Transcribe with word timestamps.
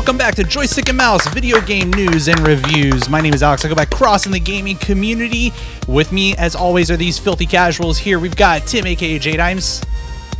Welcome 0.00 0.16
back 0.16 0.34
to 0.36 0.44
Joystick 0.44 0.88
and 0.88 0.96
Mouse 0.96 1.28
video 1.28 1.60
game 1.60 1.90
news 1.90 2.26
and 2.26 2.40
reviews. 2.40 3.10
My 3.10 3.20
name 3.20 3.34
is 3.34 3.42
Alex. 3.42 3.66
I 3.66 3.68
go 3.68 3.74
by 3.74 3.84
Cross 3.84 4.24
in 4.24 4.32
the 4.32 4.40
gaming 4.40 4.78
community. 4.78 5.52
With 5.86 6.10
me, 6.10 6.34
as 6.38 6.56
always, 6.56 6.90
are 6.90 6.96
these 6.96 7.18
filthy 7.18 7.44
casuals. 7.44 7.98
Here 7.98 8.18
we've 8.18 8.34
got 8.34 8.66
Tim, 8.66 8.86
aka 8.86 9.18
J 9.18 9.36
Dimes. 9.36 9.84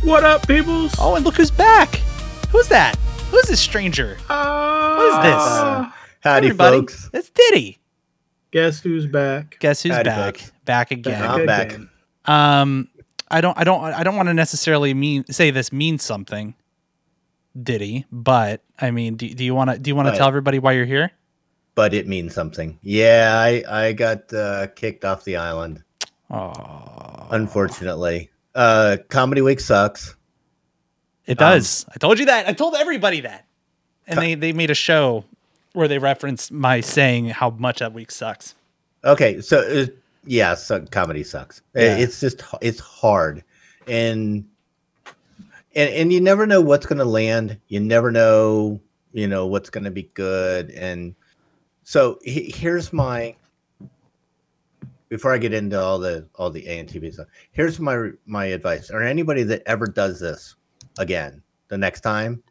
What 0.01 0.23
up, 0.23 0.47
peoples? 0.47 0.95
Oh, 0.97 1.13
and 1.13 1.23
look 1.23 1.35
who's 1.35 1.51
back. 1.51 1.97
Who's 2.49 2.69
that? 2.69 2.95
Who's 3.29 3.43
this 3.45 3.59
stranger? 3.59 4.17
Uh, 4.27 4.95
What 4.95 5.05
is 5.19 5.25
this? 5.25 5.43
uh, 5.43 5.91
Howdy, 6.21 6.47
Everybody, 6.47 6.77
folks. 6.79 7.09
It's 7.13 7.29
Diddy. 7.29 7.77
Guess 8.49 8.79
who's 8.81 9.05
back? 9.05 9.57
Guess 9.59 9.83
who's 9.83 9.91
Howdy, 9.91 10.09
back? 10.09 10.37
folks. 10.37 10.51
Back 10.65 10.89
again. 10.89 11.21
I'm 11.23 11.45
back. 11.45 11.77
Um, 12.25 12.87
I 13.29 13.41
don't, 13.41 13.55
I 13.59 13.63
don't, 13.63 13.83
I 13.83 14.01
don't 14.03 14.15
want 14.15 14.27
to 14.27 14.33
necessarily 14.33 14.95
mean 14.95 15.23
say 15.25 15.51
this 15.51 15.71
means 15.71 16.01
something, 16.01 16.55
Diddy. 17.61 18.05
But 18.11 18.61
I 18.79 18.91
mean, 18.91 19.15
do, 19.15 19.27
do 19.33 19.43
you 19.43 19.53
want 19.55 19.69
to 19.71 19.79
do 19.79 19.89
you 19.89 19.95
want 19.95 20.07
to 20.09 20.17
tell 20.17 20.27
everybody 20.27 20.59
why 20.59 20.73
you're 20.73 20.85
here? 20.85 21.11
But 21.75 21.93
it 21.93 22.07
means 22.07 22.33
something. 22.33 22.77
Yeah, 22.81 23.31
I 23.35 23.63
I 23.67 23.93
got 23.93 24.31
uh, 24.33 24.67
kicked 24.75 25.05
off 25.05 25.23
the 25.23 25.37
island. 25.37 25.83
Oh, 26.29 27.27
Unfortunately, 27.31 28.29
uh, 28.55 28.97
comedy 29.09 29.41
week 29.41 29.59
sucks. 29.59 30.15
it 31.25 31.41
Um, 31.41 31.47
does. 31.49 31.85
I 31.93 31.97
told 31.97 32.19
you 32.19 32.25
that. 32.25 32.47
I 32.47 32.53
told 32.53 32.75
everybody 32.75 33.21
that, 33.21 33.45
and 34.07 34.19
they 34.19 34.35
they 34.35 34.53
made 34.53 34.69
a 34.69 34.75
show 34.75 35.25
where 35.73 35.87
they 35.87 35.97
referenced 35.97 36.51
my 36.51 36.81
saying 36.81 37.29
how 37.29 37.49
much 37.51 37.79
that 37.79 37.93
week 37.93 38.11
sucks. 38.11 38.55
Okay, 39.05 39.41
so 39.41 39.59
uh, 39.59 39.85
yeah, 40.25 40.55
so 40.55 40.85
comedy 40.91 41.23
sucks. 41.23 41.61
Yeah. 41.73 41.97
It's 41.97 42.19
just 42.19 42.43
it's 42.61 42.79
hard, 42.79 43.43
and 43.87 44.45
and 45.75 45.89
and 45.93 46.13
you 46.13 46.21
never 46.21 46.45
know 46.45 46.61
what's 46.61 46.85
going 46.85 46.99
to 46.99 47.05
land. 47.05 47.59
You 47.67 47.79
never 47.79 48.11
know, 48.11 48.79
you 49.13 49.27
know, 49.27 49.47
what's 49.47 49.69
going 49.69 49.83
to 49.83 49.91
be 49.91 50.09
good. 50.13 50.71
And 50.71 51.15
so 51.83 52.19
he- 52.23 52.53
here's 52.55 52.93
my 52.93 53.35
before 55.09 55.33
I 55.33 55.37
get 55.37 55.53
into 55.53 55.79
all 55.79 55.99
the 55.99 56.27
all 56.35 56.49
the 56.49 56.67
A 56.67 56.79
and 56.79 56.89
TV 56.89 57.13
stuff. 57.13 57.27
Here's 57.51 57.79
my 57.79 58.09
my 58.25 58.45
advice, 58.45 58.89
or 58.89 59.01
anybody 59.01 59.43
that 59.43 59.63
ever 59.65 59.87
does 59.87 60.19
this 60.19 60.55
again 60.97 61.41
the 61.67 61.77
next 61.77 62.01
time. 62.01 62.41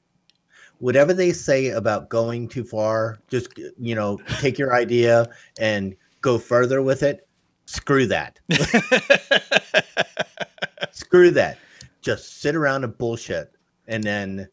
Whatever 0.78 1.12
they 1.12 1.32
say 1.32 1.68
about 1.68 2.08
going 2.08 2.48
too 2.48 2.64
far, 2.64 3.18
just 3.28 3.48
you 3.78 3.94
know, 3.94 4.18
take 4.40 4.58
your 4.58 4.74
idea 4.74 5.26
and 5.58 5.94
go 6.20 6.38
further 6.38 6.82
with 6.82 7.02
it. 7.02 7.26
Screw 7.66 8.06
that. 8.06 8.40
Screw 10.92 11.30
that. 11.30 11.58
Just 12.02 12.40
sit 12.40 12.54
around 12.56 12.84
and 12.84 12.96
bullshit, 12.96 13.52
and 13.86 14.02
then 14.04 14.48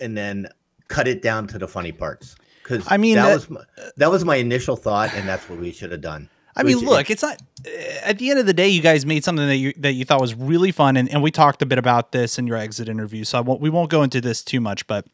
and 0.00 0.16
then 0.16 0.48
cut 0.88 1.06
it 1.08 1.22
down 1.22 1.46
to 1.48 1.58
the 1.58 1.68
funny 1.68 1.92
parts. 1.92 2.36
Because 2.62 2.86
I 2.90 2.96
mean, 2.96 3.16
that, 3.16 3.26
that- 3.28 3.34
was 3.34 3.50
my, 3.50 3.60
that 3.96 4.10
was 4.10 4.24
my 4.24 4.36
initial 4.36 4.76
thought, 4.76 5.12
and 5.14 5.28
that's 5.28 5.48
what 5.48 5.58
we 5.58 5.72
should 5.72 5.90
have 5.92 6.00
done. 6.00 6.28
I 6.56 6.62
mean, 6.64 6.78
look, 6.80 7.10
it's 7.10 7.22
not. 7.22 7.40
uh, 7.66 7.70
At 8.04 8.18
the 8.18 8.28
end 8.28 8.38
of 8.40 8.44
the 8.46 8.52
day, 8.52 8.68
you 8.68 8.82
guys 8.82 9.06
made 9.06 9.24
something 9.24 9.46
that 9.46 9.56
you 9.56 9.72
that 9.78 9.92
you 9.92 10.04
thought 10.04 10.20
was 10.20 10.34
really 10.34 10.72
fun, 10.72 10.96
and, 10.96 11.08
and 11.08 11.22
we 11.22 11.30
talked 11.30 11.62
a 11.62 11.66
bit 11.66 11.78
about 11.78 12.12
this 12.12 12.38
in 12.38 12.46
your 12.46 12.56
exit 12.56 12.88
interview. 12.88 13.24
So 13.24 13.38
I 13.38 13.40
won't, 13.40 13.60
we 13.60 13.70
won't 13.70 13.88
go 13.88 14.02
into 14.02 14.20
this 14.20 14.42
too 14.42 14.60
much, 14.60 14.86
but 14.86 15.06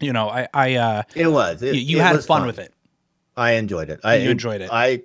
you 0.00 0.12
know, 0.12 0.28
I, 0.28 0.48
I, 0.52 0.74
uh, 0.74 1.02
It 1.14 1.28
was. 1.28 1.62
It, 1.62 1.74
you, 1.74 1.80
you 1.80 1.98
it 1.98 2.02
had 2.02 2.16
was 2.16 2.26
fun, 2.26 2.46
with 2.46 2.58
it. 2.58 2.72
I 3.36 3.52
enjoyed 3.52 3.88
it. 3.88 4.00
I 4.04 4.16
You 4.16 4.30
enjoyed 4.30 4.60
it. 4.60 4.68
I 4.70 5.02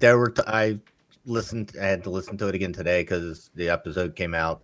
there 0.00 0.18
were 0.18 0.30
t- 0.30 0.42
I 0.46 0.78
listened. 1.26 1.72
I 1.80 1.86
had 1.86 2.02
to 2.04 2.10
listen 2.10 2.36
to 2.38 2.48
it 2.48 2.54
again 2.54 2.72
today 2.72 3.02
because 3.02 3.50
the 3.54 3.68
episode 3.70 4.16
came 4.16 4.34
out 4.34 4.62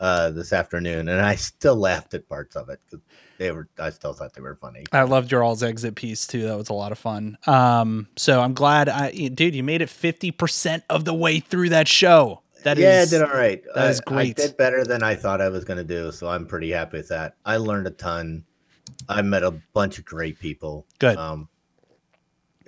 uh 0.00 0.30
this 0.30 0.52
afternoon, 0.52 1.08
and 1.08 1.20
I 1.20 1.34
still 1.36 1.76
laughed 1.76 2.14
at 2.14 2.28
parts 2.28 2.56
of 2.56 2.68
it 2.68 2.80
because 2.84 3.04
they 3.38 3.50
were. 3.50 3.68
I 3.78 3.90
still 3.90 4.12
thought 4.12 4.34
they 4.34 4.40
were 4.40 4.56
funny. 4.56 4.84
I 4.92 5.02
loved 5.02 5.30
your 5.32 5.42
all's 5.42 5.62
exit 5.62 5.94
piece 5.94 6.26
too. 6.26 6.42
That 6.42 6.56
was 6.56 6.68
a 6.68 6.74
lot 6.74 6.92
of 6.92 6.98
fun. 6.98 7.38
Um, 7.46 8.08
so 8.16 8.40
I'm 8.40 8.54
glad, 8.54 8.88
I, 8.88 9.10
dude, 9.10 9.54
you 9.54 9.62
made 9.62 9.82
it 9.82 9.90
50 9.90 10.30
percent 10.32 10.84
of 10.88 11.04
the 11.04 11.14
way 11.14 11.40
through 11.40 11.70
that 11.70 11.88
show. 11.88 12.42
That 12.64 12.78
yeah, 12.78 13.04
I 13.06 13.10
did 13.10 13.22
all 13.22 13.28
right. 13.28 13.62
that 13.74 13.90
is 13.90 14.00
great. 14.00 14.40
I 14.40 14.42
did 14.46 14.56
better 14.56 14.84
than 14.84 15.02
I 15.02 15.14
thought 15.14 15.40
I 15.40 15.48
was 15.48 15.64
going 15.64 15.76
to 15.76 15.84
do, 15.84 16.10
so 16.10 16.28
I'm 16.28 16.46
pretty 16.46 16.70
happy 16.70 16.96
with 16.96 17.08
that. 17.08 17.36
I 17.44 17.58
learned 17.58 17.86
a 17.86 17.90
ton. 17.90 18.44
I 19.08 19.22
met 19.22 19.44
a 19.44 19.52
bunch 19.72 19.98
of 19.98 20.04
great 20.04 20.38
people. 20.38 20.86
Good. 20.98 21.16
Um, 21.16 21.48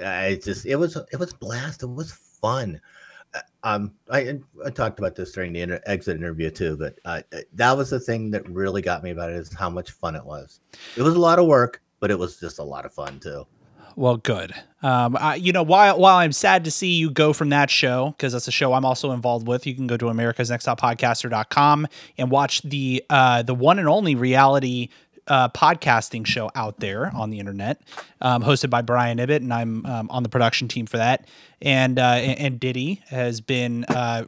I 0.05 0.39
just 0.43 0.67
it 0.67 0.77
was 0.77 0.97
it 1.13 1.17
was 1.19 1.33
a 1.33 1.37
blast. 1.37 1.83
It 1.83 1.87
was 1.87 2.13
fun. 2.13 2.81
Uh, 3.39 3.43
Um, 3.65 3.93
I 4.11 4.39
I 4.65 4.71
talked 4.71 4.99
about 4.99 5.15
this 5.17 5.33
during 5.33 5.53
the 5.53 5.61
inter- 5.63 5.81
exit 5.87 6.17
interview 6.17 6.51
too, 6.51 6.77
but 6.77 6.99
uh, 7.05 7.23
that 7.55 7.77
was 7.77 7.91
the 7.91 8.01
thing 8.01 8.31
that 8.31 8.49
really 8.49 8.83
got 8.83 9.03
me 9.03 9.11
about 9.11 9.31
it 9.31 9.37
is 9.37 9.53
how 9.53 9.69
much 9.69 9.91
fun 9.91 10.15
it 10.15 10.25
was. 10.25 10.61
It 10.97 11.03
was 11.03 11.15
a 11.15 11.19
lot 11.19 11.39
of 11.39 11.47
work, 11.47 11.83
but 12.01 12.11
it 12.11 12.19
was 12.19 12.39
just 12.39 12.59
a 12.59 12.63
lot 12.63 12.85
of 12.87 12.93
fun 12.93 13.19
too. 13.21 13.47
Well, 13.97 14.17
good. 14.17 14.55
Um, 14.81 15.17
I, 15.19 15.35
you 15.35 15.53
know, 15.53 15.65
while 15.65 15.99
while 15.99 16.19
I'm 16.19 16.31
sad 16.31 16.63
to 16.65 16.71
see 16.71 16.93
you 16.93 17.11
go 17.11 17.33
from 17.33 17.49
that 17.49 17.69
show 17.69 18.15
because 18.17 18.33
that's 18.33 18.47
a 18.47 18.53
show 18.53 18.73
I'm 18.73 18.85
also 18.85 19.11
involved 19.11 19.49
with, 19.49 19.67
you 19.67 19.75
can 19.75 19.89
go 19.89 19.97
to 19.97 20.09
America's 20.09 20.51
Next 20.51 20.65
Top 20.65 20.81
Podcaster.com 20.81 21.89
and 22.17 22.31
watch 22.31 22.63
the 22.63 23.05
uh, 23.11 23.43
the 23.43 23.57
one 23.57 23.81
and 23.81 23.89
only 23.89 24.15
reality 24.15 24.91
uh, 25.29 25.49
podcasting 25.51 26.27
show 26.27 26.51
out 26.55 26.81
there 26.81 27.15
on 27.15 27.31
the 27.31 27.39
internet, 27.39 27.81
um, 28.21 28.43
hosted 28.43 28.71
by 28.71 28.83
Brian 28.83 29.19
Ibbott, 29.19 29.43
and 29.43 29.53
I'm 29.53 29.87
um, 29.87 30.11
on 30.11 30.23
the 30.23 30.29
production 30.29 30.69
team 30.69 30.87
for 30.87 30.97
that. 30.97 31.27
And 31.63 31.99
uh, 31.99 32.03
and, 32.03 32.39
and 32.39 32.61
Diddy 32.61 33.03
has 33.09 33.41
been 33.41 33.85
uh, 33.85 34.25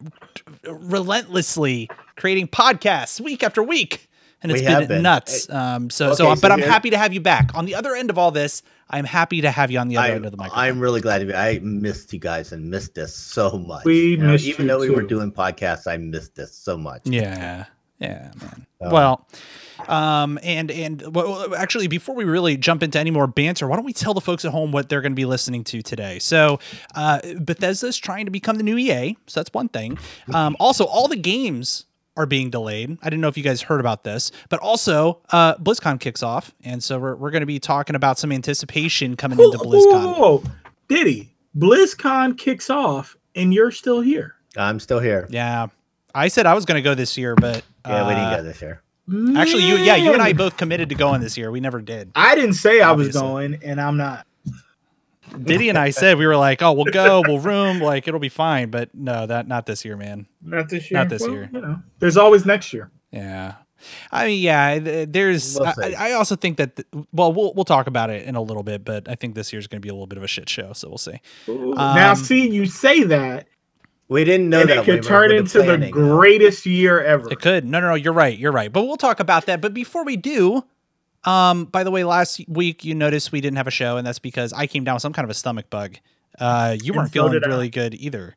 relentlessly 0.64 1.88
creating 2.16 2.48
podcasts 2.48 3.20
week 3.20 3.42
after 3.42 3.62
week. 3.62 4.06
And 4.42 4.50
it's 4.50 4.62
We 4.62 4.66
been, 4.66 4.88
been. 4.88 5.02
nuts. 5.02 5.50
Um, 5.50 5.90
so, 5.90 6.14
so, 6.14 6.30
Okay, 6.30 6.40
but 6.40 6.50
I'm 6.50 6.62
happy 6.62 6.88
to 6.90 6.96
have 6.96 7.12
you 7.12 7.20
back 7.20 7.50
on 7.54 7.66
the 7.66 7.74
other 7.74 7.94
end 7.94 8.08
of 8.08 8.16
all 8.16 8.30
this. 8.30 8.62
I'm 8.88 9.04
happy 9.04 9.42
to 9.42 9.50
have 9.50 9.70
you 9.70 9.78
on 9.78 9.88
the 9.88 9.98
other 9.98 10.12
I, 10.12 10.14
end 10.16 10.24
of 10.24 10.30
the 10.30 10.38
microphone. 10.38 10.64
I'm 10.64 10.80
really 10.80 11.02
glad 11.02 11.18
to 11.18 11.26
be. 11.26 11.34
I 11.34 11.58
missed 11.62 12.10
you 12.14 12.18
guys 12.18 12.50
and 12.50 12.70
missed 12.70 12.94
this 12.94 13.14
so 13.14 13.58
much. 13.58 13.84
We 13.84 14.12
You 14.12 14.16
know, 14.16 14.32
missed 14.32 14.46
even 14.46 14.64
you 14.64 14.72
though 14.72 14.78
we 14.80 14.88
were 14.88 15.02
doing 15.02 15.30
podcasts. 15.30 15.86
I 15.86 15.98
missed 15.98 16.36
this 16.36 16.54
so 16.54 16.78
much. 16.78 17.02
yeah, 17.04 17.66
yeah, 17.98 18.30
man. 18.40 18.66
Um, 18.80 18.90
well, 18.92 19.28
um, 19.88 20.38
and 20.42 20.70
and 20.70 21.14
well, 21.14 21.54
actually, 21.54 21.86
before 21.86 22.14
we 22.14 22.24
really 22.24 22.56
jump 22.56 22.82
into 22.82 22.98
any 22.98 23.10
more 23.10 23.26
banter, 23.26 23.66
why 23.68 23.76
don't 23.76 23.84
we 23.84 23.92
tell 23.92 24.14
the 24.14 24.20
folks 24.20 24.44
at 24.44 24.52
home 24.52 24.72
what 24.72 24.88
they're 24.88 25.00
going 25.00 25.12
to 25.12 25.16
be 25.16 25.24
listening 25.24 25.64
to 25.64 25.82
today? 25.82 26.18
So, 26.18 26.58
uh, 26.94 27.20
Bethesda's 27.38 27.96
trying 27.96 28.24
to 28.26 28.30
become 28.30 28.56
the 28.56 28.62
new 28.62 28.76
EA, 28.78 29.16
so 29.26 29.40
that's 29.40 29.52
one 29.52 29.68
thing. 29.68 29.98
Um, 30.34 30.56
also, 30.60 30.84
all 30.84 31.08
the 31.08 31.16
games 31.16 31.86
are 32.16 32.26
being 32.26 32.50
delayed. 32.50 32.98
I 33.02 33.10
didn't 33.10 33.20
know 33.20 33.28
if 33.28 33.36
you 33.36 33.42
guys 33.44 33.62
heard 33.62 33.80
about 33.80 34.04
this, 34.04 34.32
but 34.48 34.60
also 34.60 35.20
uh, 35.30 35.54
BlizzCon 35.56 36.00
kicks 36.00 36.22
off, 36.22 36.52
and 36.64 36.82
so 36.82 36.98
we're 36.98 37.16
we're 37.16 37.30
going 37.30 37.40
to 37.40 37.46
be 37.46 37.58
talking 37.58 37.96
about 37.96 38.18
some 38.18 38.32
anticipation 38.32 39.16
coming 39.16 39.38
into 39.38 39.58
Whoa, 39.58 39.64
BlizzCon. 39.64 40.04
whoa, 40.04 40.12
whoa, 40.12 40.38
whoa. 40.38 40.42
Diddy, 40.88 41.34
BlizzCon 41.56 42.36
kicks 42.36 42.68
off 42.70 43.16
and 43.34 43.54
you're 43.54 43.70
still 43.70 44.00
here. 44.00 44.34
I'm 44.56 44.80
still 44.80 44.98
here. 44.98 45.28
Yeah, 45.30 45.68
I 46.14 46.28
said 46.28 46.46
I 46.46 46.54
was 46.54 46.64
going 46.64 46.76
to 46.76 46.82
go 46.82 46.94
this 46.94 47.16
year, 47.16 47.34
but 47.36 47.62
Yeah, 47.86 48.06
we 48.06 48.14
didn't 48.14 48.26
uh, 48.26 48.36
go 48.38 48.42
this 48.42 48.60
year. 48.60 48.82
Actually, 49.36 49.64
you 49.66 49.76
yeah, 49.76 49.96
you 49.96 50.12
and 50.12 50.22
I 50.22 50.32
both 50.32 50.56
committed 50.56 50.88
to 50.90 50.94
going 50.94 51.20
this 51.20 51.36
year. 51.36 51.50
We 51.50 51.60
never 51.60 51.80
did. 51.80 52.12
I 52.14 52.34
didn't 52.34 52.54
say 52.54 52.80
I 52.80 52.92
was 52.92 53.08
going, 53.08 53.58
and 53.62 53.80
I'm 53.80 53.96
not. 53.96 54.26
Diddy 55.42 55.68
and 55.68 55.78
I 55.78 55.90
said 56.00 56.18
we 56.18 56.26
were 56.26 56.36
like, 56.36 56.62
oh, 56.62 56.72
we'll 56.72 56.92
go, 56.92 57.22
we'll 57.26 57.38
room, 57.38 57.80
like 57.80 58.08
it'll 58.08 58.20
be 58.20 58.28
fine. 58.28 58.70
But 58.70 58.94
no, 58.94 59.26
that 59.26 59.46
not 59.48 59.66
this 59.66 59.84
year, 59.84 59.96
man. 59.96 60.26
Not 60.42 60.68
this 60.68 60.90
year. 60.90 61.00
Not 61.00 61.08
this 61.08 61.22
Well, 61.22 61.30
year. 61.32 61.50
You 61.52 61.60
know, 61.60 61.78
there's 61.98 62.16
always 62.16 62.44
next 62.46 62.72
year. 62.72 62.90
Yeah, 63.12 63.54
I 64.12 64.26
mean, 64.26 64.42
yeah, 64.42 65.04
there's. 65.06 65.58
We'll 65.58 65.68
I. 65.68 65.94
I 65.98 66.12
also 66.12 66.36
think 66.36 66.58
that 66.58 66.76
th- 66.76 66.88
well, 67.12 67.32
we'll 67.32 67.52
we'll 67.54 67.64
talk 67.64 67.86
about 67.86 68.10
it 68.10 68.26
in 68.26 68.36
a 68.36 68.42
little 68.42 68.62
bit, 68.62 68.84
but 68.84 69.08
I 69.08 69.14
think 69.14 69.34
this 69.34 69.52
year's 69.52 69.66
going 69.66 69.80
to 69.80 69.84
be 69.84 69.88
a 69.88 69.92
little 69.92 70.06
bit 70.06 70.18
of 70.18 70.24
a 70.24 70.28
shit 70.28 70.48
show, 70.48 70.72
so 70.72 70.88
we'll 70.88 70.98
see. 70.98 71.20
now, 71.48 72.10
Um, 72.10 72.16
see, 72.16 72.48
you 72.48 72.66
say 72.66 73.02
that, 73.04 73.48
We 74.10 74.24
didn't 74.24 74.48
know 74.50 74.60
and 74.60 74.68
that 74.70 74.78
it 74.78 74.84
could 74.84 75.00
we 75.02 75.08
turn 75.08 75.28
with 75.30 75.38
into 75.38 75.58
the 75.58 75.64
planning. 75.64 75.90
greatest 75.92 76.66
year 76.66 77.00
ever. 77.02 77.30
It 77.32 77.40
could. 77.40 77.64
No, 77.64 77.80
no, 77.80 77.88
no. 77.90 77.94
You're 77.94 78.12
right. 78.12 78.36
You're 78.38 78.52
right. 78.52 78.70
But 78.72 78.82
we'll 78.82 78.96
talk 78.98 79.20
about 79.20 79.46
that. 79.46 79.60
But 79.62 79.72
before 79.72 80.04
we 80.04 80.16
do, 80.16 80.64
um, 81.24 81.66
by 81.66 81.84
the 81.84 81.90
way, 81.90 82.02
last 82.04 82.40
week 82.48 82.84
you 82.84 82.94
noticed 82.94 83.30
we 83.32 83.40
didn't 83.40 83.56
have 83.58 83.66
a 83.68 83.70
show, 83.72 83.96
and 83.96 84.06
that's 84.06 84.18
because 84.18 84.52
I 84.52 84.66
came 84.66 84.84
down 84.84 84.96
with 84.96 85.02
some 85.02 85.12
kind 85.12 85.24
of 85.24 85.30
a 85.30 85.34
stomach 85.34 85.70
bug. 85.70 85.96
Uh, 86.38 86.76
you 86.82 86.92
And 86.92 86.96
weren't 86.98 87.08
so 87.10 87.12
feeling 87.12 87.32
did 87.32 87.44
I. 87.44 87.48
really 87.48 87.68
good 87.70 87.94
either. 87.94 88.36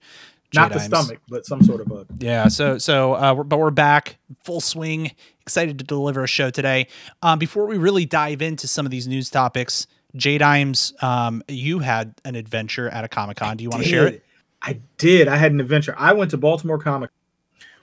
Not 0.54 0.72
the 0.72 0.80
stomach, 0.80 1.20
but 1.28 1.46
some 1.48 1.64
sort 1.64 1.82
of 1.82 1.88
bug. 1.88 2.06
Yeah. 2.20 2.48
So 2.48 2.78
so 2.78 3.16
uh, 3.16 3.34
we're- 3.34 3.48
but 3.48 3.58
we're 3.58 3.72
back 3.72 4.18
full 4.44 4.62
swing. 4.62 5.12
Excited 5.42 5.80
to 5.80 5.84
deliver 5.84 6.24
a 6.24 6.28
show 6.28 6.52
today. 6.52 6.88
Um, 7.24 7.40
before 7.40 7.66
we 7.66 7.78
really 7.80 8.06
dive 8.06 8.42
into 8.44 8.68
some 8.68 8.86
of 8.86 8.92
these 8.92 9.08
news 9.08 9.32
topics, 9.32 9.88
J 10.16 10.38
Dimes, 10.38 10.94
um, 11.02 11.42
you 11.48 11.80
had 11.80 12.14
an 12.24 12.36
adventure 12.36 12.88
at 12.90 13.04
a 13.04 13.08
Comic 13.08 13.38
Con. 13.38 13.58
Do 13.58 13.64
you 13.64 13.72
want 13.72 13.82
to 13.84 13.90
share 13.90 14.06
it? 14.08 14.23
I 14.64 14.80
did. 14.98 15.28
I 15.28 15.36
had 15.36 15.52
an 15.52 15.60
adventure. 15.60 15.96
I 15.98 16.14
went 16.14 16.32
to 16.32 16.38
Baltimore 16.38 16.80
Comic, 16.80 17.12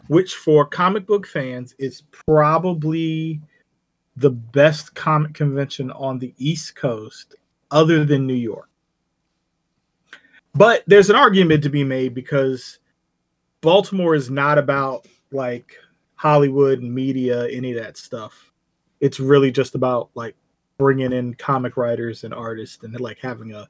which 0.09 0.35
for 0.35 0.65
comic 0.65 1.06
book 1.06 1.27
fans 1.27 1.75
is 1.79 2.03
probably 2.11 3.41
the 4.17 4.31
best 4.31 4.94
comic 4.94 5.35
convention 5.35 5.91
on 5.93 6.19
the 6.19 6.35
East 6.38 6.75
Coast, 6.77 7.37
other 7.71 8.05
than 8.05 8.27
New 8.27 8.35
York. 8.35 8.69
But 10.55 10.82
there's 10.87 11.11
an 11.11 11.17
argument 11.17 11.62
to 11.62 11.69
be 11.69 11.85
made 11.85 12.15
because 12.15 12.79
Baltimore 13.61 14.15
is 14.15 14.31
not 14.31 14.59
about 14.59 15.06
like 15.31 15.77
Hollywood 16.17 16.81
and 16.81 16.93
media, 16.93 17.47
any 17.49 17.73
of 17.73 17.82
that 17.82 17.97
stuff. 17.97 18.53
It's 19.00 19.21
really 19.21 19.50
just 19.53 19.75
about 19.75 20.11
like 20.15 20.35
bringing 20.79 21.12
in 21.12 21.35
comic 21.35 21.77
writers 21.77 22.25
and 22.25 22.35
artists 22.35 22.82
and 22.82 22.99
like 23.00 23.19
having 23.19 23.53
a 23.53 23.69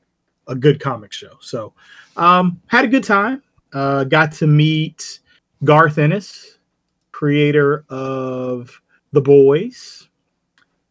a 0.51 0.55
good 0.55 0.81
comic 0.81 1.13
show. 1.13 1.39
So, 1.41 1.73
um, 2.17 2.61
had 2.67 2.85
a 2.85 2.89
good 2.89 3.05
time. 3.05 3.43
Uh, 3.73 4.05
got 4.05 4.33
to 4.33 4.47
meet 4.47 5.21
Garth 5.65 5.97
Ennis, 5.97 6.59
creator 7.13 7.85
of 7.89 8.83
The 9.13 9.21
Boys 9.21 10.09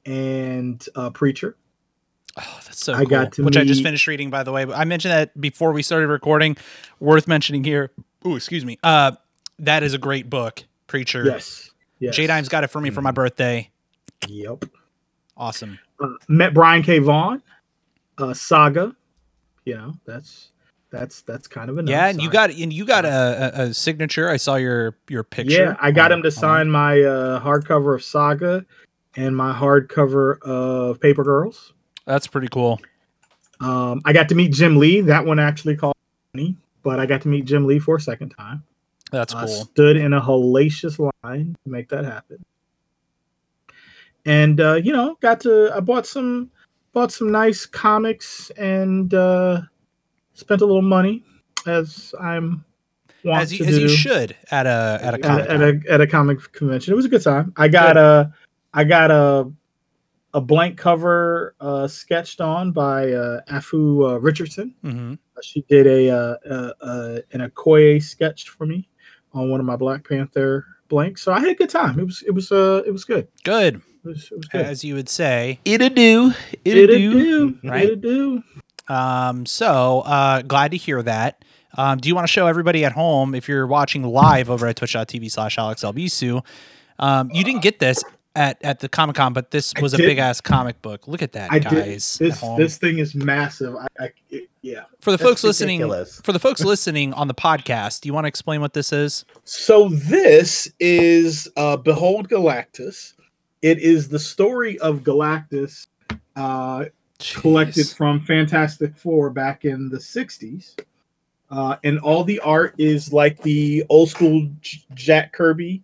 and 0.05 0.83
uh, 0.95 1.11
Preacher. 1.11 1.57
Oh, 2.37 2.59
that's 2.63 2.83
so 2.83 2.93
I 2.93 2.99
cool. 2.99 3.07
got 3.07 3.33
to 3.33 3.43
Which 3.43 3.57
I 3.57 3.65
just 3.65 3.83
finished 3.83 4.07
reading, 4.07 4.29
by 4.29 4.43
the 4.43 4.51
way. 4.51 4.65
But 4.65 4.77
I 4.77 4.85
mentioned 4.85 5.11
that 5.11 5.39
before 5.39 5.73
we 5.73 5.83
started 5.83 6.07
recording. 6.07 6.55
Worth 6.99 7.27
mentioning 7.27 7.63
here. 7.63 7.91
Oh, 8.23 8.35
excuse 8.35 8.63
me. 8.63 8.79
Uh, 8.81 9.13
that 9.59 9.83
is 9.83 9.93
a 9.93 9.97
great 9.97 10.29
book, 10.29 10.63
Preacher. 10.87 11.25
Yes. 11.25 11.71
Yes. 11.99 12.15
J 12.15 12.27
Dimes 12.27 12.47
got 12.47 12.63
it 12.63 12.67
for 12.67 12.79
me 12.79 12.91
for 12.91 13.01
my 13.01 13.11
birthday. 13.11 13.69
Yep. 14.27 14.65
Awesome. 15.35 15.79
Uh, 15.99 16.07
met 16.29 16.53
Brian 16.53 16.81
K. 16.81 16.99
Vaughan, 16.99 17.41
uh, 18.17 18.33
Saga. 18.33 18.95
You 19.65 19.75
know, 19.75 19.93
that's 20.05 20.51
that's 20.91 21.21
that's 21.21 21.47
kind 21.47 21.69
of 21.69 21.77
enough. 21.77 21.91
yeah, 21.91 22.07
and 22.07 22.21
you 22.21 22.29
got 22.29 22.49
and 22.51 22.73
you 22.73 22.85
got 22.85 23.05
a, 23.05 23.61
a, 23.61 23.61
a 23.65 23.73
signature. 23.73 24.29
I 24.29 24.37
saw 24.37 24.55
your 24.55 24.97
your 25.09 25.23
picture. 25.23 25.53
Yeah, 25.55 25.75
I 25.79 25.91
got 25.91 26.11
on- 26.11 26.19
him 26.19 26.23
to 26.23 26.29
on- 26.29 26.31
sign 26.31 26.69
my 26.71 27.01
uh, 27.01 27.39
hardcover 27.41 27.95
of 27.95 28.03
Saga 28.03 28.65
and 29.15 29.35
my 29.35 29.53
hardcover 29.53 30.41
of 30.41 30.99
Paper 30.99 31.23
Girls. 31.23 31.73
That's 32.05 32.27
pretty 32.27 32.47
cool. 32.47 32.79
Um, 33.59 34.01
I 34.05 34.13
got 34.13 34.29
to 34.29 34.35
meet 34.35 34.53
Jim 34.53 34.77
Lee. 34.77 35.01
That 35.01 35.25
one 35.25 35.37
actually 35.37 35.75
called 35.75 35.95
me, 36.33 36.55
but 36.81 36.99
I 36.99 37.05
got 37.05 37.21
to 37.23 37.27
meet 37.27 37.45
Jim 37.45 37.65
Lee 37.67 37.77
for 37.79 37.97
a 37.97 38.01
second 38.01 38.29
time. 38.29 38.63
That's 39.11 39.33
I 39.35 39.45
cool. 39.45 39.65
stood 39.65 39.97
in 39.97 40.13
a 40.13 40.21
hellacious 40.21 40.97
line 41.23 41.55
to 41.63 41.69
make 41.69 41.89
that 41.89 42.05
happen. 42.05 42.43
And 44.25 44.59
uh, 44.59 44.75
you 44.75 44.93
know, 44.93 45.17
got 45.21 45.39
to 45.41 45.71
I 45.75 45.79
bought 45.79 46.05
some 46.05 46.51
bought 46.93 47.11
some 47.11 47.31
nice 47.31 47.65
comics 47.65 48.49
and 48.51 49.13
uh, 49.13 49.61
spent 50.33 50.61
a 50.61 50.65
little 50.65 50.81
money 50.81 51.23
as 51.67 52.13
I'm 52.19 52.65
want 53.23 53.41
As 53.41 53.57
you, 53.57 53.65
as 53.65 53.77
you 53.77 53.89
should 53.89 54.35
at 54.51 54.65
a 54.65 54.99
at 55.01 55.13
a 55.13 55.17
at, 55.17 55.21
comic. 55.21 55.45
a, 55.45 55.51
at 55.51 55.61
a 55.61 55.81
at 55.89 56.01
a 56.01 56.07
comic 56.07 56.51
convention. 56.53 56.93
It 56.93 56.95
was 56.95 57.05
a 57.05 57.09
good 57.09 57.23
time. 57.23 57.53
I 57.57 57.67
got 57.67 57.97
a 57.97 58.33
I 58.73 58.83
got 58.83 59.11
a 59.11 59.51
a 60.33 60.41
blank 60.41 60.77
cover 60.77 61.55
uh, 61.59 61.87
sketched 61.87 62.39
on 62.39 62.71
by 62.71 63.11
uh, 63.11 63.41
Afua 63.49 64.13
uh, 64.13 64.19
Richardson. 64.19 64.75
hmm 64.81 65.15
She 65.41 65.61
did 65.69 65.87
a 65.87 66.09
uh, 66.09 66.35
uh, 66.49 66.71
uh, 66.81 67.19
an 67.31 67.41
Okoye 67.41 68.01
sketch 68.01 68.49
for 68.49 68.65
me 68.65 68.87
on 69.33 69.49
one 69.49 69.59
of 69.59 69.65
my 69.65 69.75
Black 69.75 70.07
Panther 70.07 70.65
blanks. 70.87 71.21
So 71.21 71.31
I 71.31 71.39
had 71.39 71.49
a 71.49 71.55
good 71.55 71.69
time. 71.69 71.99
It 71.99 72.05
was 72.05 72.23
it 72.23 72.31
was 72.31 72.51
uh 72.51 72.83
it 72.85 72.91
was 72.91 73.05
good. 73.05 73.27
Good, 73.43 73.81
It 74.03 74.07
was, 74.07 74.29
it 74.31 74.37
was 74.37 74.45
good. 74.47 74.61
as 74.61 74.83
you 74.83 74.95
would 74.95 75.09
say. 75.09 75.59
It'll 75.65 75.89
do. 75.89 76.33
It'll 76.63 76.87
do. 76.87 77.57
Right? 77.63 77.83
It'll 77.85 77.95
do. 77.95 78.43
Um, 78.87 79.45
so 79.45 80.01
uh, 80.01 80.41
glad 80.41 80.71
to 80.71 80.77
hear 80.77 81.01
that. 81.03 81.43
Um, 81.77 81.99
do 81.99 82.09
you 82.09 82.15
want 82.15 82.25
to 82.25 82.31
show 82.31 82.47
everybody 82.47 82.83
at 82.83 82.91
home 82.93 83.35
if 83.35 83.47
you're 83.47 83.67
watching 83.67 84.03
live 84.03 84.49
over 84.49 84.65
at 84.67 84.75
twitch.tv 84.75 85.29
slash 85.31 85.57
Alex 85.57 85.83
Albisu? 85.83 86.43
Um, 86.97 87.29
you 87.31 87.43
didn't 87.43 87.61
get 87.61 87.79
this 87.79 88.03
at, 88.35 88.57
at 88.63 88.79
the 88.79 88.89
Comic 88.89 89.15
Con, 89.15 89.33
but 89.33 89.51
this 89.51 89.73
was 89.81 89.93
a 89.93 89.97
big 89.97 90.17
ass 90.17 90.41
comic 90.41 90.81
book. 90.81 91.07
Look 91.07 91.21
at 91.21 91.33
that, 91.33 91.51
I 91.51 91.59
guys. 91.59 92.17
did. 92.17 92.31
This 92.31 92.43
this 92.57 92.77
thing 92.77 92.97
is 92.97 93.13
massive. 93.13 93.75
I, 93.75 93.87
I 93.99 94.09
it- 94.29 94.49
yeah. 94.61 94.83
for 94.99 95.11
the 95.11 95.17
That's 95.17 95.29
folks 95.29 95.43
listening, 95.43 95.79
for 96.23 96.33
the 96.33 96.39
folks 96.39 96.61
listening 96.61 97.13
on 97.13 97.27
the 97.27 97.33
podcast, 97.33 98.01
do 98.01 98.09
you 98.09 98.13
want 98.13 98.25
to 98.25 98.27
explain 98.29 98.59
what 98.59 98.73
this 98.73 98.91
is? 98.91 99.23
So 99.45 99.89
this 99.89 100.69
is 100.79 101.47
uh, 101.55 101.77
Behold 101.77 102.27
Galactus. 102.29 103.13
It 103.61 103.79
is 103.79 104.07
the 104.07 104.19
story 104.19 104.79
of 104.79 104.99
Galactus 105.01 105.87
uh, 106.35 106.85
collected 107.19 107.87
from 107.89 108.21
Fantastic 108.21 108.95
Four 108.95 109.29
back 109.29 109.65
in 109.65 109.89
the 109.89 109.97
60s. 109.97 110.77
Uh, 111.51 111.75
and 111.83 111.99
all 111.99 112.23
the 112.23 112.39
art 112.41 112.75
is 112.77 113.11
like 113.11 113.41
the 113.41 113.83
old 113.89 114.09
school 114.09 114.47
J- 114.61 114.79
Jack 114.93 115.33
Kirby 115.33 115.83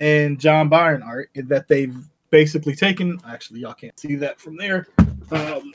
and 0.00 0.38
John 0.40 0.68
Byrne 0.68 1.02
art 1.02 1.30
that 1.36 1.68
they've 1.68 1.96
basically 2.30 2.74
taken. 2.74 3.18
Actually, 3.26 3.60
y'all 3.60 3.74
can't 3.74 3.98
see 3.98 4.16
that 4.16 4.40
from 4.40 4.56
there. 4.56 4.88
Um, 5.30 5.72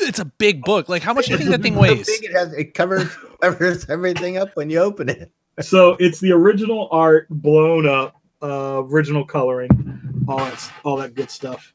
It's 0.00 0.20
a 0.20 0.24
big 0.24 0.62
book. 0.62 0.88
Like, 0.88 1.02
how 1.02 1.12
much 1.12 1.26
do 1.26 1.32
you 1.32 1.38
think 1.38 1.50
that 1.50 1.60
thing 1.60 1.74
So 1.74 1.80
weighs? 1.80 2.06
big 2.06 2.24
It, 2.24 2.32
has, 2.32 2.52
it 2.54 2.72
covers 2.74 3.08
covers 3.42 3.90
everything 3.90 4.38
up 4.38 4.50
when 4.54 4.70
you 4.70 4.78
open 4.78 5.08
it. 5.08 5.30
so 5.60 5.96
it's 5.98 6.20
the 6.20 6.30
original 6.30 6.88
art 6.92 7.26
blown 7.28 7.86
up, 7.86 8.14
uh, 8.42 8.82
original 8.84 9.24
coloring, 9.24 10.24
all 10.28 10.38
that, 10.38 10.72
all 10.84 10.96
that 10.96 11.14
good 11.14 11.30
stuff. 11.30 11.72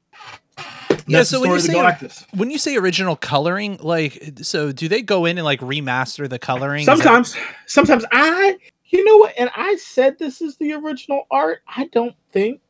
Yeah, 1.07 1.23
so 1.23 1.41
when 1.41 1.51
you 1.51 1.59
story 1.59 1.79
of 1.85 1.99
the 1.99 2.09
say-. 2.09 2.25
When 2.35 2.49
you 2.51 2.57
say 2.57 2.77
original 2.77 3.15
coloring, 3.17 3.77
like, 3.81 4.37
so 4.41 4.71
do 4.71 4.87
they 4.87 5.01
go 5.01 5.25
in 5.25 5.37
and 5.37 5.43
like 5.45 5.59
remaster 5.59 6.29
the 6.29 6.39
coloring? 6.39 6.81
Is 6.81 6.85
that- 6.85 6.97
Sometimes, 6.99 7.35
sometimes 7.65 8.05
I, 8.11 8.57
you 8.85 9.03
know 9.03 9.17
what? 9.17 9.33
And 9.37 9.49
I 9.55 9.75
said 9.75 10.17
this 10.17 10.41
is 10.41 10.55
the 10.57 10.73
original 10.73 11.23
art. 11.29 11.59
I 11.67 11.87
don't 11.91 12.15
think 12.31 12.61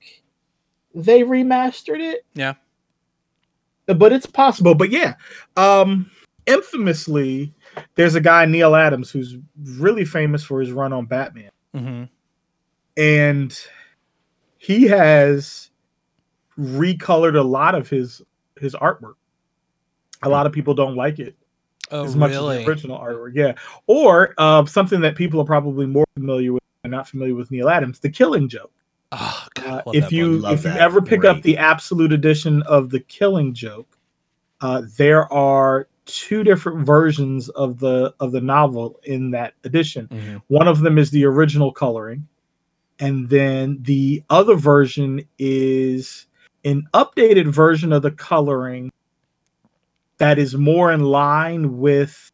they 0.95 1.21
remastered 1.21 1.99
it. 1.99 2.25
Yeah. 2.33 2.53
but 3.85 4.13
it's 4.13 4.25
possible. 4.25 4.73
But 4.73 4.89
yeah, 4.91 5.15
um, 5.57 6.09
infamously, 6.47 7.53
there's 7.95 8.15
a 8.15 8.21
guy 8.21 8.45
Neal 8.45 8.75
Adams 8.75 9.11
who's 9.11 9.35
really 9.63 10.05
famous 10.05 10.43
for 10.43 10.59
his 10.61 10.71
run 10.71 10.93
on 10.93 11.05
Batman, 11.05 11.51
Mhm. 11.75 12.09
and 12.97 13.59
he 14.63 14.83
has 14.83 15.71
recolored 16.57 17.37
a 17.37 17.41
lot 17.43 17.75
of 17.75 17.89
his 17.89 18.21
his 18.59 18.73
artwork. 18.75 19.15
A 20.23 20.29
lot 20.29 20.45
of 20.45 20.53
people 20.53 20.73
don't 20.73 20.95
like 20.95 21.19
it 21.19 21.35
Oh, 21.91 22.05
as 22.05 22.15
much 22.15 22.31
really? 22.31 22.59
as 22.59 22.65
the 22.65 22.69
original 22.71 22.97
artwork. 22.97 23.31
Yeah, 23.35 23.53
or 23.87 24.33
uh, 24.37 24.65
something 24.65 25.01
that 25.01 25.15
people 25.15 25.41
are 25.41 25.45
probably 25.45 25.85
more 25.85 26.05
familiar 26.15 26.53
with 26.53 26.63
and 26.85 26.91
not 26.91 27.07
familiar 27.09 27.35
with 27.35 27.51
Neal 27.51 27.69
Adams, 27.69 27.99
The 27.99 28.09
Killing 28.09 28.47
Joke. 28.47 28.71
Oh, 29.11 29.45
God, 29.55 29.83
Uh, 29.87 29.91
if 29.93 30.11
you 30.11 30.45
if 30.47 30.63
you 30.63 30.71
ever 30.71 31.01
pick 31.01 31.25
up 31.25 31.41
the 31.41 31.57
absolute 31.57 32.13
edition 32.13 32.61
of 32.63 32.89
The 32.89 32.99
Killing 33.01 33.53
Joke, 33.53 33.97
uh, 34.61 34.83
there 34.97 35.31
are 35.31 35.87
two 36.05 36.43
different 36.43 36.85
versions 36.85 37.49
of 37.49 37.79
the 37.79 38.13
of 38.21 38.31
the 38.31 38.41
novel 38.41 38.99
in 39.03 39.31
that 39.31 39.53
edition. 39.65 40.07
Mhm. 40.07 40.41
One 40.47 40.67
of 40.69 40.79
them 40.79 40.97
is 40.97 41.11
the 41.11 41.25
original 41.25 41.71
coloring, 41.71 42.27
and 42.99 43.29
then 43.29 43.79
the 43.81 44.23
other 44.29 44.55
version 44.55 45.21
is 45.39 46.27
an 46.65 46.87
updated 46.93 47.47
version 47.47 47.91
of 47.91 48.01
the 48.01 48.11
coloring 48.11 48.91
that 50.17 50.39
is 50.39 50.55
more 50.55 50.91
in 50.91 51.01
line 51.01 51.77
with 51.77 52.31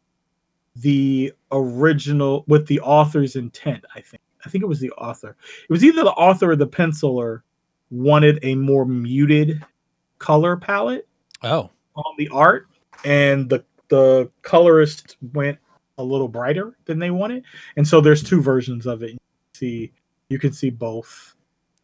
the 0.76 1.32
original 1.50 2.44
with 2.46 2.66
the 2.66 2.80
author's 2.80 3.36
intent 3.36 3.84
i 3.94 4.00
think. 4.00 4.22
I 4.44 4.48
think 4.48 4.62
it 4.62 4.68
was 4.68 4.80
the 4.80 4.92
author. 4.92 5.36
It 5.62 5.70
was 5.70 5.84
either 5.84 6.02
the 6.02 6.12
author 6.12 6.52
or 6.52 6.56
the 6.56 6.66
penciler 6.66 7.42
wanted 7.90 8.38
a 8.42 8.54
more 8.54 8.84
muted 8.84 9.64
color 10.18 10.56
palette 10.56 11.08
Oh, 11.42 11.70
on 11.96 12.14
the 12.18 12.28
art 12.28 12.68
and 13.04 13.48
the 13.48 13.64
the 13.88 14.30
colorist 14.42 15.16
went 15.32 15.58
a 15.98 16.02
little 16.02 16.28
brighter 16.28 16.76
than 16.84 16.98
they 16.98 17.10
wanted. 17.10 17.44
And 17.76 17.86
so 17.86 18.00
there's 18.00 18.22
two 18.22 18.40
versions 18.40 18.86
of 18.86 19.02
it. 19.02 19.12
You 19.12 19.18
see 19.54 19.92
you 20.30 20.38
can 20.38 20.52
see 20.52 20.70
both 20.70 21.34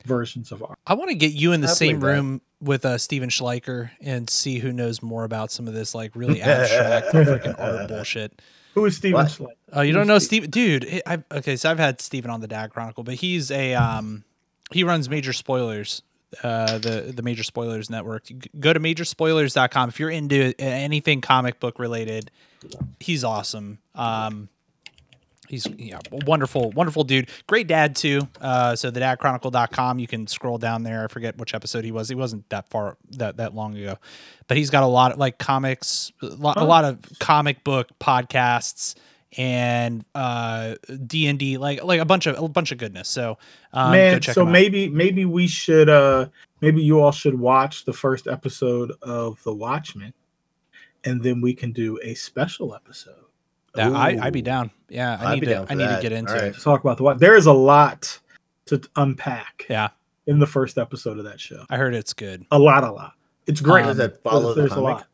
versions 0.06 0.52
of 0.52 0.62
art 0.62 0.78
I 0.86 0.94
want 0.94 1.10
to 1.10 1.16
get 1.16 1.32
you 1.32 1.52
in 1.52 1.60
the 1.60 1.68
I 1.68 1.72
same 1.72 1.98
believe 1.98 2.00
that. 2.00 2.06
room 2.22 2.40
with 2.60 2.84
uh, 2.86 2.96
Stephen 2.96 3.28
Schleicher 3.28 3.90
and 4.00 4.30
see 4.30 4.58
who 4.60 4.72
knows 4.72 5.02
more 5.02 5.24
about 5.24 5.50
some 5.52 5.68
of 5.68 5.74
this 5.74 5.94
like 5.94 6.12
really 6.16 6.40
abstract 6.40 7.08
freaking 7.12 7.58
art 7.60 7.88
bullshit. 7.88 8.40
who 8.74 8.84
is 8.86 8.96
stephen 8.96 9.14
What? 9.14 9.26
Schleicher? 9.26 9.52
Oh, 9.72 9.80
you 9.82 9.92
don't 9.92 10.06
know 10.06 10.18
Steve? 10.18 10.44
Steve, 10.44 10.50
dude? 10.80 11.02
I 11.04 11.22
okay, 11.32 11.56
so 11.56 11.70
I've 11.70 11.78
had 11.78 12.00
Stephen 12.00 12.30
on 12.30 12.40
the 12.40 12.46
Dad 12.48 12.70
Chronicle, 12.70 13.02
but 13.04 13.14
he's 13.14 13.50
a 13.50 13.74
um, 13.74 14.24
he 14.70 14.84
runs 14.84 15.10
Major 15.10 15.32
Spoilers, 15.32 16.02
uh, 16.44 16.78
the 16.78 17.12
the 17.14 17.22
Major 17.22 17.42
Spoilers 17.42 17.90
Network. 17.90 18.30
You 18.30 18.36
g- 18.36 18.50
go 18.60 18.72
to 18.72 18.78
majorspoilers.com 18.80 19.88
if 19.88 19.98
you're 20.00 20.08
into 20.10 20.54
anything 20.60 21.20
comic 21.20 21.58
book 21.60 21.78
related. 21.80 22.30
He's 23.00 23.24
awesome. 23.24 23.78
Um, 23.96 24.48
he's 25.48 25.66
yeah, 25.76 25.98
wonderful, 26.26 26.70
wonderful 26.72 27.04
dude. 27.04 27.30
Great 27.46 27.66
dad 27.66 27.96
too. 27.96 28.22
Uh, 28.40 28.76
so 28.76 28.90
the 28.90 29.00
dadchronicle.com, 29.00 29.98
you 29.98 30.06
can 30.06 30.26
scroll 30.26 30.58
down 30.58 30.82
there. 30.82 31.04
I 31.04 31.06
forget 31.08 31.36
which 31.38 31.54
episode 31.54 31.84
he 31.84 31.92
was. 31.92 32.08
He 32.08 32.14
wasn't 32.14 32.48
that 32.50 32.68
far 32.68 32.96
that 33.12 33.38
that 33.38 33.54
long 33.54 33.76
ago, 33.76 33.96
but 34.48 34.56
he's 34.56 34.70
got 34.70 34.82
a 34.82 34.86
lot 34.86 35.12
of 35.12 35.18
like 35.18 35.38
comics, 35.38 36.12
a 36.22 36.26
lot, 36.26 36.56
a 36.56 36.64
lot 36.64 36.84
of 36.84 37.00
comic 37.18 37.64
book 37.64 37.88
podcasts 38.00 38.94
and 39.36 40.04
uh 40.14 40.76
D 41.06 41.26
and 41.26 41.38
D, 41.38 41.58
like 41.58 41.82
like 41.82 42.00
a 42.00 42.04
bunch 42.04 42.26
of 42.26 42.38
a 42.42 42.48
bunch 42.48 42.72
of 42.72 42.78
goodness. 42.78 43.08
So 43.08 43.38
um, 43.72 43.88
go 43.88 43.92
man 43.92 44.22
so 44.22 44.44
maybe 44.44 44.88
maybe 44.88 45.24
we 45.24 45.46
should 45.46 45.88
uh 45.88 46.28
maybe 46.60 46.82
you 46.82 47.00
all 47.00 47.12
should 47.12 47.38
watch 47.38 47.84
the 47.84 47.92
first 47.92 48.26
episode 48.26 48.92
of 49.02 49.42
the 49.42 49.54
watchmen 49.54 50.12
and 51.04 51.22
then 51.22 51.40
we 51.40 51.54
can 51.54 51.72
do 51.72 51.98
a 52.02 52.14
special 52.14 52.74
episode 52.74 53.25
That- 53.76 53.92
I, 53.92 54.18
I'd 54.26 54.32
be 54.32 54.42
down. 54.42 54.70
Yeah, 54.88 55.18
I 55.20 55.30
I'd 55.30 55.34
need 55.34 55.40
be 55.40 55.46
to. 55.46 55.52
down 55.54 55.66
for 55.66 55.72
I 55.72 55.74
need 55.76 55.88
to 55.88 55.98
get 56.02 56.12
into 56.12 56.32
All 56.32 56.38
it. 56.38 56.42
right. 56.42 56.54
to 56.54 56.60
talk 56.60 56.80
about 56.80 56.96
the 56.96 57.02
watch 57.02 57.18
there 57.18 57.36
is 57.36 57.46
a 57.46 57.52
lot 57.52 58.18
to 58.66 58.80
unpack 58.96 59.66
Yeah, 59.68 59.88
in 60.26 60.38
the 60.38 60.46
first 60.46 60.78
episode 60.78 61.18
of 61.18 61.24
that 61.24 61.40
show 61.40 61.64
I 61.70 61.76
heard 61.76 61.94
it's 61.94 62.12
good. 62.12 62.44
a 62.50 62.58
lot 62.58 62.84
a 62.84 62.90
lot 62.92 63.14
It's 63.46 63.60
great. 63.60 63.82
Um, 63.84 63.88
Does 63.96 63.98
it 64.00 64.20
follow 64.22 64.54
the 64.54 64.60
There's 64.62 64.72
a 64.72 64.74
comic? 64.76 64.88
lot. 64.96 65.06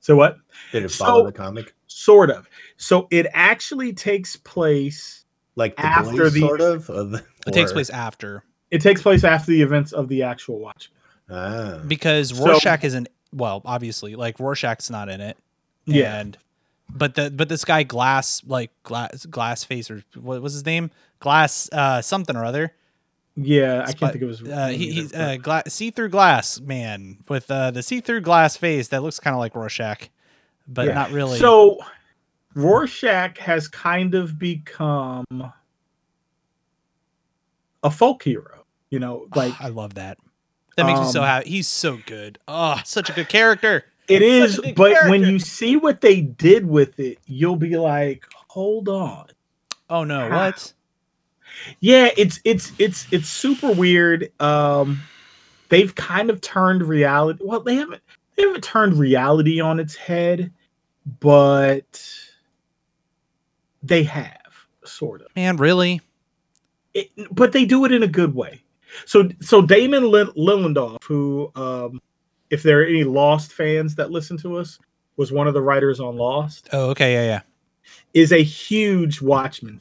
So 0.00 0.16
what? 0.16 0.36
Did 0.72 0.84
it 0.84 0.90
follow 0.90 1.22
So- 1.22 1.26
the 1.26 1.32
comic? 1.32 1.74
Sort 1.86 2.30
of. 2.30 2.48
So 2.76 3.06
it 3.12 3.26
actually 3.32 3.92
takes 3.92 4.36
place. 4.36 5.24
Like 5.56 5.76
the 5.76 5.86
after 5.86 6.10
boys, 6.24 6.32
the- 6.34 6.40
sort 6.40 6.60
of? 6.60 6.90
of 6.90 7.14
It 7.46 7.52
takes 7.54 7.72
place 7.72 7.88
after 7.90 8.42
It 8.72 8.80
takes 8.80 9.00
place 9.00 9.22
after 9.22 9.52
the 9.52 9.62
events 9.62 9.92
of 9.92 10.08
the 10.08 10.24
actual 10.24 10.58
Watchmen. 10.58 10.98
Ah. 11.30 11.80
because 11.86 12.36
So- 12.36 12.44
Rorschach 12.44 12.82
isn't 12.84 13.08
well, 13.32 13.62
obviously, 13.64 14.14
like 14.16 14.38
Rorschach's 14.40 14.90
not 14.90 15.08
in 15.08 15.20
it. 15.20 15.36
Yeah. 15.86 16.18
And 16.18 16.36
but 16.90 17.14
the 17.14 17.30
but 17.30 17.48
this 17.48 17.64
guy 17.64 17.82
Glass 17.82 18.42
like 18.46 18.70
Glass 18.82 19.26
Glass 19.26 19.64
Face 19.64 19.90
or 19.90 20.02
what 20.20 20.40
was 20.42 20.52
his 20.52 20.64
name? 20.66 20.90
Glass 21.20 21.68
uh 21.72 22.02
something 22.02 22.36
or 22.36 22.44
other. 22.44 22.72
Yeah, 23.36 23.82
I 23.82 23.90
Spot- 23.90 23.98
can't 23.98 24.12
think 24.12 24.22
of 24.22 24.28
his. 24.28 24.42
Uh, 24.42 24.68
he, 24.68 24.92
he's 24.92 25.12
uh, 25.12 25.36
gla- 25.42 25.64
see-through 25.68 26.10
glass 26.10 26.60
man 26.60 27.18
with 27.28 27.50
uh, 27.50 27.72
the 27.72 27.82
see-through 27.82 28.20
glass 28.20 28.56
face 28.56 28.88
that 28.88 29.02
looks 29.02 29.18
kind 29.18 29.34
of 29.34 29.40
like 29.40 29.56
Rorschach, 29.56 30.08
but 30.68 30.86
Yeah. 30.86 30.94
not 30.94 31.10
really. 31.10 31.40
So 31.40 31.78
Rorschach 32.54 33.36
has 33.38 33.66
kind 33.66 34.14
of 34.14 34.38
become 34.38 35.24
a 37.82 37.90
folk 37.90 38.22
hero. 38.22 38.64
You 38.90 39.00
know, 39.00 39.26
like 39.34 39.52
I 39.60 39.68
love 39.68 39.94
that. 39.94 40.18
That 40.76 40.86
makes 40.86 41.00
me 41.00 41.06
so 41.10 41.20
Um, 41.22 41.26
happy. 41.26 41.50
He's 41.50 41.66
so 41.68 41.98
good. 42.06 42.38
Oh, 42.46 42.80
such 42.84 43.10
a 43.10 43.12
good 43.12 43.28
character. 43.28 43.84
It 44.08 44.22
is, 44.22 44.56
such 44.56 44.64
a 44.66 44.72
good 44.72 44.74
but 44.74 45.08
when 45.08 45.22
you 45.22 45.38
see 45.38 45.76
what 45.76 46.00
they 46.00 46.20
did 46.20 46.66
with 46.66 46.98
it, 47.00 47.18
you'll 47.26 47.56
be 47.56 47.76
like, 47.76 48.26
hold 48.48 48.88
on. 48.88 49.26
Oh 49.88 50.04
no, 50.04 50.28
what? 50.28 50.72
Yeah, 51.80 52.10
it's 52.16 52.40
it's 52.44 52.72
it's 52.78 53.06
it's 53.12 53.28
super 53.28 53.72
weird. 53.72 54.30
Um 54.40 55.00
they've 55.68 55.94
kind 55.94 56.30
of 56.30 56.40
turned 56.40 56.82
reality 56.82 57.42
well, 57.44 57.60
they 57.60 57.76
haven't 57.76 58.02
they 58.36 58.42
haven't 58.42 58.64
turned 58.64 58.98
reality 58.98 59.60
on 59.60 59.78
its 59.80 59.94
head, 59.94 60.52
but 61.20 62.02
they 63.82 64.02
have 64.02 64.42
sort 64.84 65.22
of. 65.22 65.28
Man, 65.36 65.56
really? 65.56 66.00
It, 66.94 67.10
but 67.30 67.52
they 67.52 67.64
do 67.64 67.84
it 67.84 67.92
in 67.92 68.02
a 68.02 68.08
good 68.08 68.34
way. 68.34 68.62
So 69.06 69.28
so 69.40 69.62
Damon 69.62 70.04
Lindelof, 70.04 71.02
who 71.04 71.50
um 71.54 72.00
if 72.50 72.62
there 72.62 72.80
are 72.82 72.84
any 72.86 73.04
Lost 73.04 73.52
fans 73.52 73.94
that 73.96 74.10
listen 74.10 74.36
to 74.38 74.56
us, 74.58 74.78
was 75.16 75.30
one 75.32 75.46
of 75.46 75.54
the 75.54 75.62
writers 75.62 76.00
on 76.00 76.16
Lost, 76.16 76.68
Oh, 76.72 76.90
okay, 76.90 77.12
yeah, 77.14 77.24
yeah. 77.24 77.40
is 78.14 78.32
a 78.32 78.42
huge 78.42 79.20
Watchmen. 79.22 79.80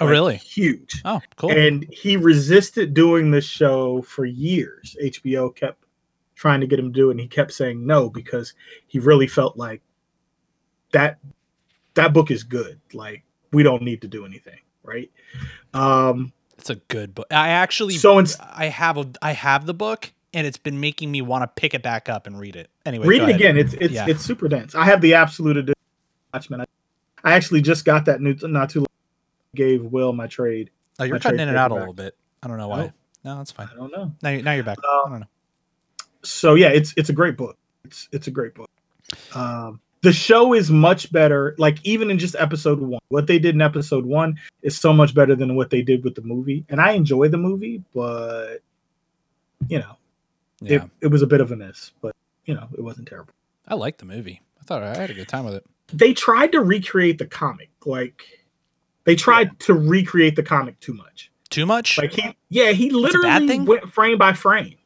Oh, 0.00 0.06
like, 0.06 0.12
really? 0.12 0.36
Huge. 0.36 1.02
Oh, 1.04 1.20
cool. 1.36 1.52
and 1.52 1.86
he 1.92 2.16
resisted 2.16 2.94
doing 2.94 3.30
this 3.30 3.44
show 3.44 4.02
for 4.02 4.24
years. 4.24 4.96
HBO 5.02 5.54
kept 5.54 5.84
trying 6.34 6.60
to 6.60 6.66
get 6.66 6.78
him 6.78 6.92
to 6.92 6.98
do 6.98 7.08
it, 7.08 7.12
and 7.12 7.20
he 7.20 7.28
kept 7.28 7.52
saying 7.52 7.86
no 7.86 8.08
because 8.08 8.54
he 8.86 8.98
really 8.98 9.26
felt 9.26 9.56
like 9.58 9.82
that 10.92 11.18
that 11.94 12.12
book 12.12 12.30
is 12.30 12.42
good. 12.42 12.80
Like 12.92 13.22
we 13.52 13.62
don't 13.62 13.82
need 13.82 14.00
to 14.02 14.08
do 14.08 14.24
anything, 14.24 14.58
right? 14.82 15.10
Um, 15.74 16.32
It's 16.58 16.70
a 16.70 16.76
good 16.76 17.14
book. 17.14 17.26
I 17.30 17.50
actually, 17.50 17.94
so 17.94 18.22
I 18.52 18.66
have 18.66 18.96
a, 18.96 19.10
I 19.20 19.32
have 19.32 19.66
the 19.66 19.74
book, 19.74 20.12
and 20.32 20.46
it's 20.46 20.58
been 20.58 20.80
making 20.80 21.10
me 21.10 21.22
want 21.22 21.42
to 21.42 21.48
pick 21.60 21.74
it 21.74 21.82
back 21.82 22.08
up 22.08 22.26
and 22.26 22.38
read 22.38 22.56
it. 22.56 22.70
Anyway, 22.86 23.06
read 23.06 23.22
it 23.22 23.28
ahead. 23.28 23.34
again. 23.36 23.56
It's 23.58 23.74
it's 23.74 23.94
Yeah. 23.94 24.06
it's 24.08 24.22
super 24.22 24.48
dense. 24.48 24.74
I 24.74 24.84
have 24.84 25.00
the 25.00 25.14
absolute 25.14 25.56
edition. 25.56 25.74
Watchmen. 26.32 26.60
I, 26.62 26.64
I 27.24 27.32
actually 27.34 27.60
just 27.62 27.84
got 27.84 28.04
that 28.06 28.20
new 28.20 28.36
not 28.42 28.70
too 28.70 28.80
long. 28.80 28.86
Gave 29.54 29.84
Will 29.84 30.12
my 30.12 30.26
trade. 30.26 30.70
Oh, 30.98 31.04
you're 31.04 31.18
cutting 31.18 31.40
in 31.40 31.48
and 31.48 31.56
out 31.56 31.70
a 31.72 31.74
little 31.74 31.94
bit. 31.94 32.16
I 32.42 32.48
don't 32.48 32.58
know 32.58 32.68
why. 32.68 32.92
No, 33.24 33.36
that's 33.38 33.50
fine. 33.50 33.68
I 33.72 33.76
don't 33.76 33.92
know. 33.92 34.12
Now, 34.22 34.36
now 34.40 34.52
you're 34.52 34.64
back. 34.64 34.78
Uh, 34.78 35.02
I 35.06 35.08
don't 35.10 35.20
know. 35.20 35.26
so 36.22 36.54
yeah, 36.54 36.68
it's 36.68 36.94
it's 36.96 37.08
a 37.08 37.12
great 37.12 37.36
book. 37.36 37.56
It's 37.84 38.08
it's 38.12 38.26
a 38.28 38.30
great 38.30 38.54
book. 38.54 38.70
Um, 39.34 39.80
the 40.02 40.12
show 40.12 40.54
is 40.54 40.70
much 40.70 41.12
better. 41.12 41.54
Like 41.58 41.84
even 41.84 42.10
in 42.10 42.18
just 42.18 42.36
episode 42.38 42.80
one, 42.80 43.00
what 43.08 43.26
they 43.26 43.38
did 43.38 43.54
in 43.54 43.60
episode 43.60 44.06
one 44.06 44.38
is 44.62 44.78
so 44.78 44.92
much 44.92 45.14
better 45.14 45.34
than 45.34 45.56
what 45.56 45.70
they 45.70 45.82
did 45.82 46.04
with 46.04 46.14
the 46.14 46.22
movie. 46.22 46.64
And 46.68 46.80
I 46.80 46.92
enjoy 46.92 47.28
the 47.28 47.36
movie, 47.36 47.82
but 47.94 48.58
you 49.68 49.78
know, 49.80 49.96
Yeah, 50.60 50.84
it, 50.84 50.90
it 51.02 51.06
was 51.08 51.22
a 51.22 51.26
bit 51.26 51.40
of 51.40 51.52
a 51.52 51.56
miss. 51.56 51.92
But 52.00 52.14
you 52.44 52.54
know, 52.54 52.68
it 52.72 52.82
wasn't 52.82 53.08
terrible. 53.08 53.32
I 53.66 53.74
liked 53.74 53.98
the 53.98 54.06
movie. 54.06 54.42
I 54.60 54.64
thought 54.64 54.82
I 54.82 54.96
had 54.96 55.10
a 55.10 55.14
good 55.14 55.28
time 55.28 55.44
with 55.44 55.54
it. 55.54 55.66
They 55.92 56.12
tried 56.12 56.52
to 56.52 56.60
recreate 56.60 57.18
the 57.18 57.26
comic, 57.26 57.70
like 57.84 58.22
they 59.04 59.16
tried 59.16 59.58
to 59.60 59.74
recreate 59.74 60.36
the 60.36 60.42
comic 60.42 60.78
too 60.80 60.94
much. 60.94 61.30
Too 61.48 61.66
much? 61.66 61.98
Like 61.98 62.12
he, 62.12 62.36
yeah, 62.48 62.70
he 62.70 62.90
literally 62.90 63.58
went 63.60 63.92
frame 63.92 64.18
by 64.18 64.32
frame. 64.32 64.76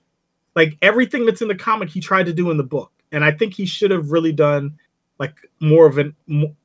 Like 0.57 0.79
everything 0.81 1.27
that's 1.27 1.43
in 1.43 1.49
the 1.49 1.55
comic, 1.55 1.91
he 1.91 2.01
tried 2.01 2.27
to 2.27 2.33
do 2.33 2.51
in 2.51 2.57
the 2.57 2.65
book, 2.65 2.91
and 3.13 3.25
I 3.25 3.33
think 3.33 3.55
he 3.55 3.67
should 3.67 3.91
have 3.91 4.13
really 4.13 4.33
done 4.33 4.79
like 5.19 5.35
more 5.61 5.87
of 5.87 5.99
an 5.99 6.15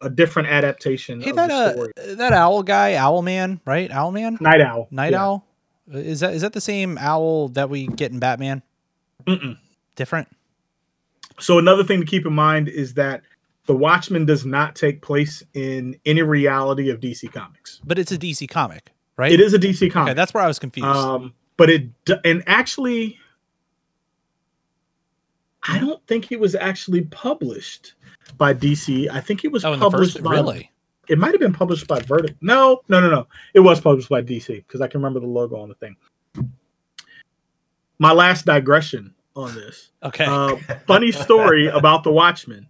a 0.01 0.09
different 0.09 0.49
adaptation 0.49 1.21
hey, 1.21 1.31
of 1.31 1.35
that 1.35 1.47
the 1.49 2.11
uh, 2.11 2.15
that 2.15 2.33
owl 2.33 2.63
guy, 2.63 2.95
Owl 2.95 3.21
Man, 3.21 3.59
right? 3.65 3.91
Owl 3.91 4.11
Man, 4.11 4.37
Night 4.39 4.61
Owl, 4.61 4.87
Night 4.91 5.11
yeah. 5.11 5.23
Owl. 5.23 5.45
Is 5.91 6.19
that 6.19 6.33
is 6.33 6.41
that 6.41 6.53
the 6.53 6.61
same 6.61 6.97
owl 6.99 7.49
that 7.49 7.69
we 7.69 7.87
get 7.87 8.11
in 8.11 8.19
Batman? 8.19 8.61
Mm-mm. 9.25 9.57
Different? 9.95 10.27
So 11.39 11.57
another 11.57 11.83
thing 11.83 11.99
to 11.99 12.05
keep 12.05 12.25
in 12.25 12.33
mind 12.33 12.67
is 12.67 12.93
that 12.95 13.21
the 13.65 13.75
Watchmen 13.75 14.25
does 14.25 14.45
not 14.45 14.75
take 14.75 15.01
place 15.01 15.43
in 15.53 15.95
any 16.05 16.21
reality 16.21 16.89
of 16.89 16.99
DC 16.99 17.31
Comics. 17.31 17.81
But 17.85 17.99
it's 17.99 18.11
a 18.11 18.17
DC 18.17 18.49
comic, 18.49 18.91
right? 19.15 19.31
It 19.31 19.39
is 19.39 19.53
a 19.53 19.59
DC 19.59 19.91
comic. 19.91 20.11
Okay, 20.11 20.15
that's 20.15 20.33
where 20.33 20.43
I 20.43 20.47
was 20.47 20.57
confused. 20.57 20.87
Um, 20.87 21.33
but 21.55 21.69
it 21.69 21.87
and 22.25 22.43
actually, 22.47 23.17
I 25.67 25.77
don't 25.77 26.05
think 26.07 26.31
it 26.31 26.39
was 26.39 26.55
actually 26.55 27.01
published 27.01 27.93
by 28.37 28.53
DC. 28.53 29.09
I 29.11 29.21
think 29.21 29.45
it 29.45 29.51
was 29.51 29.63
oh, 29.65 29.77
published 29.77 30.13
first, 30.13 30.23
by. 30.23 30.31
really? 30.31 30.71
It 31.07 31.19
might 31.19 31.31
have 31.31 31.39
been 31.39 31.53
published 31.53 31.87
by 31.87 31.99
Vertigo. 31.99 32.33
No, 32.41 32.81
no, 32.87 32.99
no, 32.99 33.09
no. 33.09 33.27
It 33.53 33.59
was 33.59 33.81
published 33.81 34.09
by 34.09 34.21
DC 34.21 34.47
because 34.47 34.81
I 34.81 34.87
can 34.87 34.99
remember 34.99 35.19
the 35.19 35.27
logo 35.27 35.57
on 35.57 35.69
the 35.69 35.75
thing. 35.75 35.95
My 37.99 38.11
last 38.13 38.45
digression 38.45 39.13
on 39.35 39.53
this. 39.53 39.91
Okay. 40.03 40.25
Uh, 40.25 40.55
funny 40.87 41.11
story 41.11 41.67
about 41.73 42.03
the 42.03 42.11
Watchmen. 42.11 42.67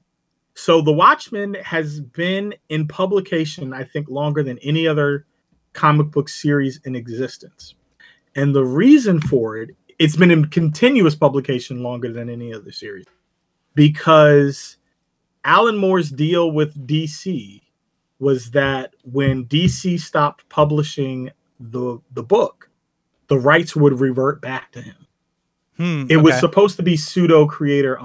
So 0.55 0.81
the 0.81 0.91
Watchmen 0.91 1.53
has 1.63 2.01
been 2.01 2.53
in 2.69 2.88
publication, 2.88 3.74
I 3.74 3.83
think, 3.83 4.09
longer 4.09 4.43
than 4.43 4.57
any 4.59 4.88
other 4.88 5.25
comic 5.74 6.12
book 6.12 6.27
series 6.27 6.79
in 6.83 6.95
existence. 6.95 7.75
And 8.36 8.53
the 8.53 8.65
reason 8.65 9.21
for 9.21 9.57
it, 9.57 9.69
it's 10.00 10.15
been 10.15 10.31
in 10.31 10.45
continuous 10.45 11.15
publication 11.15 11.81
longer 11.81 12.12
than 12.12 12.29
any 12.29 12.53
other 12.53 12.71
series. 12.71 13.05
Because 13.75 14.77
Alan 15.45 15.77
Moore's 15.77 16.09
deal 16.09 16.51
with 16.51 16.88
DC 16.88 17.62
was 18.19 18.51
that 18.51 18.93
when 19.03 19.45
DC 19.45 20.00
stopped 20.00 20.48
publishing 20.50 21.31
the 21.59 22.00
the 22.13 22.24
book, 22.24 22.69
the 23.27 23.39
rights 23.39 23.75
would 23.75 24.00
revert 24.00 24.41
back 24.41 24.71
to 24.74 24.81
him. 24.81 25.07
Hmm, 25.79 26.05
It 26.09 26.17
was 26.17 26.33
okay. 26.33 26.39
supposed 26.41 26.75
to 26.77 26.83
be 26.83 26.98
pseudo 26.98 27.48
creator. 27.48 28.00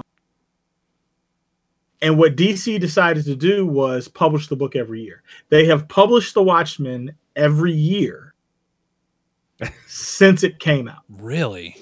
And 2.01 2.17
what 2.17 2.35
DC 2.35 2.79
decided 2.79 3.25
to 3.25 3.35
do 3.35 3.65
was 3.65 4.07
publish 4.07 4.47
the 4.47 4.55
book 4.55 4.75
every 4.75 5.01
year. 5.01 5.23
They 5.49 5.65
have 5.65 5.87
published 5.87 6.33
The 6.35 6.43
Watchmen 6.43 7.15
every 7.35 7.73
year 7.73 8.33
since 9.87 10.43
it 10.43 10.59
came 10.59 10.87
out, 10.87 11.03
really. 11.09 11.75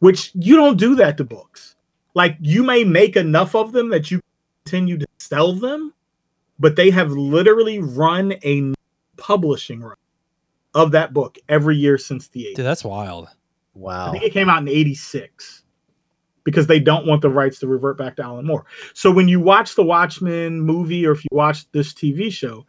which 0.00 0.32
you 0.34 0.56
don't 0.56 0.76
do 0.78 0.94
that 0.96 1.16
to 1.18 1.24
books. 1.24 1.76
Like 2.14 2.36
you 2.40 2.62
may 2.64 2.82
make 2.84 3.16
enough 3.16 3.54
of 3.54 3.72
them 3.72 3.88
that 3.90 4.10
you 4.10 4.20
continue 4.64 4.98
to 4.98 5.06
sell 5.18 5.52
them, 5.52 5.94
but 6.58 6.74
they 6.76 6.90
have 6.90 7.12
literally 7.12 7.78
run 7.78 8.32
a 8.44 8.72
publishing 9.16 9.80
run 9.80 9.96
of 10.74 10.90
that 10.92 11.12
book 11.12 11.38
every 11.48 11.76
year 11.76 11.96
since 11.98 12.28
the 12.28 12.44
80s. 12.46 12.54
Dude, 12.56 12.66
that's 12.66 12.84
wild. 12.84 13.28
I 13.86 14.12
think 14.12 14.24
it 14.24 14.32
came 14.32 14.48
out 14.48 14.62
in 14.62 14.68
86 14.68 15.62
because 16.44 16.66
they 16.66 16.80
don't 16.80 17.06
want 17.06 17.20
the 17.22 17.28
rights 17.30 17.58
to 17.60 17.66
revert 17.66 17.98
back 17.98 18.16
to 18.16 18.22
Alan 18.22 18.46
Moore. 18.46 18.64
So 18.94 19.10
when 19.10 19.28
you 19.28 19.38
watch 19.40 19.74
the 19.74 19.84
Watchmen 19.84 20.60
movie 20.60 21.06
or 21.06 21.12
if 21.12 21.22
you 21.24 21.28
watch 21.32 21.70
this 21.72 21.92
TV 21.92 22.32
show, 22.32 22.64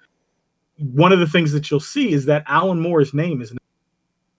one 0.78 1.12
of 1.12 1.20
the 1.20 1.28
things 1.28 1.52
that 1.54 1.70
you'll 1.72 1.80
see 1.80 2.12
is 2.12 2.26
that 2.26 2.44
Alan 2.48 2.80
Moore's 2.80 3.14
name 3.14 3.42
is 3.42 3.52
he 3.52 3.58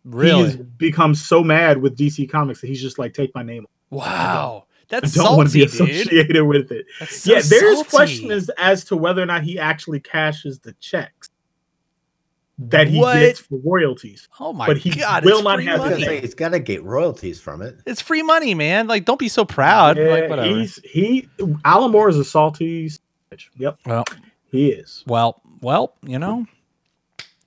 Really? 0.04 0.44
has 0.44 0.56
become 0.56 1.14
so 1.14 1.42
mad 1.44 1.78
with 1.78 1.96
DC 1.96 2.30
Comics 2.30 2.60
that 2.60 2.66
he's 2.68 2.80
just 2.82 2.98
like 2.98 3.14
take 3.14 3.34
my 3.34 3.42
name. 3.42 3.66
wow. 3.90 4.64
I 4.92 5.00
That's 5.00 5.14
don't 5.14 5.36
want 5.36 5.50
to 5.52 5.66
salty, 5.68 5.86
be 5.86 5.94
dude. 5.94 6.02
associated 6.02 6.44
with 6.46 6.72
it. 6.72 6.84
So 7.08 7.32
yeah, 7.34 7.40
there's 7.48 7.76
salty. 7.76 7.88
question 7.90 8.30
as, 8.32 8.50
as 8.58 8.82
to 8.86 8.96
whether 8.96 9.22
or 9.22 9.26
not 9.26 9.44
he 9.44 9.56
actually 9.58 10.00
cashes 10.00 10.58
the 10.58 10.72
checks 10.80 11.29
that 12.68 12.88
he 12.88 12.98
What? 12.98 13.18
gets 13.18 13.40
for 13.40 13.58
royalties. 13.64 14.28
Oh 14.38 14.52
my 14.52 14.66
God. 14.66 14.74
but 14.74 14.76
he 14.78 14.90
god! 14.90 15.24
will 15.24 15.36
it's 15.38 15.44
not 15.44 15.56
free 15.56 15.64
have 15.66 15.80
I 15.80 15.84
was 15.84 15.90
his 15.90 15.98
gonna 15.98 16.06
money. 16.06 16.18
say 16.18 16.20
he's 16.20 16.34
got 16.34 16.48
to 16.50 16.58
get 16.60 16.82
royalties 16.84 17.40
from 17.40 17.62
it. 17.62 17.76
It's 17.86 18.00
free 18.00 18.22
money, 18.22 18.54
man. 18.54 18.86
Like, 18.86 19.04
don't 19.06 19.18
be 19.18 19.28
so 19.28 19.44
proud. 19.44 19.96
Yeah, 19.96 20.04
like, 20.08 20.28
whatever. 20.30 20.48
he's 20.58 20.76
he 20.84 21.28
Alan 21.64 21.90
Moore 21.90 22.08
is 22.08 22.18
a 22.18 22.24
salty. 22.24 22.88
bitch. 23.32 23.48
Yep, 23.56 23.78
Well, 23.86 24.04
he 24.50 24.70
is. 24.70 25.04
well, 25.06 25.40
well. 25.62 25.94
You 26.02 26.18
know, 26.18 26.46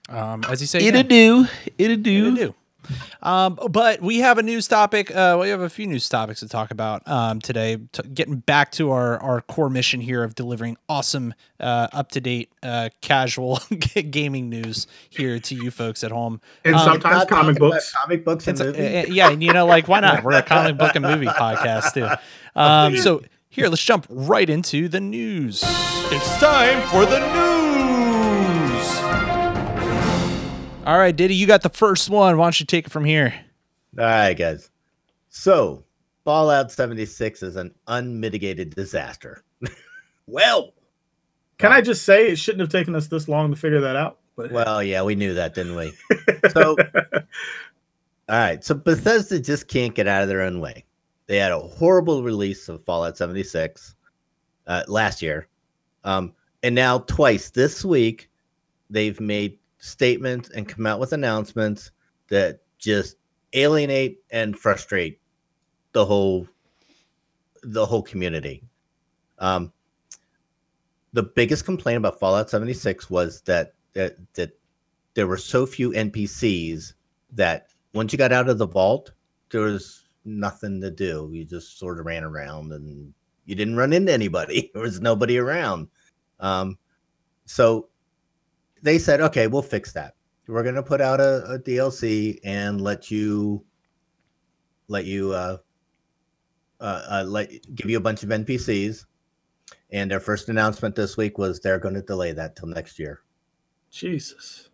um, 0.10 0.44
as 0.50 0.62
you 0.62 0.68
say, 0.68 0.80
It'll 0.80 1.02
again, 1.02 1.08
do. 1.08 1.48
It'll 1.78 1.98
do. 1.98 2.26
it'll 2.28 2.36
do. 2.36 2.56
Do. 2.88 2.94
Um, 3.28 3.58
but 3.70 4.02
we 4.02 4.20
have 4.20 4.38
a 4.38 4.44
news 4.44 4.68
topic. 4.68 5.14
Uh, 5.16 5.38
we 5.42 5.50
have 5.50 5.62
a 5.62 5.70
few 5.70 5.88
news 5.88 6.08
topics 6.10 6.40
to 6.42 6.48
talk 6.48 6.72
about 6.72 7.08
um, 7.08 7.40
today. 7.42 7.78
T- 7.92 8.04
getting 8.14 8.38
back 8.38 8.72
to 8.74 8.92
our, 8.92 9.18
our 9.20 9.42
core 9.42 9.70
mission 9.70 10.02
here 10.02 10.24
of 10.24 10.36
delivering 10.36 10.78
awesome, 10.90 11.34
uh, 11.60 11.88
up 11.94 12.12
to 12.12 12.22
date, 12.22 12.52
uh, 12.64 12.90
casual 13.02 13.60
gaming 14.12 14.50
news 14.50 14.88
here 15.10 15.40
to 15.40 15.56
you 15.56 15.72
folks 15.72 16.04
at 16.04 16.12
home. 16.12 16.42
And 16.66 16.76
Um, 16.76 16.82
sometimes 16.82 17.16
Not 17.18 17.28
comic 17.30 17.58
books. 17.58 17.92
comic 17.94 18.26
books 18.26 18.48
and 18.48 18.60
It's 18.60 18.66
movies. 18.78 19.10
uh, 19.10 19.14
yeah, 19.14 19.30
and 19.32 19.42
you 19.44 19.54
know, 19.54 19.66
like 19.66 19.88
why 19.88 20.00
not? 20.00 20.24
We're 20.24 20.34
a 20.38 20.44
comic 20.44 20.78
book 20.78 20.96
and 20.96 21.04
movie 21.06 21.26
podcast 21.28 21.94
too. 21.94 22.08
Um, 22.60 22.98
so 22.98 23.22
here, 23.50 23.68
let's 23.68 23.84
jump 23.84 24.06
right 24.10 24.50
into 24.50 24.88
the 24.90 25.00
news. 25.00 25.64
It's 25.66 26.40
time 26.40 26.82
for 26.90 27.06
the 27.06 27.20
news. 27.20 27.73
All 30.86 30.98
right, 30.98 31.16
Diddy, 31.16 31.34
you 31.34 31.48
got 31.48 31.62
the 31.62 31.70
first 31.70 32.10
one. 32.10 32.38
Why 32.38 32.46
don't 32.46 32.60
you 32.60 32.66
take 32.66 32.88
it 32.88 32.92
from 32.92 33.06
here? 33.06 33.34
All 33.98 34.04
right, 34.04 34.34
guys. 34.34 34.70
So, 35.30 35.86
Fallout 36.26 36.74
76 36.74 37.42
is 37.42 37.56
an 37.56 37.74
unmitigated 37.88 38.76
disaster. 38.76 39.46
well, 40.28 40.74
Can 41.58 41.72
I 41.72 41.80
just 41.80 42.04
say 42.04 42.28
it 42.28 42.36
shouldn't 42.36 42.60
have 42.60 42.70
taken 42.70 42.96
us 42.96 43.08
this 43.08 43.30
long 43.30 43.50
to 43.52 43.56
figure 43.56 43.80
that 43.80 43.96
out? 43.96 44.20
But 44.36 44.52
well, 44.52 44.84
yeah, 44.84 45.04
we 45.04 45.16
knew 45.16 45.34
that, 45.34 45.54
didn't 45.54 45.78
we? 45.78 45.94
So, 46.52 46.76
all 47.06 47.24
right. 48.28 48.62
So, 48.62 48.76
Bethesda 48.76 49.40
just 49.40 49.70
can't 49.70 49.96
get 49.96 50.10
out 50.10 50.22
of 50.22 50.28
their 50.28 50.42
own 50.42 50.60
way. 50.60 50.84
They 51.28 51.38
had 51.38 51.54
a 51.54 51.60
horrible 51.60 52.24
release 52.24 52.68
of 52.68 52.84
Fallout 52.84 53.16
76 53.16 53.96
uh, 54.68 54.84
last 54.90 55.22
year. 55.22 55.48
Um, 56.04 56.34
and 56.62 56.76
now, 56.76 57.00
twice 57.00 57.52
this 57.52 57.86
week, 57.86 58.30
they've 58.90 59.20
made 59.22 59.58
statements 59.84 60.50
and 60.52 60.68
come 60.68 60.86
out 60.86 60.98
with 60.98 61.12
announcements 61.12 61.92
that 62.30 62.62
just 62.80 63.18
alienate 63.52 64.20
and 64.32 64.58
frustrate 64.58 65.20
the 65.92 66.06
whole 66.06 66.48
the 67.64 67.86
whole 67.86 68.02
community. 68.02 68.64
Um, 69.40 69.74
the 71.12 71.24
biggest 71.24 71.66
complaint 71.66 71.98
about 71.98 72.18
Fallout 72.18 72.50
76 72.50 73.10
was 73.10 73.42
that 73.42 73.74
that 73.92 74.16
that 74.36 74.58
there 75.16 75.28
were 75.28 75.38
so 75.38 75.66
few 75.66 75.92
NPCs 75.92 76.94
that 77.34 77.68
once 77.94 78.14
you 78.14 78.18
got 78.18 78.32
out 78.32 78.48
of 78.48 78.60
the 78.60 78.68
vault, 78.68 79.12
there 79.52 79.62
was 79.62 80.06
nothing 80.24 80.80
to 80.80 80.92
do. 80.92 81.30
You 81.34 81.44
just 81.44 81.78
sort 81.78 82.00
of 82.00 82.06
ran 82.06 82.24
around 82.24 82.72
and 82.72 83.14
you 83.46 83.54
didn't 83.54 83.76
run 83.76 83.92
into 83.92 84.14
anybody. 84.14 84.72
There 84.74 84.82
was 84.82 85.02
nobody 85.02 85.38
around. 85.38 85.90
Um, 86.40 86.78
so 87.46 87.90
they 88.84 89.00
said, 89.00 89.22
okay, 89.22 89.48
we'll 89.48 89.62
fix 89.64 89.92
that. 89.94 90.14
We're 90.48 90.64
gonna 90.64 90.84
put 90.84 91.02
out 91.02 91.20
a, 91.20 91.44
a 91.54 91.60
DLC 91.60 92.40
and 92.44 92.80
let 92.82 93.10
you 93.10 93.64
let 94.90 95.06
you 95.06 95.32
uh, 95.34 95.58
uh, 96.80 97.02
uh, 97.10 97.24
let 97.26 97.50
give 97.76 97.90
you 97.90 97.98
a 97.98 98.02
bunch 98.02 98.24
of 98.24 98.30
NPCs. 98.30 99.06
And 99.92 100.10
their 100.12 100.20
first 100.20 100.50
announcement 100.50 100.96
this 100.96 101.18
week 101.18 101.38
was 101.38 101.60
they're 101.60 101.80
going 101.80 101.94
to 101.94 102.02
delay 102.02 102.32
that 102.34 102.56
till 102.56 102.68
next 102.68 103.00
year. 103.00 103.22
Jesus. 103.92 104.70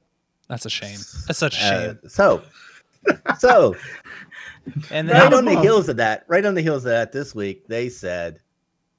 That's 0.48 0.66
a 0.66 0.70
shame. 0.70 0.98
That's 1.28 1.38
such 1.38 1.62
a 1.62 1.66
Uh, 1.66 1.70
shame. 1.88 2.00
so, 2.08 2.42
so 3.38 3.76
And 4.92 5.08
then 5.08 5.16
right 5.22 5.34
on 5.34 5.46
the 5.46 5.60
heels 5.62 5.90
of 5.90 5.98
that, 5.98 6.24
right 6.28 6.46
on 6.46 6.56
the 6.56 6.62
heels 6.62 6.86
of 6.86 6.90
that, 6.92 7.12
this 7.12 7.36
week 7.36 7.68
they 7.68 7.90
said 7.90 8.40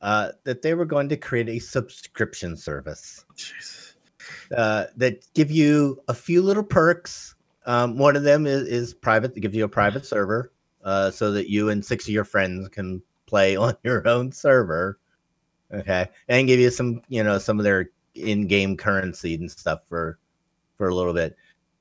uh, 0.03 0.31
that 0.45 0.63
they 0.63 0.75
were 0.75 0.85
going 0.85 1.09
to 1.09 1.17
create 1.17 1.49
a 1.49 1.59
subscription 1.59 2.57
service 2.57 3.25
Jesus. 3.35 3.80
Uh, 4.57 4.87
that 4.97 5.27
give 5.35 5.51
you 5.51 6.01
a 6.09 6.15
few 6.15 6.43
little 6.43 6.63
perks. 6.63 7.35
Um, 7.67 7.99
one 7.99 8.17
of 8.17 8.23
them 8.23 8.47
is, 8.47 8.67
is 8.69 8.95
private. 8.95 9.35
They 9.35 9.41
give 9.41 9.55
you 9.55 9.65
a 9.65 9.69
private 9.69 10.07
server 10.07 10.53
uh, 10.85 11.11
so 11.11 11.31
that 11.33 11.51
you 11.51 11.69
and 11.69 11.85
six 11.85 12.07
of 12.07 12.15
your 12.15 12.25
friends 12.25 12.69
can 12.69 13.03
play 13.27 13.57
on 13.57 13.75
your 13.83 14.07
own 14.09 14.33
server. 14.33 14.99
Okay, 15.73 16.09
and 16.29 16.49
give 16.49 16.59
you 16.59 16.71
some, 16.71 17.01
you 17.09 17.23
know, 17.23 17.39
some 17.39 17.61
of 17.61 17.65
their 17.65 17.91
in-game 18.17 18.77
currency 18.77 19.35
and 19.35 19.49
stuff 19.49 19.83
for 19.89 20.19
for 20.77 20.89
a 20.89 20.95
little 20.95 21.15
bit. 21.15 21.37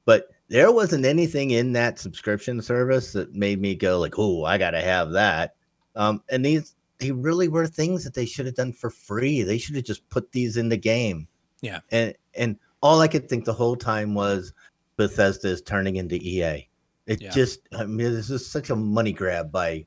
But 0.06 0.30
there 0.48 0.72
wasn't 0.72 1.06
anything 1.06 1.52
in 1.52 1.74
that 1.74 1.98
subscription 1.98 2.62
service 2.62 3.14
that 3.14 3.34
made 3.34 3.60
me 3.60 3.74
go 3.74 4.00
like, 4.00 4.20
"Oh, 4.20 4.44
I 4.46 4.60
got 4.60 4.72
to 4.72 4.82
have 4.82 5.12
that." 5.12 5.56
Um, 5.96 6.22
and 6.30 6.46
these 6.46 6.76
they 7.00 7.12
really 7.12 7.48
were 7.48 7.66
things 7.66 8.04
that 8.04 8.14
they 8.14 8.26
should 8.26 8.46
have 8.46 8.56
done 8.56 8.74
for 8.74 8.90
free. 8.90 9.42
They 9.42 9.58
should 9.58 9.76
have 9.76 9.86
just 9.86 10.08
put 10.10 10.32
these 10.32 10.58
in 10.58 10.70
the 10.70 10.78
game. 10.78 11.28
Yeah. 11.62 11.80
And 11.92 12.14
and 12.36 12.58
all 12.82 13.02
I 13.02 13.08
could 13.08 13.28
think 13.30 13.46
the 13.46 13.54
whole 13.54 13.76
time 13.76 14.14
was 14.14 14.54
Bethesda 14.98 15.50
is 15.50 15.62
turning 15.62 15.96
into 15.98 16.16
EA. 16.16 16.68
It 17.06 17.22
Yeah. 17.22 17.32
just 17.32 17.60
I 17.74 17.86
mean 17.86 18.14
this 18.14 18.30
is 18.30 18.50
such 18.50 18.70
a 18.70 18.76
money 18.76 19.12
grab 19.14 19.52
by 19.52 19.86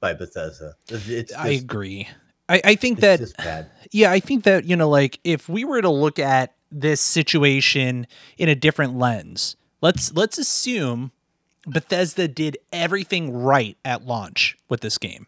by 0.00 0.14
Bethesda. 0.14 0.74
It's, 0.88 1.08
it's 1.08 1.34
I 1.34 1.48
agree. 1.48 2.08
I, 2.48 2.60
I 2.64 2.74
think 2.74 3.00
that 3.00 3.20
just 3.20 3.36
bad. 3.36 3.70
yeah, 3.92 4.10
I 4.10 4.20
think 4.20 4.44
that, 4.44 4.64
you 4.64 4.76
know, 4.76 4.88
like 4.88 5.20
if 5.24 5.48
we 5.48 5.64
were 5.64 5.80
to 5.80 5.90
look 5.90 6.18
at 6.18 6.54
this 6.70 7.00
situation 7.00 8.06
in 8.36 8.48
a 8.48 8.54
different 8.54 8.98
lens, 8.98 9.56
let's 9.80 10.12
let's 10.12 10.38
assume 10.38 11.12
Bethesda 11.66 12.26
did 12.26 12.58
everything 12.72 13.32
right 13.32 13.76
at 13.84 14.04
launch 14.04 14.56
with 14.68 14.80
this 14.80 14.98
game. 14.98 15.26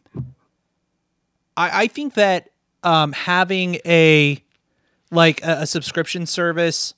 I, 1.57 1.85
I 1.85 1.87
think 1.87 2.14
that 2.14 2.50
um, 2.83 3.12
having 3.12 3.76
a 3.87 4.42
like 5.14 5.44
a, 5.44 5.62
a 5.62 5.66
subscription 5.66 6.27
service 6.27 6.94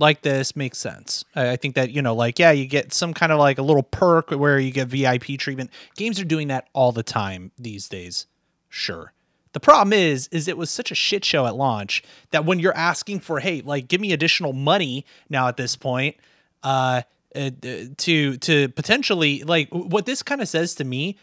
like 0.00 0.22
this 0.22 0.56
makes 0.56 0.78
sense. 0.78 1.24
I, 1.36 1.50
I 1.50 1.56
think 1.56 1.74
that 1.74 1.90
you 1.90 2.02
know, 2.02 2.14
like 2.14 2.38
yeah, 2.38 2.50
you 2.50 2.66
get 2.66 2.92
some 2.92 3.14
kind 3.14 3.30
of 3.30 3.38
like 3.38 3.58
a 3.58 3.62
little 3.62 3.82
perk 3.82 4.30
where 4.30 4.58
you 4.58 4.72
get 4.72 4.88
VIP 4.88 5.38
treatment. 5.38 5.70
Games 5.94 6.18
are 6.18 6.24
doing 6.24 6.48
that 6.48 6.68
all 6.72 6.90
the 6.90 7.02
time 7.02 7.52
these 7.58 7.88
days. 7.88 8.26
Sure. 8.68 9.12
The 9.52 9.60
problem 9.60 9.92
is, 9.92 10.28
is 10.28 10.48
it 10.48 10.56
was 10.56 10.70
such 10.70 10.90
a 10.90 10.94
shit 10.94 11.24
show 11.24 11.44
at 11.46 11.56
launch 11.56 12.02
that 12.30 12.44
when 12.44 12.60
you're 12.60 12.76
asking 12.76 13.20
for, 13.20 13.40
hey, 13.40 13.62
like, 13.62 13.88
give 13.88 14.00
me 14.00 14.12
additional 14.12 14.52
money 14.52 15.04
now 15.28 15.48
at 15.48 15.56
this 15.56 15.76
point, 15.76 16.16
uh, 16.62 17.02
uh 17.34 17.50
to 17.96 18.36
to 18.38 18.68
potentially 18.70 19.42
like 19.44 19.68
what 19.70 20.06
this 20.06 20.22
kind 20.22 20.40
of 20.40 20.48
says 20.48 20.74
to 20.76 20.84
me, 20.84 21.16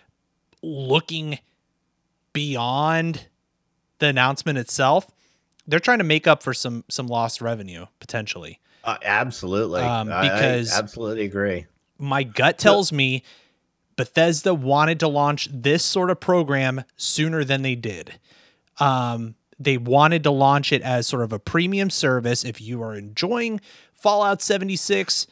looking 0.62 1.40
beyond 2.32 3.28
the 4.00 4.08
announcement 4.08 4.58
itself, 4.58 5.08
they're 5.68 5.80
trying 5.80 5.98
to 6.00 6.04
make 6.04 6.28
up 6.28 6.42
for 6.44 6.54
some 6.54 6.84
some 6.90 7.08
lost 7.08 7.42
revenue 7.42 7.86
potentially. 8.00 8.60
Uh, 8.84 8.98
absolutely. 9.04 9.82
Um, 9.82 10.10
I- 10.12 10.18
I 10.20 10.22
because- 10.24 10.74
absolutely 10.74 11.26
agree. 11.26 11.66
my 12.00 12.24
gut 12.24 12.58
tells 12.58 12.92
me 12.92 13.24
Bethesda 13.96 14.54
wanted 14.54 15.00
to 15.02 15.08
launch 15.08 15.50
this 15.52 15.84
sort 15.84 16.10
of 16.12 16.20
program 16.20 16.84
sooner 16.96 17.44
than 17.44 17.64
they 17.64 17.76
did. 17.76 18.20
Um, 18.80 19.36
they 19.60 19.78
wanted 19.78 20.24
to 20.24 20.32
launch 20.32 20.72
it 20.72 20.84
as 20.84 21.08
sort 21.08 21.24
of 21.24 21.34
a 21.34 21.40
premium 21.40 21.90
service. 21.90 22.46
If 22.46 22.62
you 22.62 22.82
are 22.84 22.96
enjoying 22.96 23.60
Fallout 23.94 24.42
76, 24.44 25.26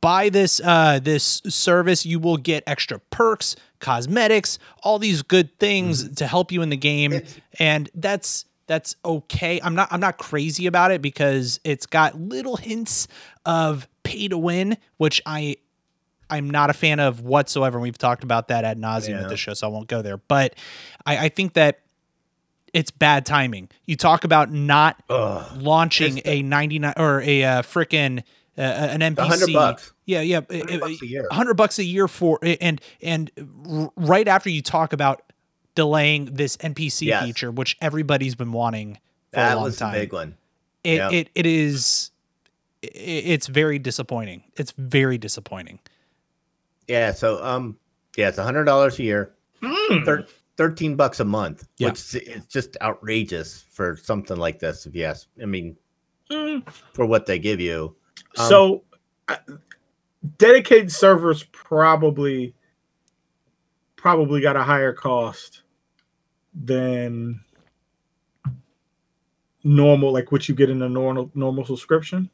buy 0.00 0.28
this 0.28 0.60
uh, 0.64 0.98
this 1.00 1.40
service. 1.48 2.04
You 2.04 2.18
will 2.18 2.36
get 2.38 2.64
extra 2.66 2.98
perks, 2.98 3.54
cosmetics, 3.78 4.58
all 4.82 4.98
these 4.98 5.22
good 5.22 5.56
things 5.60 6.12
to 6.16 6.26
help 6.26 6.50
you 6.50 6.60
in 6.62 6.70
the 6.70 6.76
game, 6.76 7.22
and 7.60 7.88
that's 7.94 8.44
that's 8.68 8.94
okay. 9.04 9.60
I'm 9.62 9.74
not 9.74 9.88
I'm 9.90 9.98
not 10.00 10.18
crazy 10.18 10.66
about 10.66 10.92
it 10.92 11.02
because 11.02 11.58
it's 11.64 11.86
got 11.86 12.14
little 12.20 12.56
hints 12.56 13.08
of 13.44 13.88
pay 14.04 14.28
to 14.28 14.38
win, 14.38 14.76
which 14.98 15.20
I 15.26 15.56
I'm 16.30 16.48
not 16.50 16.70
a 16.70 16.74
fan 16.74 17.00
of 17.00 17.22
whatsoever. 17.22 17.80
We've 17.80 17.98
talked 17.98 18.22
about 18.22 18.48
that 18.48 18.64
ad 18.64 18.78
nauseum 18.78 19.08
Yeah. 19.08 19.22
at 19.22 19.28
this 19.30 19.40
show, 19.40 19.54
so 19.54 19.66
I 19.66 19.70
won't 19.70 19.88
go 19.88 20.02
there. 20.02 20.18
But 20.18 20.54
I, 21.06 21.16
I 21.24 21.28
think 21.30 21.54
that 21.54 21.80
it's 22.74 22.90
bad 22.90 23.24
timing. 23.24 23.70
You 23.86 23.96
talk 23.96 24.24
about 24.24 24.52
not 24.52 25.02
Ugh. 25.08 25.46
launching 25.62 26.18
It's 26.18 26.28
a 26.28 26.42
99 26.42 26.92
or 26.98 27.22
a 27.22 27.42
uh, 27.44 27.62
freaking 27.62 28.22
uh, 28.58 28.60
an 28.60 29.00
NPC. 29.00 29.26
Hundred 29.26 29.52
bucks. 29.54 29.92
Yeah, 30.04 30.20
yeah, 30.20 30.40
Hundred 30.50 30.80
bucks 30.80 31.02
a 31.02 31.06
year. 31.06 31.28
hundred 31.30 31.54
bucks 31.54 31.78
a 31.78 31.84
year 31.84 32.08
for 32.08 32.38
and 32.42 32.80
and 33.02 33.30
r- 33.66 33.90
right 33.96 34.28
after 34.28 34.50
you 34.50 34.60
talk 34.62 34.92
about 34.92 35.22
delaying 35.78 36.24
this 36.26 36.56
NPC 36.58 37.06
Yes. 37.06 37.24
feature, 37.24 37.52
which 37.52 37.76
everybody's 37.80 38.34
been 38.34 38.50
wanting 38.50 38.98
for 39.32 39.38
a 39.40 39.54
long 39.54 39.62
was 39.64 39.76
the 39.78 39.84
time. 39.84 39.92
big 39.94 40.12
one. 40.12 40.36
It, 40.82 40.96
Yeah. 40.96 41.10
it 41.12 41.30
it 41.36 41.46
is 41.46 42.10
i- 42.84 42.88
it's 42.94 43.46
very 43.46 43.78
disappointing. 43.78 44.42
It's 44.56 44.72
very 44.72 45.18
disappointing. 45.18 45.78
Yeah. 46.88 47.12
So 47.12 47.42
um, 47.44 47.78
yeah, 48.16 48.28
it's 48.28 48.38
a 48.38 48.42
hundred 48.44 48.64
dollars 48.64 48.98
a 48.98 49.02
year, 49.04 49.34
Mm. 49.62 50.04
thir- 50.04 50.26
thirteen 50.56 50.96
bucks 50.96 51.20
a 51.20 51.24
month, 51.24 51.68
Yeah. 51.78 51.88
which 51.90 52.00
is 52.00 52.14
it's 52.16 52.46
just 52.46 52.76
outrageous 52.82 53.64
for 53.70 53.96
something 53.96 54.36
like 54.36 54.58
this. 54.58 54.84
If 54.86 54.94
you 54.96 55.04
ask, 55.04 55.28
I 55.40 55.46
mean, 55.46 55.76
Mm. 56.30 56.68
for 56.92 57.06
what 57.06 57.26
they 57.26 57.38
give 57.38 57.60
you. 57.60 57.94
Um, 58.36 58.48
so 58.48 58.84
uh, 59.28 59.36
dedicated 60.38 60.90
servers 60.90 61.44
probably 61.52 62.54
probably 63.96 64.40
got 64.40 64.56
a 64.56 64.62
higher 64.62 64.92
cost 64.92 65.62
than 66.62 67.40
normal 69.64 70.12
like 70.12 70.30
what 70.32 70.48
you 70.48 70.54
get 70.54 70.70
in 70.70 70.80
a 70.82 70.88
normal 70.88 71.30
normal 71.34 71.64
subscription 71.64 72.30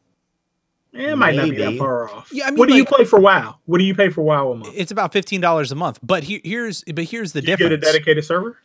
it 0.93 1.17
might 1.19 1.35
not 1.35 1.51
be 1.51 1.57
that 1.57 1.77
far 1.77 2.09
off. 2.09 2.29
Yeah, 2.33 2.47
I 2.47 2.51
mean, 2.51 2.59
what 2.61 2.69
do 2.69 2.77
you 2.77 2.85
pay 2.85 3.05
for 3.05 3.19
WoW? 3.19 3.59
What 3.65 3.79
do 3.79 3.85
you 3.85 3.97
pay 3.97 4.11
for 4.11 4.23
WoW 4.23 4.53
a 4.53 4.57
month? 4.57 4.75
It's 4.77 4.93
about 4.93 5.13
fifteen 5.13 5.41
dollars 5.41 5.73
a 5.73 5.75
month. 5.75 5.99
But 6.05 6.23
he, 6.23 6.41
here's 6.45 6.85
but 6.85 7.03
here's 7.03 7.33
the 7.33 7.41
you 7.41 7.57
get 7.57 7.73
a 7.73 7.77
dedicated 7.77 8.25
server. 8.25 8.59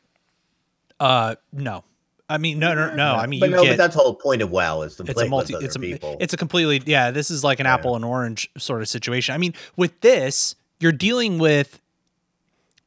uh, 1.00 1.38
no, 1.52 1.84
I 2.30 2.38
mean 2.38 2.60
no 2.60 2.76
no 2.76 2.94
no. 2.94 3.16
I 3.16 3.26
mean 3.26 3.40
but 3.40 3.50
you 3.50 3.56
no, 3.56 3.64
get 3.64 3.70
but 3.72 3.78
that's 3.78 3.96
the 3.96 4.02
whole 4.04 4.14
point 4.14 4.44
of 4.44 4.52
WoW 4.52 4.84
is 4.84 4.96
to 4.98 5.04
it's 5.06 5.14
play 5.14 5.26
a 5.26 5.28
multi 5.30 5.54
with 5.54 5.58
other 5.58 5.66
it's 5.66 5.76
a 5.76 5.80
people. 5.80 6.18
it's 6.20 6.34
a 6.36 6.38
completely 6.38 6.84
yeah 6.86 7.10
this 7.10 7.32
is 7.32 7.44
like 7.44 7.60
an 7.60 7.66
Yeah. 7.66 7.74
apple 7.74 7.96
and 7.96 8.06
orange 8.06 8.48
sort 8.60 8.84
of 8.84 8.88
situation 8.88 9.34
i 9.34 9.40
mean 9.40 9.56
with 9.76 10.00
this 10.02 10.54
you're 10.80 10.92
dealing 10.92 11.40
with 11.40 11.82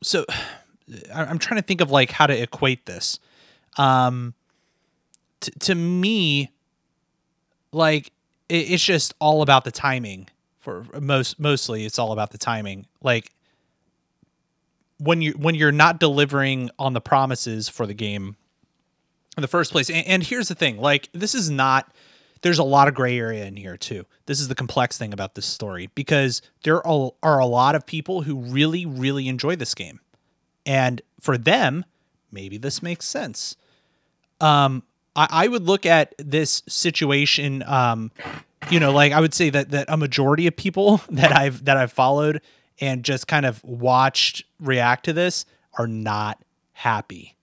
so 0.04 0.24
I- 0.28 0.36
i'm 1.14 1.38
trying 1.38 1.60
to 1.60 1.66
think 1.66 1.80
of 1.80 1.90
like 1.90 2.10
how 2.10 2.26
to 2.26 2.42
equate 2.42 2.86
this 2.86 3.18
um 3.76 4.34
t- 5.40 5.52
to 5.60 5.74
me 5.74 6.50
like 7.72 8.12
it, 8.48 8.70
it's 8.70 8.84
just 8.84 9.14
all 9.18 9.42
about 9.42 9.64
the 9.64 9.70
timing 9.70 10.28
for 10.60 10.84
most 11.00 11.40
mostly 11.40 11.84
it's 11.84 11.98
all 11.98 12.12
about 12.12 12.30
the 12.30 12.38
timing 12.38 12.86
like 13.02 13.32
when 15.02 15.20
you 15.20 15.32
when 15.32 15.54
you're 15.54 15.72
not 15.72 15.98
delivering 15.98 16.70
on 16.78 16.92
the 16.92 17.00
promises 17.00 17.68
for 17.68 17.86
the 17.86 17.94
game 17.94 18.36
in 19.36 19.42
the 19.42 19.48
first 19.48 19.72
place. 19.72 19.90
And, 19.90 20.06
and 20.06 20.22
here's 20.22 20.48
the 20.48 20.54
thing: 20.54 20.78
like 20.78 21.08
this 21.12 21.34
is 21.34 21.50
not. 21.50 21.92
There's 22.42 22.58
a 22.58 22.64
lot 22.64 22.88
of 22.88 22.94
gray 22.94 23.16
area 23.18 23.44
in 23.44 23.56
here 23.56 23.76
too. 23.76 24.04
This 24.26 24.40
is 24.40 24.48
the 24.48 24.56
complex 24.56 24.98
thing 24.98 25.12
about 25.12 25.36
this 25.36 25.46
story 25.46 25.90
because 25.94 26.42
there 26.64 26.84
are, 26.84 27.12
are 27.22 27.38
a 27.38 27.46
lot 27.46 27.76
of 27.76 27.86
people 27.86 28.22
who 28.22 28.40
really, 28.40 28.84
really 28.84 29.28
enjoy 29.28 29.54
this 29.54 29.76
game, 29.76 30.00
and 30.66 31.02
for 31.20 31.36
them, 31.38 31.84
maybe 32.30 32.58
this 32.58 32.82
makes 32.82 33.06
sense. 33.06 33.56
Um, 34.40 34.82
I, 35.14 35.28
I 35.30 35.48
would 35.48 35.64
look 35.64 35.86
at 35.86 36.14
this 36.18 36.62
situation. 36.68 37.62
Um, 37.66 38.10
you 38.70 38.80
know, 38.80 38.92
like 38.92 39.12
I 39.12 39.20
would 39.20 39.34
say 39.34 39.50
that 39.50 39.70
that 39.70 39.86
a 39.88 39.96
majority 39.96 40.46
of 40.46 40.56
people 40.56 41.00
that 41.10 41.36
I've 41.36 41.64
that 41.64 41.76
I've 41.76 41.92
followed 41.92 42.40
and 42.80 43.04
just 43.04 43.26
kind 43.28 43.46
of 43.46 43.62
watched 43.64 44.44
react 44.60 45.04
to 45.04 45.12
this 45.12 45.44
are 45.78 45.86
not 45.86 46.42
happy 46.72 47.36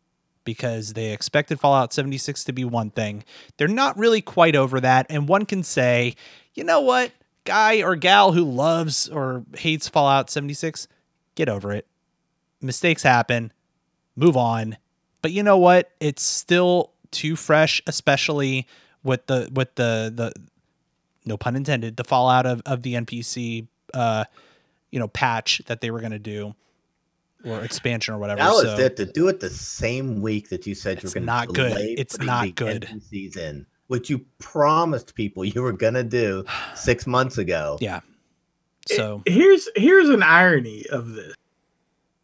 because 0.44 0.94
they 0.94 1.12
expected 1.14 1.60
Fallout 1.60 1.94
76 1.94 2.44
to 2.46 2.52
be 2.52 2.66
one 2.66 2.90
thing. 2.90 3.24
They're 3.58 3.68
not 3.68 3.98
really 3.98 4.22
quite 4.22 4.56
over 4.56 4.80
that. 4.80 5.06
And 5.10 5.28
one 5.28 5.46
can 5.46 5.62
say, 5.62 6.16
you 6.56 6.64
know 6.64 6.82
what, 6.82 7.12
guy 7.46 7.84
or 7.84 7.96
gal 7.96 8.32
who 8.32 8.44
loves 8.44 9.08
or 9.08 9.44
hates 9.56 9.88
Fallout 9.88 10.30
76, 10.30 10.88
get 11.36 11.50
over 11.50 11.72
it. 11.72 11.86
Mistakes 12.62 13.04
happen, 13.04 13.54
move 14.15 14.36
on. 14.36 14.78
But 15.22 15.32
you 15.32 15.43
know 15.43 15.58
what? 15.58 15.91
It's 16.00 16.24
still 16.24 16.91
too 17.12 17.36
fresh, 17.36 17.82
especially 17.88 18.67
with 19.04 19.26
the 19.28 19.50
with 19.54 19.76
the 19.76 20.12
the 20.13 20.34
no 21.26 21.38
pun 21.38 21.56
intended, 21.56 21.98
the 21.98 22.04
fallout 22.04 22.45
of, 22.45 22.62
of 22.65 22.84
the 22.84 22.95
NPC 22.95 23.67
uh 23.93 24.26
you 24.91 25.00
know 25.00 25.08
patch 25.08 25.62
that 25.67 25.82
they 25.82 25.91
were 25.91 26.00
gonna 26.00 26.19
do 26.19 26.54
or 27.45 27.62
expansion 27.62 28.13
or 28.13 28.17
whatever. 28.17 28.39
That 28.39 28.52
was 28.52 28.62
so, 28.63 28.78
it. 28.78 28.95
To 28.98 29.06
do 29.06 29.28
it 29.28 29.39
the 29.39 29.50
same 29.50 30.22
week 30.22 30.50
that 30.50 30.67
you 30.67 30.76
said 30.76 31.02
you 31.02 31.08
It's 31.08 31.15
were 31.15 31.22
going 31.22 31.28
to 31.28 31.34
not 31.34 31.48
to 31.48 31.54
good. 31.54 31.69
delay 31.69 31.95
It's 31.98 32.19
not 32.19 32.43
the 32.43 32.52
good. 32.52 32.82
NPCs 32.84 33.38
in, 33.38 33.65
which 33.88 34.10
you 34.10 34.26
promised 34.39 35.15
people 35.15 35.45
you 35.45 35.62
were 35.62 35.74
going 35.74 35.93
to 35.93 36.04
do 36.04 36.43
six 36.76 37.08
months 37.08 37.38
ago. 37.38 37.78
Yeah. 37.82 38.02
So 38.88 39.22
here's 39.26 39.69
here's 39.76 40.10
an 40.10 40.24
irony 40.24 40.86
of 40.91 41.10
this. 41.10 41.34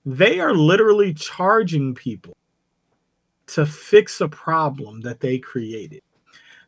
They 0.05 0.39
are 0.39 0.53
literally 0.53 1.13
charging 1.13 1.95
people 1.95 2.35
to 3.47 3.65
fix 3.65 4.21
a 4.21 4.27
problem 4.27 5.01
that 5.01 5.19
they 5.19 5.37
created. 5.39 6.01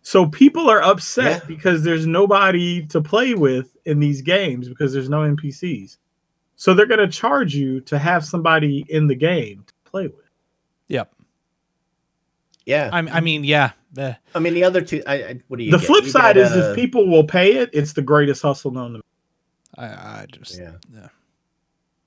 So 0.02 0.26
people 0.26 0.70
are 0.70 0.82
upset 0.82 1.42
Yeah. 1.44 1.48
because 1.48 1.84
there's 1.84 2.08
nobody 2.08 2.86
to 2.88 3.02
play 3.02 3.34
with 3.34 3.76
in 3.86 4.00
these 4.00 4.22
games 4.22 4.70
because 4.70 4.94
there's 4.94 5.10
no 5.10 5.22
NPCs. 5.22 5.98
So 6.56 6.74
they're 6.74 6.86
going 6.88 7.00
to 7.00 7.08
charge 7.08 7.54
you 7.54 7.82
to 7.82 8.00
have 8.00 8.26
somebody 8.26 8.86
in 8.90 9.06
the 9.08 9.16
game 9.16 9.64
to 9.68 9.74
play 9.92 10.08
with. 10.08 10.26
yep. 10.88 11.14
Yeah. 12.66 12.90
I, 12.92 13.00
I 13.00 13.20
mean, 13.22 13.44
yeah. 13.44 13.72
eh, 13.98 14.14
I 14.36 14.40
mean, 14.40 14.54
the 14.54 14.64
other 14.64 14.82
two, 14.82 15.02
I, 15.08 15.14
I, 15.16 15.40
what 15.48 15.58
do 15.58 15.64
you 15.64 15.72
The 15.72 15.78
get? 15.78 15.88
flip 15.88 16.04
You 16.06 16.10
side 16.12 16.36
get, 16.36 16.48
is 16.48 16.52
uh, 16.52 16.70
if 16.72 16.76
people 16.76 17.08
will 17.08 17.24
pay 17.24 17.58
it, 17.58 17.70
it's 17.74 17.94
the 17.94 18.02
greatest 18.02 18.42
hustle 18.42 18.72
known 18.72 18.94
to 18.94 19.02
I, 19.78 19.86
I 19.86 20.26
just 20.32 20.58
Yeah. 20.60 20.74
yeah. 20.94 21.08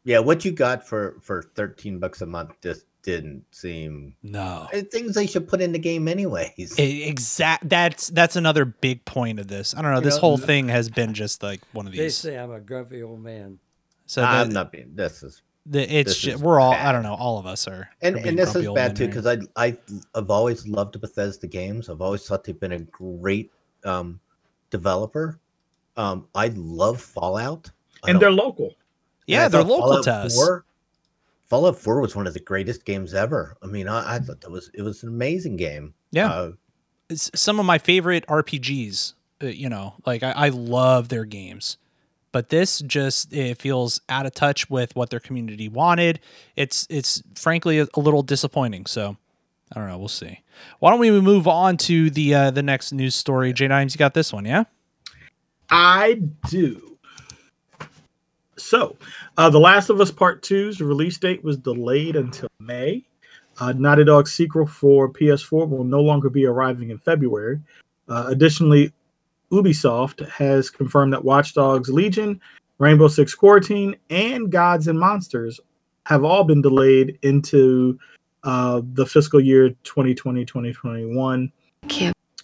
Yeah. 0.05 0.19
What 0.21 0.45
you 0.45 0.53
got 0.53 0.87
for, 0.87 1.17
for 1.21 1.43
13 1.55 1.99
bucks 1.99 2.21
a 2.21 2.27
month 2.27 2.53
just 2.63 2.87
didn't 3.03 3.45
seem 3.51 4.15
no. 4.23 4.69
uh, 4.73 4.83
things 4.91 5.15
they 5.15 5.27
should 5.27 5.49
put 5.49 5.61
in 5.61 5.73
the 5.73 5.79
game 5.79 6.07
anyways. 6.07 6.79
E- 6.79 7.05
Exact. 7.05 7.69
That's 7.69 8.09
that's 8.09 8.37
another 8.37 8.65
big 8.65 9.05
point 9.05 9.41
of 9.41 9.47
this. 9.49 9.75
I 9.75 9.83
don't 9.83 9.93
know. 9.93 9.99
You 9.99 10.05
This 10.05 10.17
know, 10.17 10.21
whole 10.21 10.37
thing 10.37 10.69
has 10.69 10.91
been 10.91 11.15
just 11.15 11.43
like 11.43 11.61
one 11.73 11.87
of 11.87 11.93
these. 11.93 12.01
They 12.01 12.31
say 12.31 12.39
I'm 12.39 12.51
a 12.53 12.61
grumpy 12.61 13.03
old 13.03 13.23
man. 13.23 13.59
So 14.07 14.23
I'm 14.23 14.49
the, 14.49 14.55
not 14.55 14.73
being, 14.73 14.91
this 14.95 15.23
is, 15.23 15.41
the, 15.67 15.83
it's 15.83 16.11
this 16.11 16.19
ju- 16.19 16.31
is 16.33 16.43
we're 16.43 16.59
all. 16.61 16.73
I 16.75 16.91
don't 16.93 17.05
know. 17.05 17.15
All 17.15 17.39
of 17.39 17.47
us 17.47 17.69
are. 17.69 17.89
and, 18.03 18.17
and 18.17 18.39
this 18.39 18.55
is 18.57 18.69
bad 18.71 18.97
too, 18.97 19.07
because 19.07 19.25
I, 19.27 19.39
I, 19.57 19.79
I've 20.15 20.31
always 20.31 20.67
loved 20.67 21.01
Bethesda 21.01 21.47
games. 21.47 21.89
I've 21.89 22.01
always 22.03 22.27
thought 22.27 22.43
they've 22.45 22.59
been 22.59 22.73
a 22.73 22.81
great, 22.81 23.53
um, 23.85 24.19
developer. 24.71 25.39
Um, 25.97 26.27
I 26.35 26.49
love 26.55 27.01
Fallout. 27.01 27.71
I 28.03 28.11
and 28.11 28.21
they're 28.21 28.31
local. 28.33 28.75
Yeah, 29.31 29.49
they're 29.49 29.63
local 29.63 29.89
Fallout 29.89 30.05
to 30.05 30.13
us. 30.13 30.37
4 30.37 30.65
Fallout 31.49 31.77
4 31.79 32.01
was 32.01 32.15
one 32.15 32.27
of 32.27 32.35
the 32.35 32.41
greatest 32.41 32.85
games 32.85 33.13
ever. 33.13 33.57
I 33.63 33.67
mean, 33.67 33.89
I, 33.89 34.17
I 34.17 34.19
thought 34.21 34.41
that 34.43 34.51
was 34.51 34.71
it 34.75 34.83
was 34.83 35.03
an 35.03 35.09
amazing 35.09 35.57
game. 35.57 35.95
Yeah. 36.13 36.31
Uh, 36.31 36.53
It's 37.09 37.31
some 37.35 37.59
of 37.59 37.67
my 37.67 37.79
favorite 37.79 38.25
RPGs. 38.29 39.15
Uh, 39.43 39.47
you 39.47 39.69
know, 39.69 39.95
like 40.07 40.23
I, 40.23 40.33
I 40.33 40.49
love 40.51 41.09
their 41.09 41.25
games, 41.25 41.79
but 42.31 42.51
this 42.51 42.81
just 42.81 43.33
it 43.33 43.59
feels 43.59 44.01
out 44.09 44.27
of 44.27 44.35
touch 44.35 44.69
with 44.71 44.95
what 44.95 45.11
their 45.11 45.19
community 45.21 45.69
wanted. 45.69 46.21
It's 46.57 46.87
it's 46.91 47.23
frankly 47.35 47.79
a, 47.79 47.89
a 47.95 48.01
little 48.01 48.23
disappointing. 48.23 48.87
So 48.87 49.17
I 49.75 49.81
don't 49.81 49.89
know. 49.89 49.99
We'll 49.99 50.09
see. 50.09 50.41
Why 50.79 50.91
don't 50.91 51.01
we 51.01 51.11
move 51.21 51.49
on 51.49 51.79
to 51.79 52.11
the 52.11 52.35
uh, 52.35 52.51
the 52.51 52.63
next 52.63 52.93
news 52.93 53.15
story? 53.15 53.53
J 53.53 53.67
Dimes, 53.69 53.95
you 53.95 53.99
got 53.99 54.15
this 54.15 54.33
one, 54.33 54.45
yeah? 54.45 54.65
I 55.71 56.21
do. 56.49 56.90
So, 58.71 58.95
uh, 59.37 59.51
The 59.51 59.59
Last 59.59 59.91
of 59.91 60.01
Us 60.01 60.13
Part 60.13 60.43
2's 60.43 60.81
release 60.81 61.19
date 61.19 61.43
was 61.43 61.57
delayed 61.57 62.15
until 62.15 62.49
May. 62.61 63.05
Uh, 63.59 63.73
Naughty 63.73 64.05
Dog's 64.05 64.33
sequel 64.33 64.65
for 64.65 65.13
PS4 65.13 65.69
will 65.69 65.83
no 65.83 66.01
longer 66.01 66.31
be 66.31 66.47
arriving 66.47 66.91
in 66.91 66.99
February. 66.99 67.61
Uh, 68.09 68.27
additionally, 68.29 68.93
Ubisoft 69.51 70.25
has 70.29 70.71
confirmed 70.71 71.13
that 71.13 71.25
Watch 71.25 71.53
Dogs 71.53 71.89
Legion, 71.89 72.41
Rainbow 72.79 73.09
Six 73.09 73.35
Quarantine, 73.35 73.97
and 74.09 74.53
Gods 74.53 74.87
and 74.87 75.01
Monsters 75.01 75.59
have 76.07 76.23
all 76.23 76.45
been 76.45 76.63
delayed 76.63 77.19
into 77.23 77.99
uh, 78.45 78.83
the 78.93 79.05
fiscal 79.05 79.41
year 79.41 79.71
2020 79.83 80.45
2021, 80.45 81.51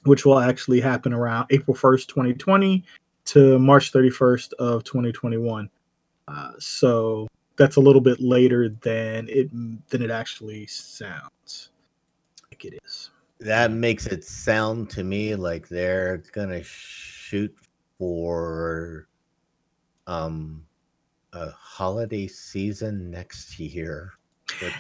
which 0.03 0.27
will 0.27 0.41
actually 0.41 0.81
happen 0.81 1.13
around 1.13 1.47
April 1.51 1.77
1st, 1.77 2.09
2020 2.09 2.83
to 3.27 3.61
March 3.61 3.93
31st 3.93 4.55
of 4.55 4.83
2021. 4.83 5.71
Uh, 6.29 6.53
so 6.59 7.27
that's 7.57 7.77
a 7.77 7.81
little 7.81 8.01
bit 8.01 8.21
later 8.21 8.69
than 8.83 9.29
it 9.29 9.51
than 9.89 10.03
it 10.03 10.11
actually 10.11 10.67
sounds 10.67 11.71
like 12.51 12.65
it 12.65 12.79
is. 12.85 13.11
that 13.39 13.71
makes 13.71 14.07
it 14.07 14.25
sound 14.25 14.91
to 14.91 15.05
me 15.05 15.35
like 15.37 15.69
they're 15.69 16.23
gonna 16.33 16.63
shoot 16.63 17.55
for 17.99 19.09
um 20.07 20.65
a 21.33 21.51
holiday 21.51 22.27
season 22.27 23.11
next 23.11 23.59
year. 23.59 24.13
Which, 24.61 24.75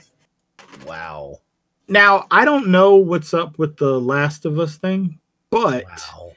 wow. 0.86 1.40
Now 1.88 2.26
I 2.30 2.44
don't 2.44 2.68
know 2.68 2.96
what's 2.96 3.34
up 3.34 3.58
with 3.58 3.76
the 3.76 4.00
Last 4.00 4.44
of 4.46 4.58
Us 4.58 4.76
thing, 4.76 5.20
but 5.50 5.84
Wow. 5.84 6.32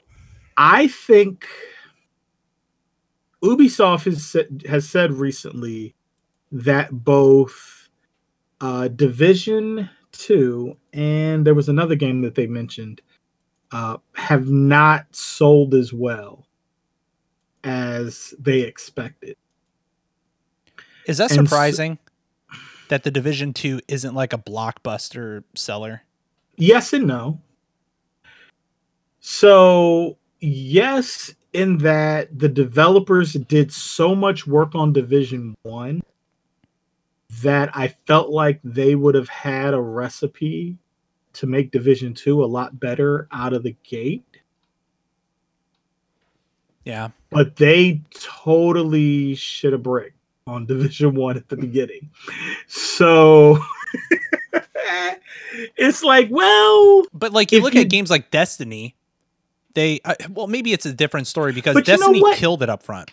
I 0.57 0.87
think 0.87 1.47
Ubisoft 3.43 4.05
has 4.05 4.25
said, 4.25 4.63
has 4.67 4.89
said 4.89 5.13
recently 5.13 5.95
that 6.51 6.91
both 6.91 7.89
uh, 8.61 8.87
Division 8.89 9.89
Two 10.11 10.75
and 10.91 11.45
there 11.45 11.53
was 11.53 11.69
another 11.69 11.95
game 11.95 12.21
that 12.21 12.35
they 12.35 12.47
mentioned 12.47 13.01
uh, 13.71 13.97
have 14.15 14.49
not 14.49 15.15
sold 15.15 15.73
as 15.75 15.93
well 15.93 16.47
as 17.63 18.33
they 18.39 18.61
expected. 18.61 19.37
Is 21.05 21.17
that 21.19 21.31
And 21.31 21.47
surprising 21.47 21.99
that 22.89 23.03
the 23.03 23.11
Division 23.11 23.53
Two 23.53 23.79
isn't 23.87 24.15
like 24.15 24.33
a 24.33 24.37
blockbuster 24.37 25.43
seller? 25.55 26.03
Yes 26.57 26.91
and 26.91 27.07
no. 27.07 27.39
So, 29.21 30.17
yes, 30.39 31.33
in 31.53 31.77
that 31.79 32.37
the 32.37 32.49
developers 32.49 33.33
did 33.33 33.71
so 33.73 34.15
much 34.15 34.45
work 34.45 34.75
on 34.75 34.93
Division 34.93 35.55
1 35.63 36.01
that 37.41 37.69
I 37.75 37.87
felt 37.87 38.29
like 38.29 38.59
they 38.63 38.95
would 38.95 39.15
have 39.15 39.29
had 39.29 39.73
a 39.73 39.81
recipe 39.81 40.77
to 41.33 41.47
make 41.47 41.71
Division 41.71 42.13
2 42.13 42.43
a 42.43 42.45
lot 42.45 42.79
better 42.79 43.27
out 43.31 43.53
of 43.53 43.63
the 43.63 43.75
gate. 43.83 44.23
Yeah. 46.85 47.09
but 47.29 47.55
they 47.55 48.01
totally 48.11 49.35
shit 49.35 49.73
a 49.73 49.77
brick 49.77 50.13
on 50.47 50.65
Division 50.65 51.13
One 51.13 51.37
at 51.37 51.47
the 51.47 51.55
beginning. 51.57 52.09
So 52.67 53.59
it's 55.77 56.03
like, 56.03 56.29
well, 56.31 57.03
But 57.13 57.31
like 57.33 57.51
you 57.51 57.61
look 57.61 57.75
you- 57.75 57.81
at 57.81 57.89
games 57.89 58.09
like 58.09 58.31
Destiny, 58.31 58.95
they 59.79 59.99
uh, 60.05 60.15
well 60.29 60.47
maybe 60.47 60.73
it's 60.73 60.85
a 60.85 60.93
different 60.93 61.27
story 61.27 61.53
because 61.53 61.73
But 61.73 61.87
you 61.87 61.93
know 61.97 62.11
Destiny 62.13 62.35
killed 62.35 62.61
it 62.63 62.69
up 62.69 62.83
front. 62.83 63.11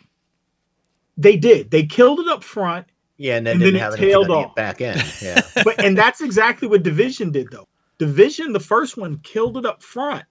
they 1.16 1.37
did. 1.37 1.70
They 1.70 1.85
killed 1.87 2.20
it 2.20 2.29
up 2.29 2.42
front, 2.44 2.87
Yeah, 3.16 3.37
and 3.37 3.46
then 3.46 3.55
And 3.55 3.62
then 3.62 3.66
didn't 3.68 3.76
it 3.76 3.83
have 3.85 3.92
anything 3.94 4.09
tailed 4.11 4.31
on 4.31 4.44
off. 4.46 4.55
back 4.55 4.81
end. 4.81 5.02
Yeah. 5.22 5.40
but 5.64 5.83
and 5.85 5.96
that's 5.96 6.20
exactly 6.20 6.68
what 6.68 6.83
Division 6.83 7.31
did 7.33 7.48
though. 7.50 7.68
Division, 7.98 8.52
the 8.52 8.61
first 8.61 8.96
one, 8.98 9.18
killed 9.18 9.57
it 9.57 9.64
up 9.64 9.83
front, 9.83 10.24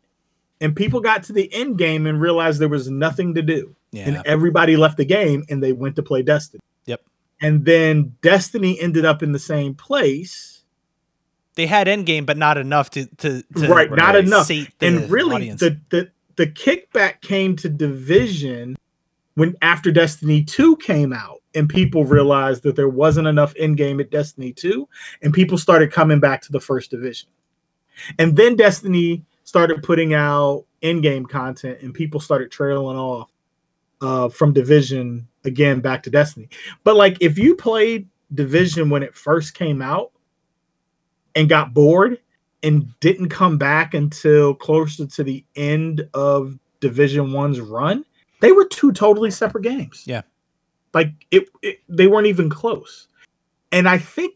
and 0.62 0.76
people 0.76 1.00
got 1.00 1.24
to 1.24 1.34
the 1.34 1.52
end 1.54 1.78
game 1.80 2.06
and 2.06 2.22
realized 2.22 2.60
there 2.60 2.70
was 2.70 2.90
nothing 2.90 3.34
to 3.36 3.42
do. 3.42 3.76
Yeah. 3.92 4.04
and 4.08 4.22
everybody 4.26 4.76
left 4.76 4.98
the 4.98 5.06
game 5.06 5.46
and 5.50 5.64
they 5.64 5.72
went 5.72 5.96
to 5.96 6.04
play 6.04 6.22
Destiny. 6.22 6.60
Yep. 6.86 7.02
And 7.42 7.64
then 7.64 8.14
Destiny 8.22 8.78
ended 8.82 9.06
up 9.06 9.24
in 9.24 9.32
the 9.32 9.40
same 9.40 9.74
place. 9.74 10.64
They 11.56 11.66
had 11.66 11.88
endgame, 11.88 12.26
but 12.26 12.36
not 12.38 12.58
enough 12.58 12.90
to 12.92 13.06
to, 13.06 13.42
to 13.56 13.68
right, 13.70 13.90
not 13.90 14.18
enough. 14.18 14.50
and 14.82 15.10
really 15.10 15.36
audience. 15.36 15.62
the, 15.62 15.80
the 15.90 16.12
the 16.36 16.48
kickback 16.48 17.22
came 17.22 17.56
to 17.58 17.70
Division 17.70 18.76
when 19.36 19.56
after 19.62 19.92
Destiny 19.92 20.44
2 20.44 20.78
came 20.78 21.14
out 21.14 21.42
and 21.54 21.70
people 21.70 22.06
realized 22.06 22.64
that 22.64 22.76
there 22.76 22.90
wasn't 22.90 23.28
enough 23.28 23.54
end 23.58 23.78
game 23.78 24.00
at 24.00 24.12
Destiny 24.12 24.52
2 24.52 24.88
and 25.22 25.34
people 25.34 25.58
started 25.58 25.92
coming 25.92 26.20
back 26.20 26.42
to 26.42 26.52
the 26.52 26.60
first 26.60 26.92
division. 26.92 27.30
And 28.20 28.36
then 28.36 28.56
Destiny 28.56 29.24
started 29.44 29.84
putting 29.84 30.14
out 30.14 30.66
end 30.82 31.04
game 31.04 31.26
content 31.26 31.80
and 31.82 31.94
people 31.94 32.20
started 32.20 32.52
trailing 32.52 32.98
off 32.98 33.32
uh, 34.02 34.30
from 34.30 34.54
Division 34.54 35.28
again 35.46 35.80
back 35.80 36.04
to 36.04 36.10
Destiny. 36.10 36.50
But 36.84 36.96
like 36.96 37.18
if 37.22 37.38
you 37.38 37.56
played 37.56 38.08
Division 38.34 38.90
when 38.90 39.04
it 39.04 39.16
first 39.16 39.54
came 39.54 39.82
out 39.82 40.12
and 41.36 41.48
got 41.48 41.74
bored 41.74 42.20
and 42.66 43.00
didn't 43.00 43.30
come 43.30 43.58
back 43.58 43.94
until 43.94 44.56
closer 44.56 45.06
to 45.06 45.24
the 45.24 45.46
end 45.56 46.10
of 46.16 46.58
Division 46.80 47.32
One's 47.32 47.62
run, 47.62 48.04
they 48.42 48.52
were 48.52 48.66
two 48.66 48.92
totally 48.92 49.32
separate 49.32 49.64
games. 49.64 50.04
Yeah. 50.06 50.24
Like 50.94 51.12
it, 51.30 51.48
it 51.62 51.80
they 51.88 52.08
weren't 52.08 52.28
even 52.28 52.50
close. 52.50 53.08
And 53.72 53.88
I 53.88 53.98
think 54.00 54.34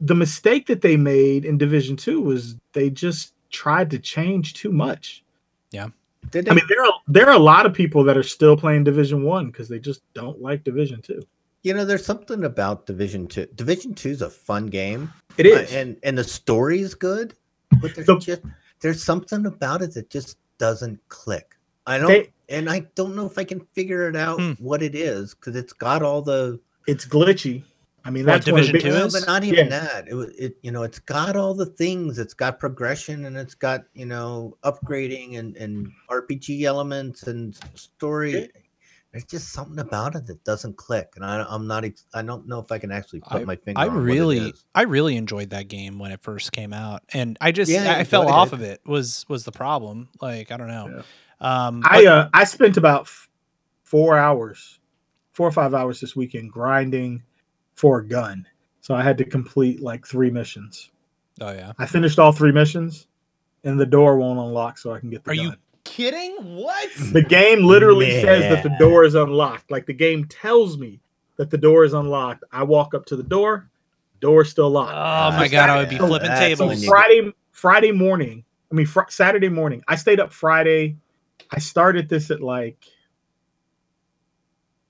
the 0.00 0.14
mistake 0.14 0.66
that 0.66 0.80
they 0.80 0.96
made 0.96 1.44
in 1.44 1.56
Division 1.56 1.96
Two 1.96 2.20
was 2.20 2.56
they 2.72 2.90
just 2.90 3.32
tried 3.50 3.90
to 3.90 3.98
change 3.98 4.54
too 4.54 4.72
much. 4.72 5.22
Did 6.30 6.48
I 6.48 6.54
mean, 6.54 6.64
there 6.68 6.84
are 6.84 6.92
there 7.06 7.28
are 7.28 7.36
a 7.36 7.38
lot 7.38 7.66
of 7.66 7.74
people 7.74 8.02
that 8.04 8.16
are 8.16 8.22
still 8.22 8.56
playing 8.56 8.84
Division 8.84 9.22
One 9.22 9.46
because 9.46 9.68
they 9.68 9.78
just 9.78 10.02
don't 10.14 10.40
like 10.40 10.64
Division 10.64 11.00
Two. 11.02 11.22
You 11.64 11.74
know, 11.74 11.84
there's 11.84 12.04
something 12.06 12.44
about 12.44 12.86
Division 12.86 13.26
Two. 13.26 13.46
Division 13.54 13.94
Two 13.94 14.10
is 14.10 14.22
a 14.22 14.30
fun 14.30 14.66
game. 14.66 15.12
It 15.38 15.46
is. 15.46 15.72
Uh, 15.72 15.78
and 15.78 15.96
and 16.04 16.16
the 16.16 16.24
story 16.24 16.80
is 16.80 16.94
good, 16.94 17.34
but 17.80 17.94
there's 17.94 18.06
The- 18.06 18.18
just 18.18 18.42
there's 18.80 19.02
something 19.02 19.46
about 19.46 19.82
it 19.82 19.94
that 19.94 20.10
just 20.10 20.36
doesn't 20.58 21.00
click. 21.08 21.56
I 21.86 21.98
don't, 21.98 22.08
They- 22.08 22.32
and 22.48 22.68
I 22.70 22.80
don't 22.94 23.16
know 23.16 23.26
if 23.26 23.38
I 23.38 23.44
can 23.44 23.60
figure 23.72 24.08
it 24.08 24.14
out 24.16 24.38
Hmm. 24.40 24.52
what 24.58 24.82
it 24.82 24.94
is 24.94 25.34
because 25.34 25.56
it's 25.56 25.72
got 25.72 26.02
all 26.02 26.22
the 26.22 26.60
it's 26.86 27.06
glitchy. 27.06 27.64
I 28.06 28.10
mean, 28.10 28.26
that's 28.26 28.44
one 28.46 28.60
Division 28.60 28.80
Two 28.90 28.98
No, 28.98 29.06
is? 29.06 29.14
but 29.14 29.26
not 29.26 29.44
even 29.44 29.68
Yeah. 29.68 29.80
that. 29.80 30.08
It, 30.08 30.14
wa- 30.14 30.26
it 30.38 30.58
you 30.62 30.70
know 30.70 30.82
it's 30.82 30.98
got 30.98 31.34
all 31.36 31.54
the 31.54 31.64
things. 31.66 32.18
It's 32.18 32.34
got 32.34 32.58
progression 32.58 33.24
and 33.24 33.36
it's 33.38 33.54
got 33.54 33.84
you 33.94 34.04
know 34.04 34.58
upgrading 34.62 35.38
and 35.38 35.56
and 35.56 35.90
RPG 36.10 36.64
elements 36.64 37.22
and 37.22 37.58
story. 37.74 38.32
Yeah. 38.34 38.46
There's 39.14 39.24
just 39.26 39.52
something 39.52 39.78
about 39.78 40.16
it 40.16 40.26
that 40.26 40.42
doesn't 40.42 40.76
click, 40.76 41.12
and 41.14 41.24
I, 41.24 41.46
I'm 41.48 41.68
not. 41.68 41.84
I 42.14 42.22
don't 42.22 42.48
know 42.48 42.58
if 42.58 42.72
I 42.72 42.78
can 42.78 42.90
actually 42.90 43.20
put 43.20 43.42
I- 43.42 43.44
my 43.44 43.54
finger. 43.54 43.80
I 43.80 43.86
on 43.86 43.94
what 43.94 44.00
it 44.00 44.02
really. 44.06 44.54
I 44.74 44.82
really 44.82 45.16
enjoyed 45.16 45.50
that 45.50 45.68
game 45.68 46.00
when 46.00 46.10
it 46.10 46.20
first 46.20 46.50
came 46.50 46.72
out, 46.72 47.02
and 47.12 47.38
I 47.40 47.52
just, 47.52 47.70
Yeah, 47.70 47.94
I 47.94 48.00
I, 48.00 48.04
fell 48.04 48.28
off 48.28 48.48
it. 48.48 48.54
of 48.54 48.62
it. 48.62 48.80
Was 48.84 49.24
was 49.28 49.44
the 49.44 49.52
problem? 49.52 50.08
Like 50.20 50.50
I 50.50 50.56
don't 50.56 50.66
know. 50.66 50.88
Yeah. 51.40 51.66
Um, 51.66 51.82
I 51.84 52.02
but- 52.02 52.06
uh, 52.06 52.28
I 52.34 52.42
spent 52.42 52.76
about 52.76 53.02
f- 53.02 53.28
four 53.84 54.18
hours, 54.18 54.80
four 55.30 55.46
or 55.46 55.52
five 55.52 55.74
hours 55.74 56.00
this 56.00 56.16
weekend 56.16 56.50
grinding 56.50 57.22
for 57.76 58.00
a 58.00 58.04
gun. 58.08 58.44
So 58.80 58.96
I 58.96 59.02
had 59.04 59.16
to 59.18 59.24
complete 59.24 59.80
like 59.80 60.04
three 60.04 60.30
missions. 60.30 60.90
oh 61.40 61.52
yeah. 61.52 61.72
I 61.78 61.86
finished 61.86 62.18
all 62.18 62.32
three 62.32 62.50
missions, 62.52 63.06
and 63.62 63.78
the 63.78 63.86
door 63.86 64.16
won't 64.18 64.40
unlock, 64.40 64.76
so 64.76 64.92
I 64.92 64.98
can 64.98 65.08
get 65.10 65.22
the 65.22 65.30
Are 65.30 65.34
gun. 65.36 65.44
you 65.44 65.52
kidding? 65.84 66.36
What? 66.56 66.88
The 67.12 67.22
game 67.22 67.64
literally 67.64 68.10
says 68.20 68.42
that 68.50 68.62
the 68.62 68.76
door 68.78 69.04
is 69.04 69.14
unlocked. 69.14 69.70
Like 69.70 69.86
the 69.86 69.92
game 69.94 70.24
tells 70.26 70.78
me 70.78 71.00
that 71.36 71.50
the 71.50 71.58
door 71.58 71.84
is 71.84 71.92
unlocked. 71.92 72.44
I 72.52 72.62
walk 72.62 72.94
up 72.94 73.06
to 73.06 73.16
the 73.16 73.22
door, 73.22 73.68
door's 74.20 74.50
still 74.50 74.70
locked. 74.70 74.92
Oh 74.92 74.96
locked. 74.96 75.36
my 75.36 75.48
god, 75.48 75.70
I 75.70 75.78
would 75.78 75.88
be 75.88 75.96
Yeah, 75.96 76.06
flipping 76.06 76.28
that's 76.28 76.58
So 76.58 76.66
tables. 76.66 76.80
when 76.80 76.88
Friday 76.88 77.32
Friday 77.52 77.92
morning, 77.92 78.44
I 78.70 78.74
mean 78.74 78.86
fr- 78.86 79.08
Saturday 79.08 79.48
morning, 79.48 79.82
I 79.88 79.96
stayed 79.96 80.20
up 80.20 80.32
Friday. 80.32 80.96
I 81.50 81.58
started 81.58 82.08
this 82.08 82.30
at 82.30 82.40
like 82.40 82.78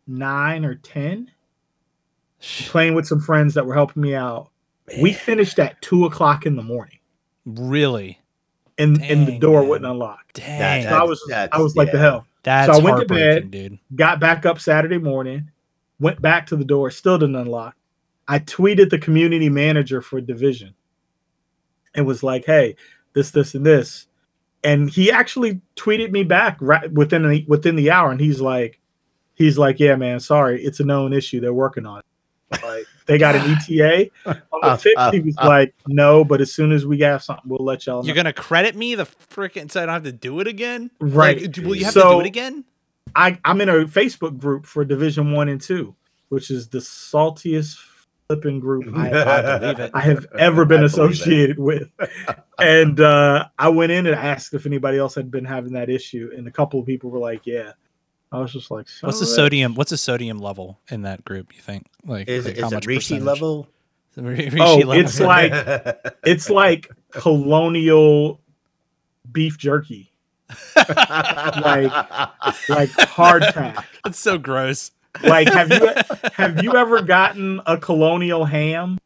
nine 0.07 0.65
or 0.65 0.75
ten, 0.77 1.31
playing 2.67 2.95
with 2.95 3.07
some 3.07 3.21
friends 3.21 3.55
that 3.55 3.67
were 3.67 3.75
helping 3.75 4.03
me 4.03 4.15
out. 4.15 4.51
We 5.01 5.13
finished 5.13 5.59
at 5.59 5.81
two 5.81 6.05
o'clock 6.05 6.45
in 6.47 6.57
the 6.57 6.63
morning, 6.63 6.99
Really? 7.47 8.21
And 8.79 9.03
and 9.03 9.27
the 9.27 9.39
door 9.39 9.61
man. 9.61 9.69
wouldn't 9.69 9.91
unlock. 9.91 10.33
Dang. 10.33 10.85
So 10.85 10.89
I 10.91 11.03
was 11.03 11.23
I 11.31 11.59
was 11.59 11.77
like 11.77 11.93
the 11.93 11.99
hell. 11.99 12.27
That's 12.43 12.73
so 12.73 12.81
I 12.81 12.85
went 12.85 13.01
to 13.01 13.07
bed. 13.07 13.51
dude. 13.51 13.79
got 13.95 14.21
back 14.21 14.45
up 14.45 14.61
Saturday 14.61 14.99
morning, 14.99 15.51
went 15.99 16.21
back 16.21 16.47
to 16.49 16.57
the 16.57 16.65
door, 16.65 16.91
still 16.91 17.19
didn't 17.19 17.37
unlock. 17.37 17.75
I 18.29 18.39
tweeted 18.39 18.91
the 18.91 18.99
community 18.99 19.49
manager 19.49 20.01
for 20.03 20.21
division 20.21 20.75
and 21.95 22.07
was 22.07 22.23
like, 22.23 22.45
"Hey, 22.45 22.77
this, 23.15 23.31
this, 23.31 23.55
and 23.55 23.65
this," 23.65 24.07
and 24.63 24.91
he 24.91 25.11
actually 25.11 25.61
tweeted 25.77 26.11
me 26.11 26.23
back 26.23 26.59
right 26.61 26.91
within 26.93 27.29
the, 27.29 27.45
within 27.49 27.77
the 27.77 27.91
hour, 27.91 28.11
and 28.11 28.21
he's 28.21 28.41
like, 28.41 28.81
"He's 29.35 29.59
like, 29.59 29.81
yeah, 29.81 29.97
man, 29.97 30.21
sorry, 30.21 30.63
it's 30.63 30.81
a 30.81 30.85
known 30.85 31.13
issue. 31.13 31.41
They're 31.41 31.55
working 31.55 31.87
on 31.87 32.01
it. 32.01 32.63
Like, 32.63 32.87
they 33.07 33.19
got 33.19 33.35
an 33.35 33.43
ETA 33.69 34.11
on 34.27 34.61
the 34.63 34.77
fix." 34.77 35.01
He 35.13 35.21
was 35.21 35.37
like, 35.37 35.75
"No, 35.87 36.25
but 36.25 36.41
as 36.41 36.53
soon 36.53 36.73
as 36.73 36.87
we 36.87 36.99
have 37.01 37.23
something, 37.23 37.49
we'll 37.49 37.65
let 37.65 37.87
y'all 37.87 38.03
know." 38.03 38.07
You're 38.07 38.17
gonna 38.17 38.33
credit 38.33 38.77
me 38.77 38.95
the 38.95 39.05
freaking 39.05 39.71
so 39.71 39.83
I 39.83 39.87
don't 39.87 39.95
have 39.95 40.05
to 40.05 40.13
do 40.13 40.41
it 40.41 40.47
again? 40.47 40.91
Right. 41.01 41.41
Like, 41.41 41.57
will 41.65 41.77
you 41.77 41.85
have 41.85 41.95
to 41.95 42.01
do 42.01 42.21
it 42.21 42.27
again? 42.27 42.65
I, 43.17 43.39
I'm 43.45 43.61
in 43.61 43.69
a 43.69 43.85
Facebook 43.85 44.39
group 44.39 44.67
for 44.67 44.85
Division 44.85 45.33
One 45.33 45.49
and 45.49 45.61
Two, 45.61 45.95
which 46.29 46.51
is 46.51 46.69
the 46.69 46.79
saltiest 46.79 47.79
flipping 48.29 48.61
group 48.61 48.87
I, 48.97 49.09
I 49.09 49.59
believe 49.59 49.79
it. 49.81 49.91
I 49.95 50.01
have 50.01 50.27
ever 50.39 50.65
been 50.65 50.83
I 50.83 50.87
associated 50.87 51.59
with. 51.59 51.91
And 52.59 53.01
uh, 53.01 53.49
I 53.59 53.69
went 53.69 53.93
in 53.93 54.07
and 54.07 54.15
asked 54.15 54.55
if 54.55 54.67
anybody 54.67 54.99
else 54.99 55.15
had 55.15 55.31
been 55.31 55.45
having 55.45 55.73
that 55.73 55.91
issue, 55.91 56.31
and 56.37 56.47
a 56.49 56.51
couple 56.51 56.81
of 56.81 56.87
people 56.87 57.11
were 57.11 57.19
like, 57.19 57.47
"Yeah." 57.47 57.73
I 58.35 58.39
was 58.41 58.53
just 58.53 58.71
like, 58.71 58.87
What's 59.01 59.21
the 59.21 59.27
"Son 59.27 59.33
of 59.33 59.33
a-" 59.33 59.35
sodium? 59.37 59.75
What's 59.75 59.91
the 59.91 59.97
sodium 59.99 60.39
level 60.39 60.79
in 60.91 61.03
that 61.03 61.25
group? 61.25 61.55
You 61.55 61.61
think? 61.63 61.87
Like, 62.05 62.29
Is, 62.29 62.45
like 62.47 62.57
is 62.57 62.73
it 62.73 62.87
Rishi 62.87 63.15
percentage? 63.15 63.25
level? 63.25 63.69
Rishi 64.17 64.61
Oh, 64.61 64.77
level? 64.77 64.93
it's 64.93 65.21
like- 65.21 65.53
It's 66.25 66.51
like 66.51 66.91
colonial 67.13 68.41
beef 69.33 69.57
jerky, 69.59 70.13
like 70.77 71.91
like 72.69 72.91
hard 73.09 73.43
hardtack. 73.43 73.85
That's 74.05 74.19
so 74.19 74.39
gross. 74.39 74.91
Like, 75.23 75.49
have 75.53 75.71
you 75.73 75.89
have 76.35 76.63
you 76.63 76.75
ever 76.75 77.03
gotten 77.03 77.61
a 77.67 77.77
colonial 77.79 78.45
ham? 78.45 78.99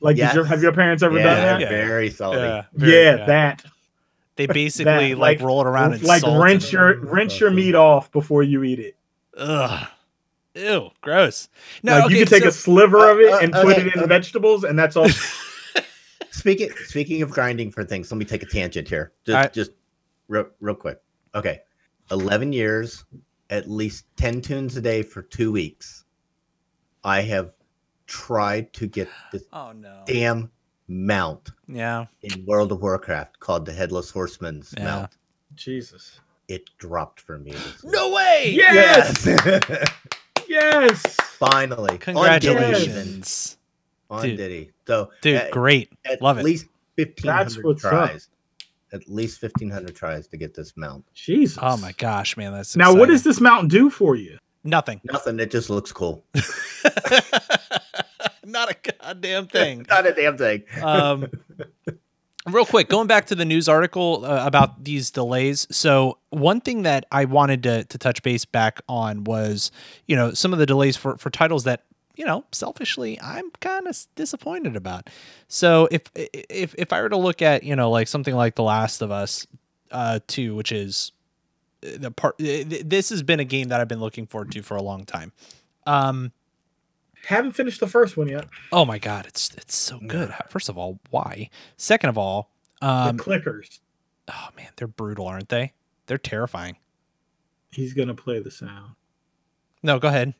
Like, 0.00 0.16
did 0.16 0.34
your 0.34 0.44
have 0.44 0.62
your 0.62 0.72
parents 0.72 1.02
ever 1.02 1.16
yeah, 1.16 1.22
done 1.24 1.36
that? 1.40 1.60
Yeah. 1.60 1.68
very 1.68 2.10
salty. 2.10 2.38
Yeah, 2.38 2.64
Yeah, 2.76 2.86
very- 3.16 3.26
that. 3.26 3.64
They 4.36 4.46
basically 4.62 5.12
that, 5.12 5.18
like, 5.18 5.38
like- 5.40 5.46
roll 5.46 5.60
it 5.60 5.66
around 5.66 5.94
and 5.94 6.02
like 6.02 6.20
salt 6.20 6.42
rinse 6.42 6.72
your 6.72 6.98
rinse 7.00 7.38
your 7.40 7.50
meat 7.50 7.74
off 7.74 8.10
before 8.12 8.42
you 8.42 8.62
eat 8.64 8.78
it. 8.78 8.96
Ugh. 9.36 9.88
Ew, 10.56 10.90
gross. 11.00 11.48
No, 11.82 11.94
like 11.94 12.04
okay, 12.04 12.14
you 12.14 12.24
can 12.24 12.28
take 12.30 12.42
so- 12.44 12.48
a 12.48 12.52
sliver 12.52 13.10
of 13.10 13.18
it 13.18 13.32
Uh, 13.32 13.36
uh, 13.36 13.40
and 13.40 13.52
put 13.52 13.66
okay, 13.66 13.80
it 13.80 13.92
in 13.94 13.98
okay. 14.00 14.06
vegetables, 14.06 14.64
and 14.64 14.78
that's 14.78 14.96
all. 14.96 15.08
Speaking 16.30 16.70
speaking 16.86 17.22
of 17.22 17.30
grinding 17.30 17.70
for 17.70 17.84
things, 17.84 18.10
let 18.10 18.18
me 18.18 18.24
take 18.24 18.42
a 18.42 18.46
tangent 18.46 18.88
here. 18.88 19.12
Just 19.24 19.36
Alright. 19.36 19.52
just 19.52 19.70
real, 20.28 20.46
real 20.60 20.74
quick. 20.74 21.00
Okay. 21.34 21.60
11 22.10 22.52
years, 22.52 23.04
at 23.50 23.70
least 23.70 24.04
10 24.16 24.40
tunes 24.42 24.76
a 24.76 24.80
day 24.80 25.02
for 25.02 25.22
2 25.22 25.50
weeks. 25.52 26.04
I 27.02 27.22
have 27.22 27.52
tried 28.06 28.72
to 28.74 28.86
get 28.86 29.08
this 29.32 29.44
Oh 29.52 29.72
no. 29.72 30.02
damn 30.06 30.50
mount 30.88 31.50
Yeah. 31.66 32.06
in 32.22 32.44
World 32.46 32.72
of 32.72 32.80
Warcraft 32.82 33.40
called 33.40 33.66
the 33.66 33.72
Headless 33.72 34.10
Horseman's 34.10 34.74
Yeah. 34.76 34.84
mount. 34.84 35.10
Jesus. 35.54 36.20
It 36.48 36.68
dropped 36.78 37.20
for 37.20 37.38
me. 37.38 37.54
No 37.84 38.12
way. 38.12 38.50
Yes, 38.54 39.24
Yes. 39.26 39.88
yes. 40.48 41.16
Finally. 41.38 41.92
On 41.92 41.98
Diddy 41.98 42.50
even. 42.50 42.70
Congratulations. 42.70 43.56
On 44.10 44.22
Diddy. 44.22 44.70
So 44.86 45.10
Dude, 45.22 45.36
at, 45.36 45.50
great. 45.52 45.90
at 46.04 46.20
Love 46.20 46.36
it. 46.36 46.40
At 46.40 46.44
least 46.44 46.66
1500 46.96 47.64
what's 47.64 47.84
up. 47.84 47.90
tries. 47.90 48.28
at 48.92 49.08
least 49.08 49.40
fifteen 49.40 49.68
hundred 49.70 49.96
tries 49.96 50.28
to 50.28 50.36
get 50.36 50.54
this 50.54 50.76
mount. 50.76 51.04
Jesus. 51.14 51.58
Oh 51.60 51.76
my 51.78 51.90
gosh, 51.92 52.36
man, 52.36 52.52
that's 52.52 52.76
Now, 52.76 52.94
what 52.94 53.08
does 53.08 53.24
this 53.24 53.40
mountain 53.40 53.68
do 53.68 53.90
for 53.90 54.14
you? 54.14 54.38
Nothing. 54.62 55.00
Nothing. 55.04 55.40
It 55.40 55.50
just 55.50 55.68
looks 55.70 55.90
cool. 55.92 56.24
Not 58.50 58.70
a 58.70 58.92
goddamn 59.00 59.46
thing. 59.46 59.86
Not 59.88 60.06
a 60.06 60.12
damn 60.12 60.36
thing. 60.36 60.64
um, 60.82 61.26
real 62.46 62.66
quick, 62.66 62.88
going 62.88 63.06
back 63.06 63.26
to 63.26 63.34
the 63.34 63.44
news 63.44 63.68
article 63.68 64.24
uh, 64.24 64.46
about 64.46 64.84
these 64.84 65.10
delays. 65.10 65.66
So 65.70 66.18
one 66.30 66.60
thing 66.60 66.82
that 66.82 67.06
I 67.10 67.24
wanted 67.24 67.62
to 67.64 67.84
to 67.84 67.98
touch 67.98 68.22
base 68.22 68.44
back 68.44 68.80
on 68.88 69.24
was, 69.24 69.70
you 70.06 70.16
know, 70.16 70.32
some 70.32 70.52
of 70.52 70.58
the 70.58 70.66
delays 70.66 70.96
for 70.96 71.16
for 71.16 71.30
titles 71.30 71.64
that 71.64 71.84
you 72.16 72.24
know, 72.24 72.44
selfishly, 72.52 73.20
I'm 73.20 73.50
kind 73.60 73.88
of 73.88 73.98
disappointed 74.14 74.76
about. 74.76 75.10
So 75.48 75.88
if 75.90 76.02
if 76.14 76.74
if 76.78 76.92
I 76.92 77.02
were 77.02 77.08
to 77.08 77.16
look 77.16 77.42
at 77.42 77.64
you 77.64 77.74
know 77.74 77.90
like 77.90 78.08
something 78.08 78.34
like 78.34 78.54
The 78.54 78.62
Last 78.62 79.02
of 79.02 79.10
Us, 79.10 79.46
uh, 79.90 80.20
two, 80.26 80.54
which 80.54 80.70
is 80.70 81.12
the 81.80 82.10
part, 82.10 82.36
this 82.38 83.10
has 83.10 83.22
been 83.22 83.40
a 83.40 83.44
game 83.44 83.68
that 83.68 83.80
I've 83.80 83.88
been 83.88 84.00
looking 84.00 84.26
forward 84.26 84.52
to 84.52 84.62
for 84.62 84.76
a 84.76 84.82
long 84.82 85.04
time. 85.04 85.32
Um, 85.86 86.32
Haven't 87.26 87.52
finished 87.52 87.80
the 87.80 87.86
first 87.86 88.16
one 88.16 88.28
yet. 88.28 88.46
Oh 88.72 88.84
my 88.84 88.98
god, 88.98 89.26
it's 89.26 89.54
it's 89.56 89.76
so 89.76 89.98
good. 90.06 90.32
First 90.48 90.68
of 90.68 90.78
all, 90.78 90.98
why? 91.10 91.50
Second 91.76 92.10
of 92.10 92.18
all, 92.18 92.50
um, 92.82 93.16
the 93.16 93.22
clickers. 93.22 93.80
oh 94.28 94.48
man, 94.56 94.68
they're 94.76 94.88
brutal, 94.88 95.26
aren't 95.26 95.48
they? 95.48 95.72
They're 96.06 96.18
terrifying. 96.18 96.76
He's 97.70 97.94
gonna 97.94 98.14
play 98.14 98.40
the 98.40 98.50
sound. 98.50 98.94
No, 99.82 99.98
go 99.98 100.08
ahead. 100.08 100.34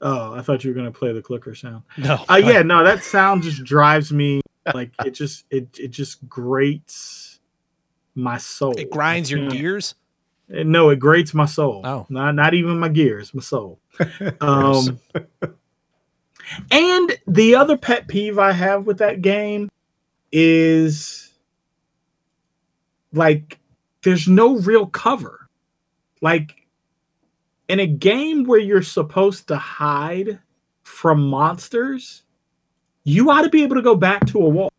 Oh, 0.00 0.34
I 0.34 0.42
thought 0.42 0.64
you 0.64 0.70
were 0.70 0.76
gonna 0.76 0.92
play 0.92 1.12
the 1.12 1.22
clicker 1.22 1.54
sound. 1.54 1.82
No. 1.96 2.24
Uh, 2.28 2.36
yeah, 2.36 2.62
no, 2.62 2.84
that 2.84 3.02
sound 3.02 3.42
just 3.42 3.64
drives 3.64 4.12
me 4.12 4.40
like 4.74 4.92
it 5.04 5.10
just 5.10 5.44
it 5.50 5.68
it 5.78 5.88
just 5.88 6.28
grates 6.28 7.40
my 8.14 8.38
soul. 8.38 8.74
It 8.76 8.90
grinds 8.90 9.30
your 9.30 9.48
gears. 9.48 9.94
No, 10.48 10.88
it 10.88 10.98
grates 10.98 11.34
my 11.34 11.44
soul. 11.46 11.82
Oh. 11.84 12.06
not 12.08 12.34
not 12.34 12.54
even 12.54 12.78
my 12.78 12.88
gears, 12.88 13.34
my 13.34 13.42
soul. 13.42 13.80
Um, 14.40 15.00
and 16.70 17.18
the 17.26 17.54
other 17.54 17.76
pet 17.76 18.08
peeve 18.08 18.38
I 18.38 18.52
have 18.52 18.86
with 18.86 18.98
that 18.98 19.22
game 19.22 19.68
is 20.32 21.32
like 23.12 23.58
there's 24.02 24.28
no 24.28 24.58
real 24.58 24.86
cover. 24.86 25.48
Like 26.20 26.66
in 27.68 27.80
a 27.80 27.86
game 27.86 28.44
where 28.44 28.58
you're 28.58 28.82
supposed 28.82 29.48
to 29.48 29.56
hide 29.56 30.38
from 30.82 31.28
monsters, 31.28 32.22
you 33.04 33.30
ought 33.30 33.42
to 33.42 33.50
be 33.50 33.62
able 33.62 33.76
to 33.76 33.82
go 33.82 33.94
back 33.94 34.26
to 34.26 34.38
a 34.38 34.48
wall. 34.48 34.72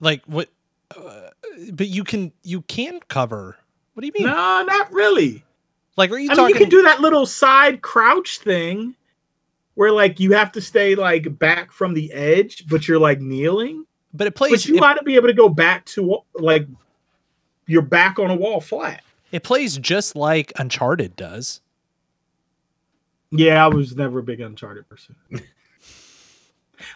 Like 0.00 0.22
what? 0.26 0.48
Uh, 0.94 1.30
but 1.72 1.88
you 1.88 2.04
can 2.04 2.32
you 2.42 2.62
can 2.62 3.00
cover. 3.08 3.56
What 3.94 4.02
do 4.02 4.06
you 4.06 4.12
mean? 4.18 4.26
No, 4.26 4.64
not 4.64 4.92
really. 4.92 5.44
Like 5.96 6.10
are 6.10 6.18
you 6.18 6.30
I 6.30 6.34
mean, 6.34 6.48
you 6.48 6.54
can 6.54 6.68
do 6.68 6.82
that 6.82 7.00
little 7.00 7.24
side 7.24 7.80
crouch 7.80 8.38
thing 8.38 8.94
where 9.76 9.92
like 9.92 10.18
you 10.18 10.32
have 10.32 10.50
to 10.52 10.60
stay 10.60 10.96
like 10.96 11.38
back 11.38 11.70
from 11.70 11.94
the 11.94 12.12
edge, 12.12 12.66
but 12.66 12.88
you're 12.88 12.98
like 12.98 13.20
kneeling. 13.20 13.86
but 14.12 14.26
it 14.26 14.34
plays. 14.34 14.52
But 14.52 14.66
you 14.66 14.76
it, 14.76 14.82
ought 14.82 14.94
to 14.94 15.04
be 15.04 15.14
able 15.14 15.28
to 15.28 15.34
go 15.34 15.48
back 15.48 15.84
to 15.86 16.18
like 16.34 16.66
you're 17.66 17.82
back 17.82 18.18
on 18.18 18.30
a 18.30 18.34
wall 18.34 18.60
flat. 18.60 19.02
it 19.30 19.44
plays 19.44 19.78
just 19.78 20.16
like 20.16 20.52
Uncharted 20.56 21.14
does. 21.14 21.60
Yeah, 23.30 23.64
I 23.64 23.68
was 23.68 23.96
never 23.96 24.18
a 24.20 24.22
big 24.22 24.40
Uncharted 24.40 24.88
person. 24.88 25.14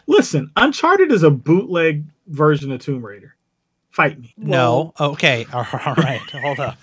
Listen, 0.07 0.51
Uncharted 0.57 1.13
is 1.13 1.23
a 1.23 1.31
bootleg 1.31 2.05
version 2.29 2.73
of 2.73 2.81
Tomb 2.81 3.05
Raider. 3.05 3.35
Fight 3.91 4.21
me. 4.21 4.33
No. 4.37 4.95
Okay. 5.01 5.47
All 5.53 5.67
right. 5.97 6.21
Hold 6.33 6.61
up. 6.61 6.79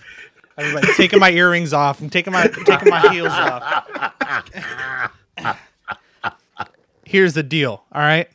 Everybody, 0.58 0.94
taking 0.94 1.20
my 1.20 1.32
earrings 1.32 1.72
off. 1.72 2.02
I'm 2.02 2.10
taking 2.10 2.34
my 2.34 2.48
taking 2.48 2.90
my 2.90 3.14
heels 3.14 3.30
off. 3.30 4.12
Here's 7.08 7.34
the 7.34 7.44
deal. 7.44 7.84
All 7.92 8.02
right. 8.02 8.30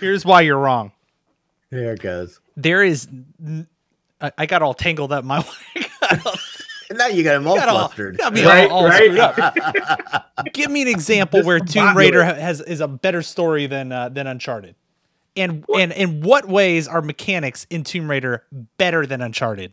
Here's 0.00 0.24
why 0.24 0.40
you're 0.42 0.58
wrong. 0.58 0.92
There 1.70 1.92
it 1.92 2.00
goes. 2.00 2.40
There 2.56 2.82
is, 2.82 3.08
I 4.20 4.46
got 4.46 4.62
all 4.62 4.74
tangled 4.74 5.12
up 5.12 5.24
my 5.24 5.38
way. 5.40 5.86
got 6.00 6.26
all, 6.26 6.34
And 6.90 6.98
now 6.98 7.06
you 7.06 7.22
got 7.22 7.34
them 7.34 7.46
all 7.46 7.56
got 7.56 7.68
all, 7.68 7.78
flustered. 7.86 8.18
got 8.18 8.32
me 8.32 8.44
Right, 8.44 8.70
all, 8.70 8.78
all 8.80 8.86
right. 8.86 8.96
screwed 9.04 9.18
up. 9.18 10.32
Give 10.52 10.70
me 10.70 10.82
an 10.82 10.88
example 10.88 11.38
This 11.40 11.46
where 11.46 11.58
is 11.58 11.72
Tomb. 11.72 11.96
Raider 11.96 12.24
has 12.24 12.60
is 12.62 12.80
a 12.80 12.88
better 12.88 13.22
story 13.22 13.66
than 13.66 13.92
uh, 13.92 14.08
than 14.08 14.26
Uncharted. 14.26 14.74
And 15.36 15.64
and 15.76 15.92
in 15.92 16.22
what 16.22 16.48
ways 16.48 16.88
are 16.88 17.00
mechanics 17.02 17.66
in 17.70 17.84
Tomb 17.84 18.10
Raider 18.10 18.44
better 18.76 19.06
than 19.06 19.20
Uncharted? 19.20 19.72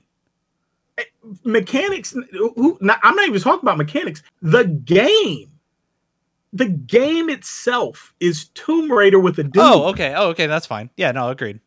Mechanics. 1.43 2.15
Who, 2.33 2.77
not, 2.81 2.99
I'm 3.03 3.15
not 3.15 3.27
even 3.27 3.41
talking 3.41 3.61
about 3.63 3.77
mechanics. 3.77 4.21
The 4.41 4.65
game, 4.65 5.49
the 6.55 6.65
game 6.67 7.29
itself 7.29 8.13
is 8.21 8.47
Tomb 8.49 8.89
Raider 8.89 9.19
with 9.19 9.37
a 9.37 9.43
dude. 9.43 9.57
Oh, 9.57 9.89
okay. 9.89 10.13
Oh, 10.15 10.29
okay. 10.29 10.47
That's 10.47 10.65
fine. 10.65 10.89
Yeah, 10.95 11.11
no, 11.11 11.29
agreed. 11.29 11.59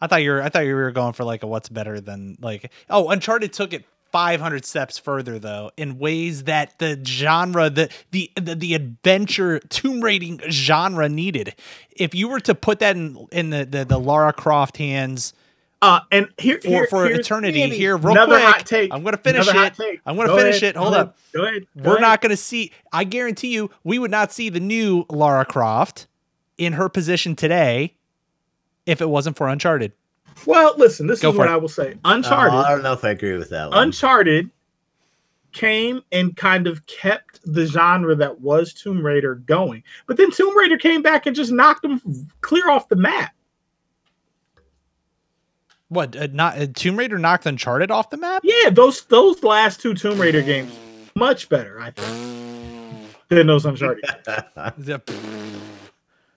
I 0.00 0.06
thought 0.06 0.22
you 0.22 0.30
were. 0.32 0.42
I 0.42 0.50
thought 0.50 0.66
you 0.66 0.74
were 0.74 0.90
going 0.90 1.14
for 1.14 1.24
like 1.24 1.42
a 1.42 1.46
what's 1.46 1.70
better 1.70 2.00
than 2.00 2.36
like. 2.40 2.70
Oh, 2.90 3.08
Uncharted 3.08 3.54
took 3.54 3.72
it 3.72 3.86
500 4.12 4.66
steps 4.66 4.98
further 4.98 5.38
though, 5.38 5.70
in 5.78 5.98
ways 5.98 6.44
that 6.44 6.78
the 6.78 7.00
genre, 7.02 7.70
the 7.70 7.90
the 8.10 8.30
the, 8.36 8.54
the 8.54 8.74
adventure 8.74 9.58
tomb 9.60 10.02
raiding 10.02 10.40
genre 10.50 11.08
needed. 11.08 11.54
If 11.90 12.14
you 12.14 12.28
were 12.28 12.40
to 12.40 12.54
put 12.54 12.80
that 12.80 12.96
in 12.96 13.26
in 13.32 13.48
the 13.48 13.64
the, 13.64 13.84
the 13.86 13.98
Lara 13.98 14.34
Croft 14.34 14.76
hands 14.76 15.32
Uh, 15.82 16.00
and 16.10 16.28
here, 16.38 16.58
for 16.60 16.68
here- 16.68 16.86
for 16.88 17.04
here's- 17.06 17.20
eternity, 17.20 17.62
Andy, 17.62 17.76
here 17.76 17.96
real 17.98 18.12
another 18.12 18.36
quick, 18.36 18.44
hot 18.44 18.66
take. 18.66 18.92
I'm 18.94 19.04
gonna 19.04 19.18
finish 19.18 19.46
Another 19.46 19.72
it. 19.84 20.00
I'm 20.06 20.16
gonna 20.16 20.28
Go 20.28 20.36
finish 20.38 20.62
ahead, 20.62 20.74
it. 20.74 20.78
Hold 20.78 20.94
go 20.94 20.98
up. 21.00 21.06
ahead, 21.08 21.32
Go 21.34 21.44
ahead. 21.44 21.66
go 21.76 21.82
We're 21.90 21.96
ahead. 21.96 22.00
not 22.00 22.20
going 22.22 22.30
to 22.30 22.36
see. 22.36 22.72
I 22.92 23.04
guarantee 23.04 23.48
you, 23.52 23.70
we 23.84 23.98
would 23.98 24.10
not 24.10 24.32
see 24.32 24.48
the 24.48 24.58
new 24.60 25.04
Lara 25.10 25.44
Croft 25.44 26.06
in 26.56 26.72
her 26.72 26.88
position 26.88 27.36
today 27.36 27.94
if 28.86 29.02
it 29.02 29.10
wasn't 29.10 29.36
for 29.36 29.48
Uncharted. 29.48 29.92
Well, 30.46 30.74
listen. 30.78 31.06
This 31.06 31.20
Go 31.20 31.30
is 31.30 31.36
what 31.36 31.48
it. 31.48 31.50
I 31.52 31.56
will 31.56 31.68
say. 31.68 31.94
Oh, 32.04 32.10
Uncharted. 32.14 32.54
I 32.54 32.70
don't 32.70 32.82
know 32.82 32.92
if 32.94 33.04
I 33.04 33.10
agree 33.10 33.36
with 33.36 33.50
that 33.50 33.68
one. 33.70 33.78
Uncharted 33.78 34.50
came 35.52 36.00
and 36.12 36.36
kind 36.36 36.66
of 36.66 36.84
kept 36.86 37.40
the 37.44 37.66
genre 37.66 38.14
that 38.14 38.40
was 38.40 38.72
Tomb 38.72 39.04
Raider 39.04 39.36
going. 39.36 39.82
But 40.06 40.16
then 40.16 40.30
Tomb 40.30 40.56
Raider 40.56 40.76
came 40.78 41.02
back 41.02 41.26
and 41.26 41.36
just 41.36 41.52
knocked 41.52 41.82
them 41.82 42.00
clear 42.40 42.68
off 42.70 42.88
the 42.88 42.96
map. 42.96 43.32
What? 45.88 46.16
Uh, 46.16 46.28
not 46.32 46.58
uh, 46.58 46.66
Tomb 46.74 46.96
Raider 46.96 47.18
knocked 47.18 47.46
Uncharted 47.46 47.90
off 47.90 48.10
the 48.10 48.16
map? 48.16 48.42
Yeah, 48.44 48.70
those 48.70 49.04
those 49.04 49.42
last 49.44 49.80
two 49.80 49.94
Tomb 49.94 50.20
Raider 50.20 50.42
games 50.42 50.72
much 51.14 51.48
better, 51.48 51.80
I 51.80 51.90
think, 51.90 53.08
than 53.28 53.46
those 53.46 53.64
Uncharted. 53.66 54.04
The- 54.78 55.00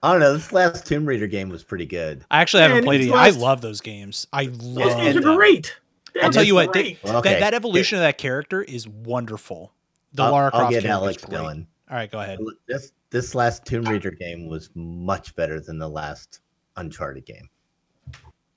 I 0.02 0.12
don't 0.12 0.20
know. 0.20 0.32
This 0.32 0.50
last 0.52 0.86
Tomb 0.86 1.04
Raider 1.04 1.26
game 1.26 1.50
was 1.50 1.62
pretty 1.62 1.84
good. 1.84 2.24
I 2.30 2.40
actually 2.40 2.62
haven't 2.62 2.78
Man, 2.78 2.84
played 2.84 3.02
these 3.02 3.10
it. 3.10 3.14
I 3.14 3.30
love 3.30 3.60
those 3.60 3.82
games. 3.82 4.26
I 4.32 4.44
love 4.44 4.58
Those 4.58 4.76
love 4.76 4.96
games 4.96 5.16
are 5.26 5.36
great. 5.36 5.76
They're 6.14 6.24
I'll 6.24 6.30
tell 6.32 6.42
you 6.42 6.54
just 6.54 6.66
what, 6.68 6.72
they. 6.72 6.98
Well, 7.04 7.18
okay. 7.18 7.34
that, 7.34 7.40
that 7.40 7.54
evolution 7.54 7.98
of 7.98 8.02
that 8.02 8.16
character 8.16 8.62
is 8.62 8.88
wonderful. 8.88 9.72
The 10.14 10.22
I'll, 10.22 10.32
Lara 10.32 10.50
I'll 10.54 10.60
Croft 10.60 10.70
get 10.72 10.82
character 10.84 10.88
is 10.88 11.02
Alex 11.02 11.24
great. 11.24 11.38
going. 11.38 11.66
All 11.90 11.96
right, 11.96 12.10
go 12.10 12.20
ahead. 12.20 12.38
This 12.66 12.92
this 13.10 13.34
last 13.34 13.66
Tomb 13.66 13.84
Raider 13.84 14.10
game 14.10 14.48
was 14.48 14.70
much 14.74 15.34
better 15.36 15.60
than 15.60 15.78
the 15.78 15.88
last 15.88 16.40
Uncharted 16.76 17.26
game. 17.26 17.50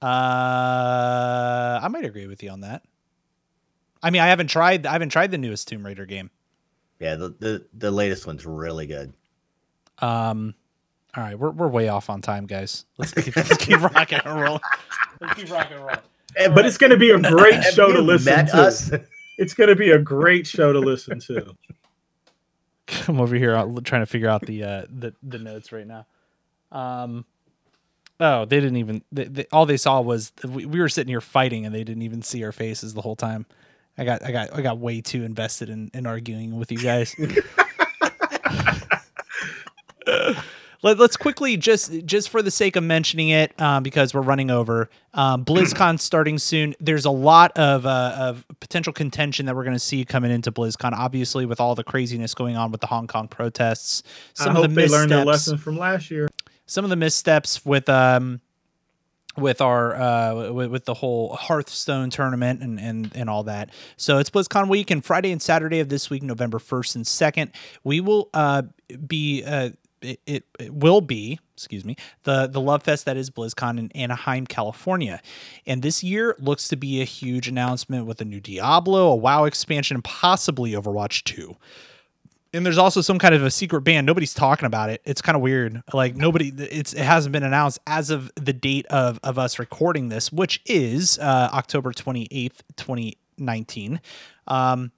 Uh, 0.04 1.80
I 1.82 1.88
might 1.88 2.04
agree 2.04 2.28
with 2.28 2.44
you 2.44 2.50
on 2.50 2.62
that. 2.62 2.84
I 4.02 4.10
mean, 4.10 4.22
I 4.22 4.28
haven't 4.28 4.48
tried. 4.48 4.86
I 4.86 4.92
haven't 4.92 5.10
tried 5.10 5.32
the 5.32 5.38
newest 5.38 5.70
Tomb 5.70 5.86
Raider 5.86 6.06
game. 6.06 6.30
Yeah, 6.99 7.16
the 7.16 7.30
the, 7.30 7.66
the 7.74 7.91
latest 7.91 8.28
one's 8.28 8.45
really 8.45 8.86
good. 8.86 9.14
Um, 9.99 10.56
all 11.16 11.24
right, 11.24 11.39
we're 11.39 11.51
we're 11.51 11.70
way 11.70 11.88
off 11.88 12.10
on 12.10 12.22
time, 12.22 12.47
guys. 12.47 12.84
Let's 12.97 13.14
keep, 13.14 13.34
let's 13.36 13.56
keep 13.58 13.82
rocking 13.95 14.20
and 14.26 14.41
rolling. 14.41 14.62
Let's 15.22 15.36
keep 15.36 15.49
rocking 15.49 15.78
and 15.78 15.86
rolling. 15.86 15.99
but 16.54 16.66
it's 16.66 16.78
going 16.78 16.91
to 16.91 16.97
be 16.97 17.12
a 17.12 17.20
great 17.20 17.64
show 17.64 17.91
to 17.93 18.01
listen 18.01 18.45
to. 18.47 18.58
us? 18.58 18.91
It's 19.38 19.54
going 19.54 19.70
to 19.70 19.76
be 19.76 19.91
a 19.91 19.99
great 19.99 20.45
show 20.45 20.74
to 20.74 20.80
listen 20.80 21.20
to. 21.22 21.56
I'm 23.08 23.22
over 23.22 23.36
here 23.36 23.54
trying 23.86 24.01
to 24.01 24.06
figure 24.06 24.28
out 24.28 24.41
the 24.41 24.64
uh, 24.64 24.86
the 24.89 25.14
the 25.24 25.39
notes 25.39 25.72
right 25.72 25.88
now. 25.88 26.06
Um, 26.74 27.26
oh, 28.24 28.45
they 28.45 28.59
didn't 28.59 28.78
even. 28.78 29.03
They, 29.11 29.26
they, 29.26 29.45
all 29.51 29.65
they 29.65 29.78
saw 29.78 30.01
was 30.01 30.32
we, 30.43 30.65
we 30.65 30.80
were 30.80 30.89
sitting 30.89 31.09
here 31.09 31.21
fighting, 31.21 31.65
and 31.65 31.76
they 31.76 31.84
didn't 31.84 32.03
even 32.03 32.21
see 32.21 32.43
our 32.43 32.51
faces 32.51 32.93
the 32.93 33.01
whole 33.01 33.15
time. 33.15 33.45
I 33.97 34.05
got 34.05 34.24
I 34.24 34.32
got 34.32 34.53
I 34.53 34.61
got 34.61 34.80
way 34.80 35.01
too 35.01 35.24
invested 35.24 35.69
in, 35.69 35.91
in 35.93 36.07
arguing 36.07 36.57
with 36.57 36.71
you 36.71 36.80
guys. 36.80 37.15
Let, 40.82 40.99
us 40.99 41.15
quickly 41.15 41.55
just 41.55 42.05
just 42.05 42.30
for 42.30 42.41
the 42.41 42.51
sake 42.51 42.76
of 42.76 42.84
mentioning 42.84 43.30
it 43.30 43.57
um, 43.61 43.84
because 43.84 44.13
we're 44.13 44.21
running 44.21 44.51
over 44.51 44.89
um, 45.13 45.45
BlizzCon 45.45 45.97
starting 45.97 46.38
soon. 46.38 46.76
There's 46.82 47.05
a 47.05 47.11
lot 47.11 47.57
of 47.57 47.86
uh, 47.86 48.15
of 48.17 48.45
potential 48.59 48.91
contention 48.91 49.45
that 49.45 49.55
we're 49.55 49.63
going 49.63 49.76
to 49.76 49.80
see 49.80 50.03
coming 50.03 50.30
into 50.32 50.51
BlizzCon. 50.51 50.91
Obviously, 50.91 51.45
with 51.45 51.61
all 51.61 51.74
the 51.76 51.86
craziness 51.86 52.34
going 52.34 52.57
on 52.57 52.71
with 52.71 52.82
the 52.82 52.88
Hong 52.88 53.07
Kong 53.07 53.30
protests, 53.30 54.03
some 54.34 54.47
I 54.47 54.49
of 54.49 54.55
hope 54.57 54.69
the 54.69 54.76
they 54.76 54.88
learned 54.88 55.11
their 55.11 55.24
lesson 55.24 55.57
from 55.57 55.78
last 55.78 56.11
year. 56.11 56.28
Some 56.66 56.84
of 56.84 56.89
the 56.89 56.95
missteps 56.95 57.66
with 57.66 57.89
um 57.89 58.41
with 59.38 59.61
our 59.61 59.95
uh 59.95 60.51
with, 60.51 60.72
with 60.72 60.86
the 60.86 60.93
whole 60.93 61.36
Hearthstone 61.36 62.09
tournament 62.09 62.61
and 62.61 62.80
and 62.80 63.11
and 63.16 63.30
all 63.30 63.43
that. 63.43 63.70
So 63.97 64.18
it's 64.20 64.30
BlizzCon 64.30 64.70
week 64.70 64.91
and 64.91 65.03
Friday 65.03 65.32
and 65.32 65.41
Saturday 65.41 65.80
of 65.80 65.89
this 65.89 66.09
week, 66.09 66.24
November 66.24 66.59
1st 66.59 66.95
and 66.95 67.05
2nd, 67.05 67.51
we 67.84 67.99
will 67.99 68.30
uh 68.34 68.64
be 69.07 69.43
uh 69.43 69.72
it, 70.03 70.20
it, 70.26 70.45
it 70.59 70.74
will 70.74 71.01
be 71.01 71.39
excuse 71.55 71.86
me 71.86 71.95
the 72.24 72.47
the 72.47 72.59
love 72.59 72.84
fest 72.84 73.05
that 73.05 73.16
is 73.16 73.30
blizzcon 73.30 73.80
in 73.80 73.91
anaheim 73.95 74.45
california 74.45 75.22
and 75.66 75.82
this 75.82 76.03
year 76.03 76.36
looks 76.39 76.68
to 76.68 76.76
be 76.76 77.01
a 77.01 77.05
huge 77.05 77.47
announcement 77.47 78.05
with 78.05 78.20
a 78.20 78.26
new 78.26 78.41
diablo 78.41 79.07
a 79.07 79.16
wow 79.16 79.45
expansion 79.45 79.95
and 79.95 80.03
possibly 80.03 80.72
overwatch 80.74 81.24
2 81.24 81.55
and 82.54 82.66
there's 82.66 82.78
also 82.78 83.01
some 83.01 83.18
kind 83.20 83.34
of 83.34 83.43
a 83.43 83.51
secret 83.51 83.82
band 83.82 84.06
nobody's 84.06 84.34
talking 84.34 84.66
about 84.66 84.89
it 84.89 85.01
it's 85.06 85.22
kind 85.22 85.36
of 85.36 85.41
weird 85.41 85.82
like 85.93 86.16
nobody 86.16 86.49
it's 86.49 86.93
it 86.93 87.04
hasn't 87.04 87.32
been 87.32 87.43
announced 87.43 87.80
as 87.88 88.10
of 88.10 88.32
the 88.36 88.54
date 88.54 88.86
of 88.88 89.20
of 89.24 89.38
us 89.38 89.60
recording 89.60 90.10
this 90.10 90.32
which 90.32 90.62
is 90.66 91.18
uh 91.20 91.49
october 91.54 91.91
28th 91.91 92.62
2019 92.76 93.99
um 94.47 94.91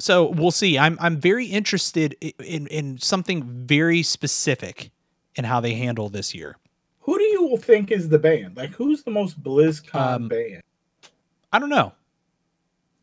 so 0.00 0.30
we'll 0.30 0.50
see. 0.50 0.76
I'm 0.76 0.98
I'm 1.00 1.20
very 1.20 1.46
interested 1.46 2.16
in 2.20 2.66
in 2.66 2.98
something 2.98 3.44
very 3.64 4.02
specific 4.02 4.90
in 5.36 5.44
how 5.44 5.60
they 5.60 5.74
handle 5.74 6.08
this 6.08 6.34
year. 6.34 6.56
Who 7.02 7.16
do 7.16 7.22
you 7.22 7.56
think 7.58 7.92
is 7.92 8.08
the 8.08 8.18
band? 8.18 8.56
Like, 8.56 8.70
who's 8.70 9.04
the 9.04 9.12
most 9.12 9.40
BlizzCon 9.40 9.94
Um, 9.94 10.26
band? 10.26 10.62
I 11.52 11.60
don't 11.60 11.68
know. 11.68 11.92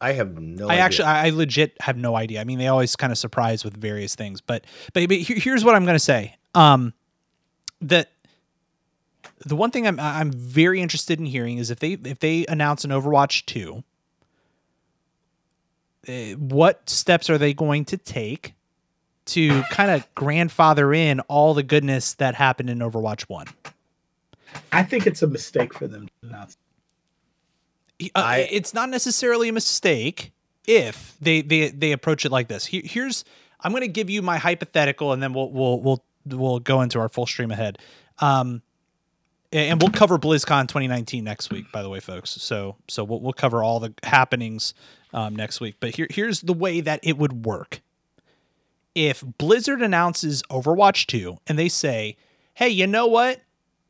I 0.01 0.13
have 0.13 0.37
no. 0.41 0.67
I 0.67 0.73
idea. 0.73 0.83
actually 0.83 1.05
I 1.05 1.29
legit 1.29 1.77
have 1.79 1.95
no 1.95 2.15
idea. 2.15 2.41
I 2.41 2.43
mean, 2.43 2.57
they 2.59 2.67
always 2.67 2.95
kind 2.95 3.11
of 3.11 3.17
surprise 3.17 3.63
with 3.63 3.77
various 3.77 4.15
things, 4.15 4.41
but 4.41 4.65
but, 4.93 5.07
but 5.07 5.17
here's 5.17 5.63
what 5.63 5.75
I'm 5.75 5.85
going 5.85 5.95
to 5.95 5.99
say. 5.99 6.35
Um 6.55 6.93
that 7.81 8.11
the 9.45 9.55
one 9.55 9.71
thing 9.71 9.87
I'm 9.87 9.99
I'm 9.99 10.31
very 10.31 10.81
interested 10.81 11.19
in 11.19 11.25
hearing 11.25 11.59
is 11.59 11.69
if 11.71 11.79
they 11.79 11.93
if 11.93 12.19
they 12.19 12.45
announce 12.47 12.83
an 12.83 12.91
Overwatch 12.91 13.45
2 13.45 13.83
uh, 16.07 16.11
what 16.37 16.89
steps 16.89 17.29
are 17.29 17.37
they 17.37 17.53
going 17.53 17.85
to 17.85 17.97
take 17.97 18.55
to 19.25 19.61
kind 19.69 19.91
of 19.91 20.13
grandfather 20.15 20.93
in 20.93 21.19
all 21.21 21.53
the 21.53 21.63
goodness 21.63 22.15
that 22.15 22.35
happened 22.35 22.69
in 22.69 22.79
Overwatch 22.79 23.23
1? 23.23 23.47
I 24.71 24.83
think 24.83 25.05
it's 25.05 25.21
a 25.21 25.27
mistake 25.27 25.73
for 25.73 25.87
them 25.87 26.07
to 26.07 26.27
announce. 26.27 26.57
Uh, 28.15 28.19
I- 28.19 28.47
it's 28.51 28.73
not 28.73 28.89
necessarily 28.89 29.49
a 29.49 29.53
mistake 29.53 30.31
if 30.67 31.15
they 31.21 31.41
they 31.41 31.69
they 31.69 31.91
approach 31.91 32.25
it 32.25 32.31
like 32.31 32.47
this. 32.47 32.65
Here, 32.65 32.81
here's 32.83 33.23
I'm 33.59 33.71
going 33.71 33.81
to 33.83 33.87
give 33.87 34.09
you 34.09 34.21
my 34.21 34.37
hypothetical, 34.37 35.13
and 35.13 35.21
then 35.21 35.33
we'll 35.33 35.49
we'll 35.51 35.79
we'll 35.79 36.03
we'll 36.25 36.59
go 36.59 36.81
into 36.81 36.99
our 36.99 37.09
full 37.09 37.25
stream 37.25 37.51
ahead. 37.51 37.77
Um, 38.19 38.61
and 39.53 39.81
we'll 39.81 39.91
cover 39.91 40.17
BlizzCon 40.17 40.67
2019 40.69 41.23
next 41.25 41.51
week, 41.51 41.65
by 41.73 41.81
the 41.83 41.89
way, 41.89 41.99
folks. 41.99 42.29
So 42.31 42.77
so 42.87 43.03
we'll 43.03 43.19
we'll 43.19 43.33
cover 43.33 43.63
all 43.63 43.79
the 43.79 43.93
happenings 44.03 44.73
um, 45.13 45.35
next 45.35 45.59
week. 45.59 45.75
But 45.79 45.95
here 45.95 46.07
here's 46.09 46.41
the 46.41 46.53
way 46.53 46.79
that 46.81 46.99
it 47.03 47.17
would 47.17 47.45
work. 47.45 47.81
If 48.95 49.21
Blizzard 49.37 49.81
announces 49.81 50.43
Overwatch 50.43 51.05
2 51.07 51.37
and 51.47 51.57
they 51.57 51.69
say, 51.69 52.17
"Hey, 52.53 52.69
you 52.69 52.87
know 52.87 53.07
what? 53.07 53.41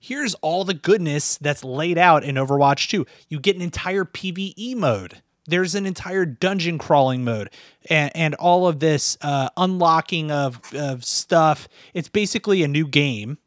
Here's 0.01 0.33
all 0.35 0.65
the 0.65 0.73
goodness 0.73 1.37
that's 1.37 1.63
laid 1.63 1.97
out 1.97 2.23
in 2.23 2.35
Overwatch 2.35 2.89
2. 2.89 3.05
You 3.29 3.39
get 3.39 3.55
an 3.55 3.61
entire 3.61 4.03
PvE 4.03 4.75
mode. 4.75 5.21
There's 5.45 5.75
an 5.75 5.85
entire 5.85 6.25
dungeon 6.25 6.77
crawling 6.77 7.23
mode 7.23 7.49
and, 7.89 8.11
and 8.15 8.35
all 8.35 8.67
of 8.67 8.79
this 8.79 9.17
uh, 9.21 9.49
unlocking 9.55 10.31
of, 10.31 10.59
of 10.73 11.05
stuff. 11.05 11.69
It's 11.93 12.09
basically 12.09 12.63
a 12.63 12.67
new 12.67 12.87
game 12.87 13.37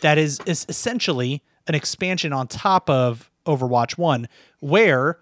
that 0.00 0.18
is, 0.18 0.40
is 0.46 0.66
essentially 0.68 1.42
an 1.66 1.74
expansion 1.74 2.32
on 2.32 2.48
top 2.48 2.90
of 2.90 3.30
Overwatch 3.46 3.96
1, 3.96 4.28
where, 4.60 5.18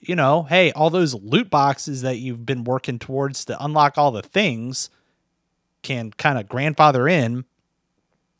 you 0.00 0.14
know, 0.14 0.44
hey, 0.44 0.72
all 0.72 0.90
those 0.90 1.14
loot 1.14 1.50
boxes 1.50 2.02
that 2.02 2.18
you've 2.18 2.46
been 2.46 2.64
working 2.64 2.98
towards 2.98 3.44
to 3.46 3.64
unlock 3.64 3.98
all 3.98 4.12
the 4.12 4.22
things 4.22 4.88
can 5.82 6.12
kind 6.12 6.38
of 6.38 6.48
grandfather 6.48 7.08
in 7.08 7.44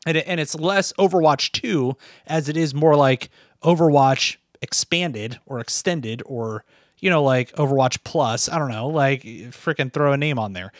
and, 0.09 0.17
it, 0.17 0.25
and 0.27 0.39
it's 0.39 0.55
less 0.55 0.91
Overwatch 0.93 1.51
2 1.51 1.95
as 2.25 2.49
it 2.49 2.57
is 2.57 2.73
more 2.73 2.95
like 2.95 3.29
Overwatch 3.63 4.37
expanded 4.61 5.39
or 5.45 5.59
extended 5.59 6.23
or 6.25 6.65
you 6.97 7.09
know 7.09 7.21
like 7.23 7.51
Overwatch 7.53 8.03
Plus. 8.03 8.49
I 8.49 8.57
don't 8.57 8.71
know, 8.71 8.87
like 8.87 9.21
freaking 9.21 9.93
throw 9.93 10.11
a 10.11 10.17
name 10.17 10.39
on 10.39 10.53
there. 10.53 10.71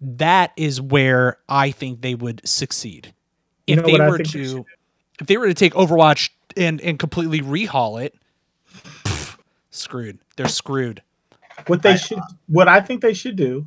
That 0.00 0.52
is 0.56 0.80
where 0.80 1.38
I 1.48 1.72
think 1.72 2.02
they 2.02 2.14
would 2.14 2.46
succeed. 2.48 3.12
You 3.66 3.74
If 3.76 3.80
know 3.80 3.86
they 3.86 3.98
were 3.98 4.18
they 4.18 4.24
to 4.24 4.66
if 5.20 5.26
they 5.26 5.36
were 5.36 5.48
to 5.48 5.54
take 5.54 5.74
Overwatch 5.74 6.30
and 6.56 6.80
and 6.80 6.98
completely 7.00 7.40
rehaul 7.40 8.00
it, 8.00 8.14
pff, 8.72 9.38
screwed. 9.70 10.18
They're 10.36 10.46
screwed. 10.48 11.02
What 11.66 11.82
they 11.82 11.94
I- 11.94 11.96
should, 11.96 12.20
what 12.46 12.68
I 12.68 12.80
think 12.80 13.02
they 13.02 13.12
should 13.12 13.34
do, 13.34 13.66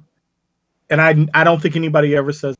and 0.90 1.02
I, 1.02 1.28
I 1.34 1.44
don't 1.44 1.62
think 1.62 1.76
anybody 1.76 2.16
ever 2.16 2.32
says 2.32 2.56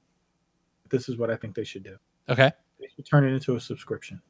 this 0.90 1.08
is 1.08 1.16
what 1.16 1.30
I 1.32 1.38
think 1.38 1.56
they 1.56 1.64
should 1.64 1.84
do. 1.84 1.96
Okay. 2.32 2.52
They 2.80 2.88
should 2.96 3.06
turn 3.06 3.24
it 3.26 3.34
into 3.34 3.56
a 3.56 3.60
subscription 3.60 4.22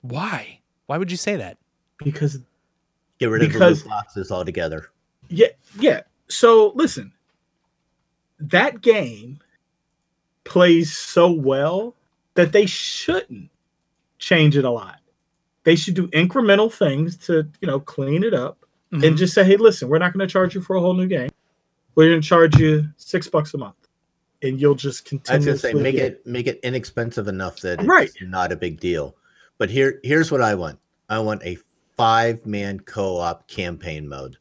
Why? 0.00 0.60
Why 0.86 0.98
would 0.98 1.10
you 1.10 1.16
say 1.16 1.36
that? 1.36 1.58
because 2.02 2.38
get 3.18 3.26
rid 3.26 3.42
of 3.42 3.48
because- 3.48 3.82
the 3.82 3.88
loot 3.88 3.90
boxes 3.90 4.32
altogether. 4.32 4.90
Yeah, 5.28 5.48
yeah. 5.78 6.00
So 6.28 6.72
listen, 6.74 7.12
that 8.38 8.80
game 8.80 9.38
plays 10.44 10.96
so 10.96 11.30
well 11.30 11.94
that 12.34 12.52
they 12.52 12.64
shouldn't 12.66 13.50
change 14.18 14.56
it 14.56 14.64
a 14.64 14.70
lot. 14.70 14.96
They 15.64 15.76
should 15.76 15.94
do 15.94 16.08
incremental 16.08 16.72
things 16.72 17.16
to, 17.26 17.46
you 17.60 17.68
know, 17.68 17.78
clean 17.80 18.24
it 18.24 18.32
up 18.32 18.64
Mhm. 18.92 19.06
and 19.08 19.16
just 19.18 19.34
say, 19.34 19.44
"Hey, 19.44 19.56
listen, 19.56 19.88
we're 19.88 19.98
not 19.98 20.12
going 20.14 20.26
to 20.26 20.32
charge 20.32 20.54
you 20.54 20.60
for 20.62 20.74
a 20.76 20.80
whole 20.80 20.94
new 20.94 21.06
game. 21.06 21.28
We're 21.94 22.08
going 22.08 22.22
to 22.22 22.26
charge 22.26 22.56
you 22.58 22.88
six 22.96 23.28
bucks 23.28 23.52
a 23.52 23.58
month, 23.58 23.79
and 24.42 24.60
you'll 24.60 24.74
just 24.74 25.06
I 25.06 25.08
continue." 25.08 25.52
was 25.52 25.62
gonna 25.62 25.74
say 25.74 25.80
make 25.82 25.94
it 25.96 26.26
make 26.26 26.46
it 26.46 26.60
inexpensive 26.62 27.28
enough 27.28 27.60
that 27.60 27.80
it's 27.80 27.88
Right. 27.88 28.10
not 28.22 28.52
a 28.52 28.56
big 28.56 28.80
deal. 28.80 29.16
But 29.58 29.70
here 29.70 30.00
here's 30.02 30.30
what 30.32 30.40
I 30.40 30.54
want. 30.54 30.78
I 31.08 31.18
want 31.18 31.42
a 31.44 31.58
five 31.96 32.46
man 32.46 32.80
co-op 32.80 33.46
campaign 33.48 34.08
mode. 34.08 34.36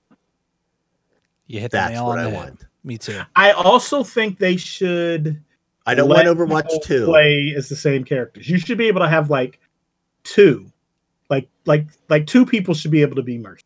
you 1.48 1.60
hit 1.60 1.72
the 1.72 1.78
That's 1.78 1.94
nail 1.94 2.06
what 2.06 2.20
on 2.20 2.20
I 2.20 2.24
the 2.26 2.30
head. 2.30 2.38
want. 2.50 2.66
Me 2.84 2.98
too. 2.98 3.20
I 3.36 3.52
also 3.52 4.04
think 4.04 4.38
they 4.40 4.56
should. 4.56 5.42
I 5.86 5.96
don't 5.96 6.08
let 6.08 6.26
want 6.28 6.38
Overwatch 6.38 6.84
2. 6.84 7.06
play 7.06 7.54
as 7.58 7.68
the 7.68 7.76
same 7.76 8.04
characters. 8.04 8.48
You 8.48 8.60
should 8.60 8.78
be 8.78 8.88
able 8.88 9.02
to 9.02 9.08
have 9.10 9.30
like 9.32 9.60
two, 10.24 10.72
like 11.30 11.50
like 11.66 11.88
like 12.10 12.28
two 12.28 12.46
people 12.46 12.74
should 12.76 12.92
be 12.92 13.02
able 13.02 13.16
to 13.16 13.24
be 13.24 13.38
merged. 13.40 13.66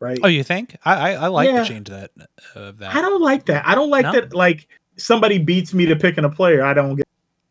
right? 0.00 0.18
Oh, 0.22 0.26
you 0.28 0.42
think? 0.42 0.76
I 0.84 1.12
I, 1.12 1.12
I 1.12 1.26
like 1.28 1.48
Yeah. 1.48 1.60
the 1.62 1.68
change 1.68 1.88
that 1.88 2.10
of 2.56 2.78
that. 2.78 2.94
I 2.94 3.00
don't 3.00 3.22
like 3.22 3.46
that. 3.46 3.66
I 3.66 3.74
don't 3.76 3.90
like 3.90 4.02
No? 4.04 4.12
that. 4.12 4.34
Like 4.34 4.66
somebody 4.96 5.38
beats 5.38 5.74
me 5.74 5.86
to 5.86 5.96
picking 5.96 6.24
a 6.24 6.30
player. 6.30 6.64
I 6.64 6.74
don't 6.74 6.96
get. 6.96 7.06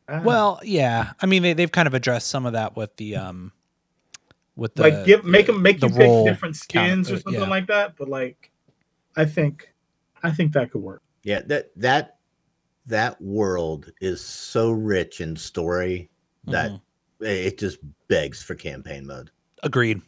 I 0.08 0.14
don't- 0.16 0.24
Well, 0.26 0.60
yeah. 0.64 1.14
I 1.22 1.26
mean, 1.26 1.44
they 1.44 1.54
they've 1.54 1.72
kind 1.72 1.88
of 1.88 1.94
addressed 1.94 2.28
some 2.28 2.46
of 2.46 2.54
that 2.54 2.76
with 2.76 2.96
the 2.98 3.16
um, 3.16 3.52
with 4.56 4.76
the 4.76 4.84
like 4.84 5.06
give 5.06 5.24
make 5.26 5.48
them 5.48 5.62
make 5.62 5.80
the 5.80 5.88
you 5.88 5.94
pick 5.94 6.08
role 6.08 6.26
different 6.26 6.56
skins 6.56 7.08
count, 7.08 7.18
or 7.18 7.20
uh, 7.20 7.24
something 7.24 7.42
yeah. 7.42 7.50
like 7.50 7.68
that. 7.68 7.96
But 7.98 8.10
like, 8.10 8.52
I 9.16 9.26
think, 9.26 9.74
I 10.24 10.32
think 10.32 10.54
that 10.54 10.72
could 10.72 10.82
work. 10.82 11.02
Yeah, 11.24 11.42
that 11.48 11.72
that 11.78 12.18
that 12.86 13.22
world 13.22 13.92
is 14.02 14.22
so 14.22 14.72
rich 14.72 15.22
in 15.22 15.36
story 15.36 16.10
that 16.46 16.72
Mhm. 16.72 16.82
it 17.22 17.58
just 17.58 17.78
begs 18.10 18.44
for 18.44 18.56
campaign 18.56 19.08
mode. 19.08 19.32
Agreed. 19.64 20.02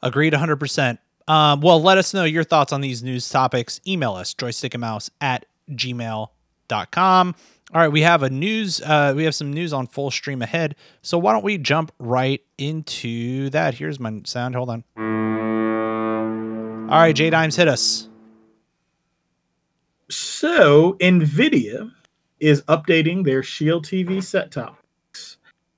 Agreed 0.00 0.32
100%. 0.32 0.98
Um, 1.28 1.60
well, 1.60 1.80
let 1.80 1.98
us 1.98 2.12
know 2.14 2.24
your 2.24 2.44
thoughts 2.44 2.72
on 2.72 2.80
these 2.80 3.02
news 3.02 3.28
topics. 3.28 3.80
Email 3.86 4.14
us, 4.14 4.34
joystickandmouse 4.34 5.10
at 5.20 5.46
gmail.com. 5.70 7.34
All 7.74 7.80
right, 7.80 7.88
we 7.88 8.02
have 8.02 8.22
a 8.22 8.28
news, 8.28 8.82
uh, 8.82 9.14
we 9.16 9.24
have 9.24 9.34
some 9.34 9.50
news 9.50 9.72
on 9.72 9.86
full 9.86 10.10
stream 10.10 10.42
ahead. 10.42 10.76
So 11.00 11.16
why 11.16 11.32
don't 11.32 11.44
we 11.44 11.56
jump 11.56 11.90
right 11.98 12.42
into 12.58 13.48
that? 13.50 13.74
Here's 13.74 13.98
my 13.98 14.20
sound. 14.24 14.54
Hold 14.54 14.68
on. 14.68 14.84
All 16.90 16.98
right, 16.98 17.16
J 17.16 17.30
Dimes, 17.30 17.56
hit 17.56 17.68
us. 17.68 18.08
So 20.10 20.92
Nvidia 21.00 21.90
is 22.40 22.60
updating 22.62 23.24
their 23.24 23.42
Shield 23.42 23.86
TV 23.86 24.22
set 24.22 24.50
top. 24.50 24.76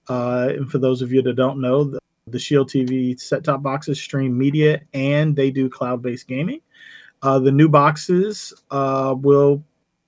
Uh, 0.09 0.49
and 0.51 0.69
for 0.69 0.79
those 0.79 1.03
of 1.03 1.13
you 1.13 1.23
that 1.23 1.35
don't 1.35 1.61
know, 1.61 1.85
the, 1.85 2.01
the 2.27 2.39
Shield 2.39 2.69
TV 2.69 3.19
set 3.21 3.45
top 3.45 3.63
boxes 3.63 4.01
stream 4.01 4.37
media 4.37 4.81
and 4.93 5.37
they 5.37 5.53
do 5.53 5.69
cloud 5.71 6.03
based 6.03 6.27
gaming. 6.27 6.61
Uh, 7.23 7.39
the 7.39 7.53
new 7.53 7.69
boxes 7.69 8.53
uh, 8.73 9.15
will 9.17 9.63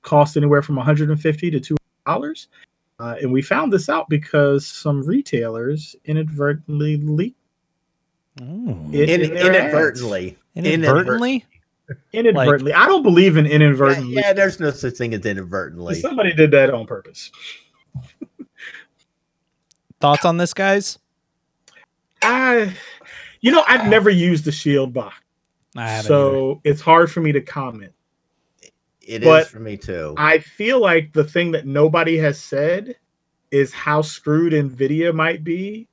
cost 0.06 0.36
anywhere 0.38 0.62
from 0.62 0.76
150 0.76 1.50
to 1.50 1.60
200 1.60 1.76
dollars. 2.06 2.48
Uh, 2.98 3.16
and 3.20 3.30
we 3.30 3.42
found 3.42 3.70
this 3.70 3.90
out 3.90 4.08
because 4.08 4.66
some 4.66 5.02
retailers 5.02 5.94
inadvertently 6.06 6.96
leaked 6.96 7.36
it 8.40 9.10
In, 9.10 9.20
in 9.22 9.34
their 9.34 9.52
ads. 9.52 9.58
inadvertently. 9.58 10.38
Inadvertently? 10.54 11.44
Inadvertently, 12.14 12.72
I 12.72 12.86
don't 12.86 13.02
believe 13.02 13.36
in 13.36 13.44
inadvertently. 13.46 14.14
yeah, 14.14 14.32
there's 14.32 14.58
no 14.60 14.70
such 14.70 14.94
thing 14.94 15.12
as 15.14 15.24
inadvertently. 15.26 15.94
Somebody 15.96 16.32
did 16.32 16.50
that 16.52 16.70
on 16.70 16.86
purpose. 16.86 17.30
Thoughts 20.00 20.24
on 20.24 20.36
this, 20.36 20.52
guys? 20.54 20.98
I, 22.22 22.74
you 23.40 23.52
know, 23.52 23.62
I've 23.68 23.88
never 23.88 24.10
used 24.10 24.44
the 24.44 24.52
Shield 24.52 24.92
box, 24.94 25.16
I 25.76 25.82
haven't. 25.88 25.98
either. 25.98 26.08
so 26.08 26.60
it's 26.64 26.80
hard 26.80 27.10
for 27.10 27.20
me 27.20 27.32
to 27.32 27.40
comment. 27.40 27.92
It 29.06 29.22
is 29.22 29.26
But 29.26 29.46
for 29.46 29.60
me 29.60 29.76
too. 29.76 30.14
I 30.16 30.38
feel 30.38 30.80
like 30.80 31.12
the 31.12 31.24
thing 31.24 31.52
that 31.52 31.66
nobody 31.66 32.16
has 32.18 32.40
said 32.40 32.96
is 33.50 33.72
how 33.72 34.02
screwed 34.02 34.52
Nvidia 34.52 35.14
might 35.14 35.44
be 35.44 35.88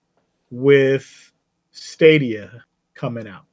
with 0.50 1.32
Stadia 1.72 2.64
coming 2.96 3.28
out. 3.28 3.46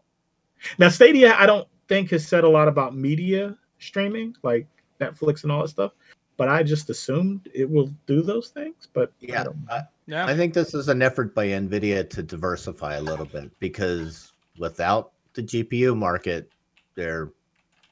Now, 0.79 0.89
Stadia, 0.89 1.35
I 1.39 1.47
don't 1.47 1.69
think 1.89 2.11
has 2.11 2.27
said 2.27 2.45
a 2.45 2.49
lot 2.49 2.69
about 2.69 2.97
media 2.97 3.57
streaming, 3.79 4.35
like 4.43 4.67
Netflix 5.01 5.43
and 5.43 5.53
all 5.53 5.63
that 5.63 5.69
stuff. 5.69 5.93
But 6.37 6.49
I 6.49 6.63
just 6.63 6.89
assumed 6.89 7.49
it 7.55 7.69
will 7.69 7.93
do 8.07 8.23
those 8.23 8.49
things. 8.49 8.89
But 8.93 9.13
I 9.23 9.27
yeah, 9.27 9.45
don't 9.45 9.59
I, 9.71 9.83
yeah. 10.07 10.27
I 10.27 10.35
think 10.35 10.55
this 10.55 10.73
is 10.73 10.89
an 10.89 11.03
effort 11.03 11.35
by 11.35 11.49
Nvidia 11.49 12.09
to 12.11 12.23
diversify 12.23 12.95
a 12.95 13.03
little 13.03 13.27
bit 13.27 13.51
because 13.61 14.33
without 14.59 15.13
the 15.35 15.43
GPU 15.43 15.95
market, 15.95 16.51
they're 16.95 17.31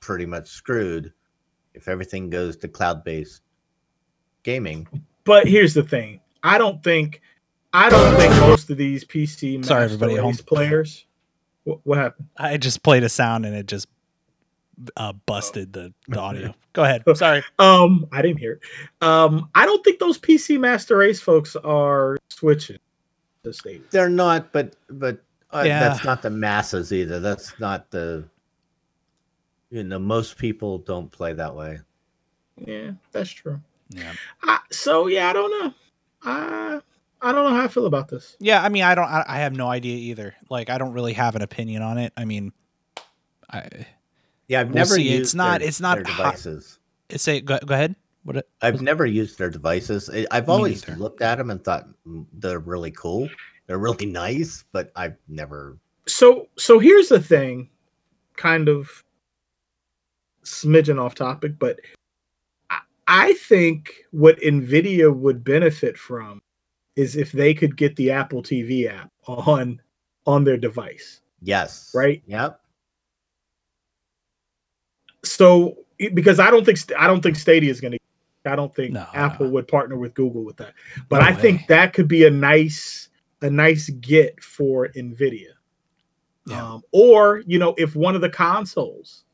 pretty 0.00 0.24
much 0.24 0.48
screwed. 0.48 1.12
If 1.78 1.88
everything 1.88 2.28
goes 2.28 2.56
to 2.58 2.68
cloud-based 2.68 3.40
gaming, 4.42 4.86
But 5.24 5.46
here's 5.46 5.74
the 5.74 5.82
thing: 5.82 6.20
I 6.42 6.58
don't 6.58 6.82
think, 6.82 7.20
I 7.72 7.88
don't 7.88 8.16
think 8.16 8.32
most 8.40 8.68
of 8.70 8.76
these 8.76 9.04
PC 9.04 9.64
Sorry, 9.64 9.84
everybody 9.84 10.14
at 10.14 10.20
home. 10.20 10.34
players. 10.46 11.06
What, 11.64 11.80
what 11.84 11.98
happened? 11.98 12.28
I 12.36 12.56
just 12.56 12.82
played 12.82 13.04
a 13.04 13.08
sound 13.08 13.46
and 13.46 13.54
it 13.54 13.66
just 13.66 13.86
uh, 14.96 15.12
busted 15.26 15.72
the, 15.72 15.92
the 16.08 16.18
audio. 16.28 16.54
Go 16.72 16.82
ahead. 16.84 17.02
Sorry. 17.14 17.42
Um, 17.58 18.06
I 18.12 18.22
didn't 18.22 18.38
hear. 18.38 18.52
It. 18.52 19.06
Um, 19.06 19.48
I 19.54 19.66
don't 19.66 19.84
think 19.84 19.98
those 19.98 20.18
PC 20.18 20.58
Master 20.58 20.96
Race 20.96 21.20
folks 21.20 21.56
are 21.56 22.16
switching 22.28 22.78
to 23.44 23.52
Stadia. 23.52 23.80
they're 23.90 24.08
not. 24.08 24.52
But 24.52 24.76
but 24.88 25.20
uh, 25.52 25.62
Yeah. 25.66 25.80
that's 25.80 26.04
not 26.04 26.22
the 26.22 26.30
masses 26.30 26.92
either. 26.92 27.20
That's 27.20 27.58
not 27.60 27.90
the. 27.90 28.24
You 29.70 29.84
know, 29.84 29.98
most 29.98 30.38
people 30.38 30.78
don't 30.78 31.10
play 31.10 31.32
that 31.34 31.54
way. 31.54 31.80
Yeah, 32.56 32.92
that's 33.12 33.30
true. 33.30 33.60
Yeah. 33.90 34.12
I, 34.42 34.58
so 34.70 35.06
yeah, 35.06 35.30
I 35.30 35.32
don't 35.32 35.50
know. 35.50 35.74
I 36.22 36.80
I 37.20 37.32
don't 37.32 37.44
know 37.50 37.56
how 37.56 37.64
I 37.64 37.68
feel 37.68 37.86
about 37.86 38.08
this. 38.08 38.36
Yeah. 38.40 38.62
I 38.62 38.68
mean, 38.68 38.82
I 38.82 38.94
don't. 38.94 39.04
I, 39.04 39.24
I 39.26 39.38
have 39.40 39.54
no 39.54 39.68
idea 39.68 39.96
either. 39.96 40.34
Like, 40.50 40.70
I 40.70 40.78
don't 40.78 40.92
really 40.92 41.12
have 41.14 41.36
an 41.36 41.42
opinion 41.42 41.82
on 41.82 41.98
it. 41.98 42.12
I 42.16 42.24
mean, 42.24 42.52
I 43.50 43.68
Yeah, 44.48 44.60
I've 44.60 44.68
We'll 44.68 44.74
never 44.76 44.94
see. 44.94 45.02
used. 45.10 45.20
It's 45.22 45.34
not- 45.34 45.60
their- 45.60 45.68
it's 45.68 45.80
not 45.80 45.96
their 45.96 46.04
hot- 46.04 46.16
devices. 46.36 46.78
say 47.16 47.40
go, 47.40 47.58
go 47.64 47.74
ahead. 47.74 47.94
What? 48.24 48.36
It, 48.36 48.48
I've 48.60 48.82
never 48.82 49.06
used 49.06 49.38
their 49.38 49.50
devices. 49.50 50.10
I- 50.12 50.26
I've 50.30 50.48
always 50.48 50.86
neither. 50.86 50.98
looked 51.00 51.22
at 51.22 51.36
them 51.38 51.50
and 51.50 51.62
thought 51.62 51.86
"Mm, 52.06 52.26
they're 52.32 52.58
really 52.58 52.90
cool. 52.90 53.28
They're 53.66 53.78
really 53.78 54.06
nice, 54.24 54.64
but 54.72 54.90
I've 54.96 55.16
never. 55.28 55.78
So 56.06 56.48
so 56.56 56.78
here's 56.78 57.08
the 57.08 57.20
thing, 57.20 57.68
kind 58.36 58.68
of 58.68 59.04
smidgen 60.48 61.00
off 61.00 61.14
topic, 61.14 61.58
but 61.58 61.80
I, 62.70 62.78
I 63.06 63.32
think 63.34 63.92
what 64.10 64.38
Nvidia 64.40 65.14
would 65.14 65.44
benefit 65.44 65.96
from 65.96 66.42
is 66.96 67.16
if 67.16 67.32
they 67.32 67.54
could 67.54 67.76
get 67.76 67.94
the 67.96 68.10
Apple 68.10 68.42
TV 68.42 68.90
app 68.90 69.10
on 69.26 69.80
on 70.26 70.44
their 70.44 70.56
device. 70.56 71.20
Yes. 71.40 71.92
Right? 71.94 72.22
Yep. 72.26 72.60
So 75.24 75.76
because 76.14 76.40
I 76.40 76.50
don't 76.50 76.64
think 76.64 76.78
I 76.98 77.06
don't 77.06 77.22
think 77.22 77.36
Stadia 77.36 77.70
is 77.70 77.80
going 77.80 77.92
to 77.92 77.98
I 78.44 78.56
don't 78.56 78.74
think 78.74 78.92
No, 78.92 79.06
Apple 79.14 79.46
no. 79.46 79.52
would 79.52 79.68
partner 79.68 79.96
with 79.98 80.14
Google 80.14 80.44
with 80.44 80.56
that. 80.56 80.74
But 81.08 81.20
No 81.20 81.26
I 81.26 81.32
think 81.32 81.66
that 81.68 81.92
could 81.92 82.08
be 82.08 82.24
a 82.26 82.30
nice 82.30 83.08
a 83.42 83.50
nice 83.50 83.90
get 83.90 84.42
for 84.42 84.88
Nvidia. 84.88 85.52
Yeah. 86.46 86.74
Um, 86.74 86.82
or 86.92 87.42
you 87.46 87.58
know, 87.58 87.74
if 87.78 87.94
one 87.94 88.14
of 88.14 88.20
the 88.22 88.30
consoles 88.30 89.24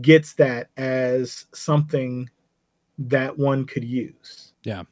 gets 0.00 0.34
that 0.34 0.68
as 0.76 1.46
something 1.54 2.28
that 2.98 3.36
one 3.36 3.64
could 3.66 3.84
use. 3.84 4.52
Yeah. 4.64 4.82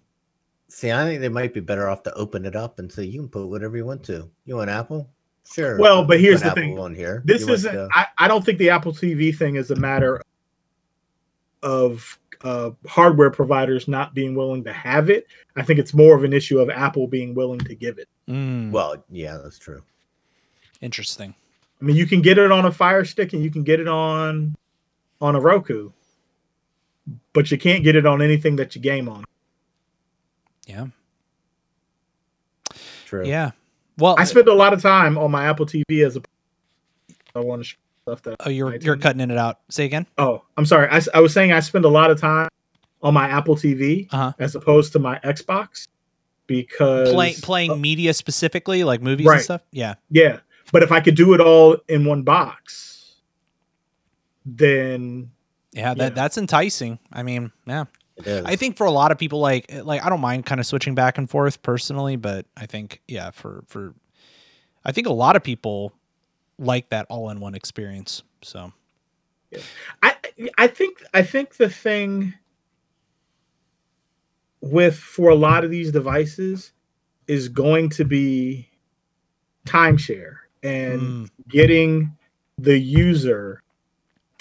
See, 0.69 0.91
I 0.93 1.05
think 1.05 1.21
they 1.21 1.29
might 1.29 1.55
be 1.55 1.61
better 1.61 1.89
off 1.89 2.03
to 2.05 2.13
open 2.15 2.45
it 2.45 2.57
up 2.57 2.79
and 2.79 2.91
say 2.91 3.05
you 3.05 3.21
can 3.21 3.29
put 3.29 3.47
whatever 3.49 3.77
you 3.77 3.85
want 3.87 4.03
to. 4.05 4.29
You 4.45 4.57
want 4.57 4.71
Apple? 4.71 5.09
Sure. 5.51 5.79
Well, 5.79 6.05
but 6.05 6.21
here's 6.21 6.41
put 6.43 6.47
the 6.47 6.51
Apple 6.51 6.63
thing. 6.63 6.79
On 6.79 6.95
here. 6.95 7.23
This 7.25 7.47
You 7.47 7.53
isn't. 7.55 7.73
to- 7.73 7.89
I, 7.93 8.07
I 8.19 8.29
don't 8.29 8.45
think 8.45 8.59
the 8.59 8.71
Apple 8.71 8.93
TV 8.93 9.37
thing 9.37 9.57
is 9.57 9.71
a 9.71 9.77
matter 9.77 10.21
of 11.63 12.19
uh, 12.43 12.71
hardware 12.87 13.31
providers 13.31 13.89
not 13.89 14.15
being 14.15 14.35
willing 14.35 14.65
to 14.65 14.73
have 14.73 15.11
it. 15.11 15.27
I 15.57 15.63
think 15.63 15.79
it's 15.79 15.95
more 15.95 16.15
of 16.17 16.25
an 16.25 16.33
issue 16.33 16.59
of 16.59 16.69
Apple 16.71 17.07
being 17.07 17.35
willing 17.35 17.61
to 17.61 17.75
give 17.75 17.99
it. 17.99 18.09
Mm, 18.29 18.71
Well, 18.71 19.03
yeah, 19.11 19.39
that's 19.43 19.59
true. 19.59 19.83
interesting. 20.81 21.35
I 21.81 21.85
mean, 21.85 21.97
you 21.97 22.07
can 22.07 22.21
get 22.23 22.39
it 22.39 22.51
on 22.53 22.67
a 22.67 22.73
Fire 22.73 23.05
Stick 23.05 23.33
and 23.33 23.43
you 23.43 23.51
can 23.51 23.63
get 23.63 23.81
it 23.81 23.89
on 23.89 24.55
on 25.25 25.35
a 25.35 25.41
Roku, 25.41 25.91
but 27.33 27.51
you 27.51 27.57
can't 27.59 27.83
get 27.83 27.97
it 27.97 28.05
on 28.07 28.21
anything 28.23 28.57
that 28.57 28.75
you 28.77 28.81
game 28.81 29.09
on. 29.09 29.25
Yeah. 30.67 30.87
True. 33.07 33.27
Yeah. 33.27 33.53
Well, 33.99 34.17
I 34.19 34.25
spend 34.25 34.49
a 34.49 34.55
lot 34.55 34.73
of 34.73 34.83
time 34.83 35.17
on 35.19 35.31
my 35.31 35.45
Apple 35.45 35.67
TV 35.67 36.05
as 36.05 36.17
a. 36.17 36.23
I 37.35 37.41
want 37.41 37.63
to 37.63 37.65
show 37.65 37.77
stuff 38.07 38.23
that. 38.23 38.37
oh, 38.41 38.49
you're 38.51 38.75
you're 38.77 38.97
cutting 38.97 39.21
in 39.21 39.31
it 39.31 39.39
out. 39.39 39.61
Say 39.71 39.85
again. 39.85 40.07
Oh, 40.19 40.43
I'm 40.57 40.67
sorry. 40.67 40.89
I, 40.91 41.01
I 41.15 41.21
was 41.21 41.33
saying 41.33 41.53
I 41.53 41.61
spend 41.61 41.85
a 41.85 41.89
lot 41.89 42.11
of 42.11 42.21
time 42.21 42.49
on 43.03 43.15
my 43.15 43.29
Apple 43.29 43.57
TV 43.57 44.09
Uh 44.13 44.17
huh. 44.17 44.33
as 44.39 44.55
opposed 44.55 44.93
to 44.93 44.99
my 44.99 45.19
Xbox 45.21 45.87
because 46.47 47.13
Playing 47.13 47.35
playing 47.37 47.81
media 47.81 48.13
specifically, 48.15 48.85
like 48.85 49.01
movies 49.01 49.27
Right. 49.27 49.37
and 49.37 49.45
stuff. 49.45 49.63
Yeah. 49.73 49.95
Yeah, 50.11 50.41
but 50.73 50.83
if 50.83 50.91
I 50.93 51.01
could 51.01 51.15
do 51.15 51.35
it 51.35 51.41
all 51.41 51.77
in 51.89 52.05
one 52.05 52.23
box, 52.23 53.04
then 54.45 55.31
Yeah. 55.73 55.95
That 55.95 56.05
Yeah. 56.05 56.09
that's 56.11 56.39
enticing. 56.39 56.99
I 57.13 57.23
mean, 57.23 57.53
yeah. 57.67 57.85
It 58.17 58.27
is. 58.29 58.45
I 58.45 58.55
think 58.57 58.77
for 58.77 58.87
a 58.87 58.93
lot 58.93 59.11
of 59.11 59.19
people, 59.19 59.41
like 59.41 59.67
like 59.85 60.05
I 60.05 60.09
don't 60.09 60.21
mind 60.21 60.47
kind 60.47 60.61
of 60.61 60.67
switching 60.67 60.95
back 60.95 61.19
and 61.19 61.29
forth 61.29 61.63
personally, 61.63 62.17
but 62.17 62.47
I 62.57 62.67
think 62.67 63.01
yeah, 63.09 63.31
for 63.31 63.65
for 63.67 63.95
I 64.85 64.93
think 64.93 65.07
a 65.09 65.13
lot 65.13 65.35
of 65.35 65.43
people 65.43 65.93
like 66.59 66.91
that 66.91 67.07
all 67.11 67.31
in 67.31 67.41
one 67.41 67.55
experience. 67.57 68.23
So 68.43 68.73
I 70.03 70.15
I 70.59 70.69
think 70.69 71.03
I 71.13 71.23
think 71.23 71.57
the 71.57 71.69
thing 71.69 72.35
with 74.61 74.97
for 74.97 75.31
a 75.31 75.35
lot 75.35 75.65
of 75.65 75.71
these 75.71 75.91
devices 75.91 76.73
is 77.27 77.49
going 77.49 77.89
to 77.91 78.05
be 78.05 78.69
timeshare 79.67 80.37
and 80.63 81.01
mm, 81.01 81.31
getting 81.49 82.17
the 82.59 82.79
user 82.79 83.63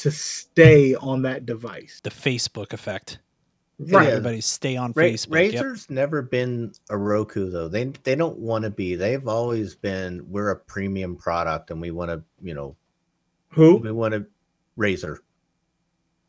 to 0.03 0.11
stay 0.11 0.95
on 0.95 1.21
that 1.21 1.45
device. 1.45 2.01
the 2.03 2.09
Facebook 2.09 2.73
effect. 2.73 3.19
Right. 3.79 4.09
Everybody 4.09 4.41
stay 4.41 4.75
on 4.77 4.91
Ra- 4.95 5.03
Facebook. 5.05 5.51
Yep. 5.51 5.63
Razer's 5.63 5.89
never 5.89 6.21
been 6.21 6.73
a 6.89 6.97
Roku 6.97 7.49
though. 7.49 7.67
They 7.67 7.85
they 8.03 8.15
don't 8.15 8.37
want 8.37 8.63
to 8.63 8.69
be. 8.69 8.95
They've 8.95 9.27
always 9.27 9.75
been. 9.75 10.25
We're 10.29 10.51
a 10.51 10.55
premium 10.55 11.15
product, 11.15 11.71
and 11.71 11.81
we 11.81 11.91
want 11.91 12.11
to. 12.11 12.21
You 12.41 12.53
know, 12.53 12.75
Who? 13.49 13.77
we 13.77 13.91
want 13.91 14.13
to. 14.13 14.25
Razer, 14.77 15.17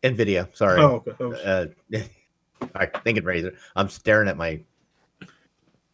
Nvidia. 0.03 0.55
Sorry. 0.57 0.81
Oh, 0.81 1.03
okay. 1.07 1.13
Oh, 1.21 1.33
Uh, 1.33 1.67
I 2.75 2.87
think 2.87 3.19
it 3.19 3.25
Razer. 3.25 3.57
I'm 3.77 3.89
staring 3.89 4.29
at 4.29 4.37
my 4.37 4.61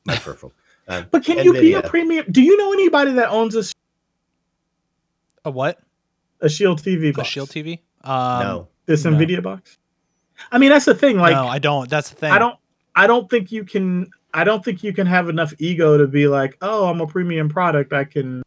my 0.05 0.17
peripheral. 0.17 0.53
Uh, 0.87 1.03
but 1.11 1.25
can 1.25 1.45
you 1.45 1.53
be 1.53 1.75
a 1.75 1.83
premium? 1.83 2.27
Do 2.31 2.43
you 2.43 2.57
know 2.57 2.73
anybody 2.73 3.13
that 3.13 3.29
owns 3.31 3.55
a, 3.57 3.65
A 5.45 5.51
what? 5.51 5.81
A 6.41 6.49
Shield 6.49 6.83
TV 6.83 7.11
A 7.11 7.13
box? 7.13 7.29
Shield 7.29 7.49
TV? 7.51 7.81
Um, 8.05 8.43
no, 8.43 8.69
This 8.87 9.05
No. 9.05 9.13
Nvidia 9.13 9.43
box? 9.43 9.79
I 10.51 10.59
mean, 10.59 10.71
that's 10.71 10.87
the 10.87 10.95
thing. 10.95 11.19
Like, 11.19 11.33
no, 11.35 11.47
I 11.47 11.59
don't. 11.59 11.89
That's 11.91 12.11
the 12.11 12.17
thing. 12.17 12.33
I 12.33 12.39
don't 12.39 12.57
I 12.97 13.07
don't 13.07 13.29
think 13.31 13.53
you 13.53 13.65
can 13.65 14.11
I 14.33 14.45
don't 14.45 14.65
think 14.65 14.83
you 14.83 14.93
can 14.93 15.07
have 15.07 15.29
enough 15.29 15.53
ego 15.59 15.99
to 15.99 16.07
be 16.07 16.29
like, 16.29 16.57
"Oh, 16.63 16.87
I'm 16.89 17.01
a 17.01 17.07
premium 17.07 17.49
product. 17.49 17.93
I 17.93 18.05
can 18.05 18.43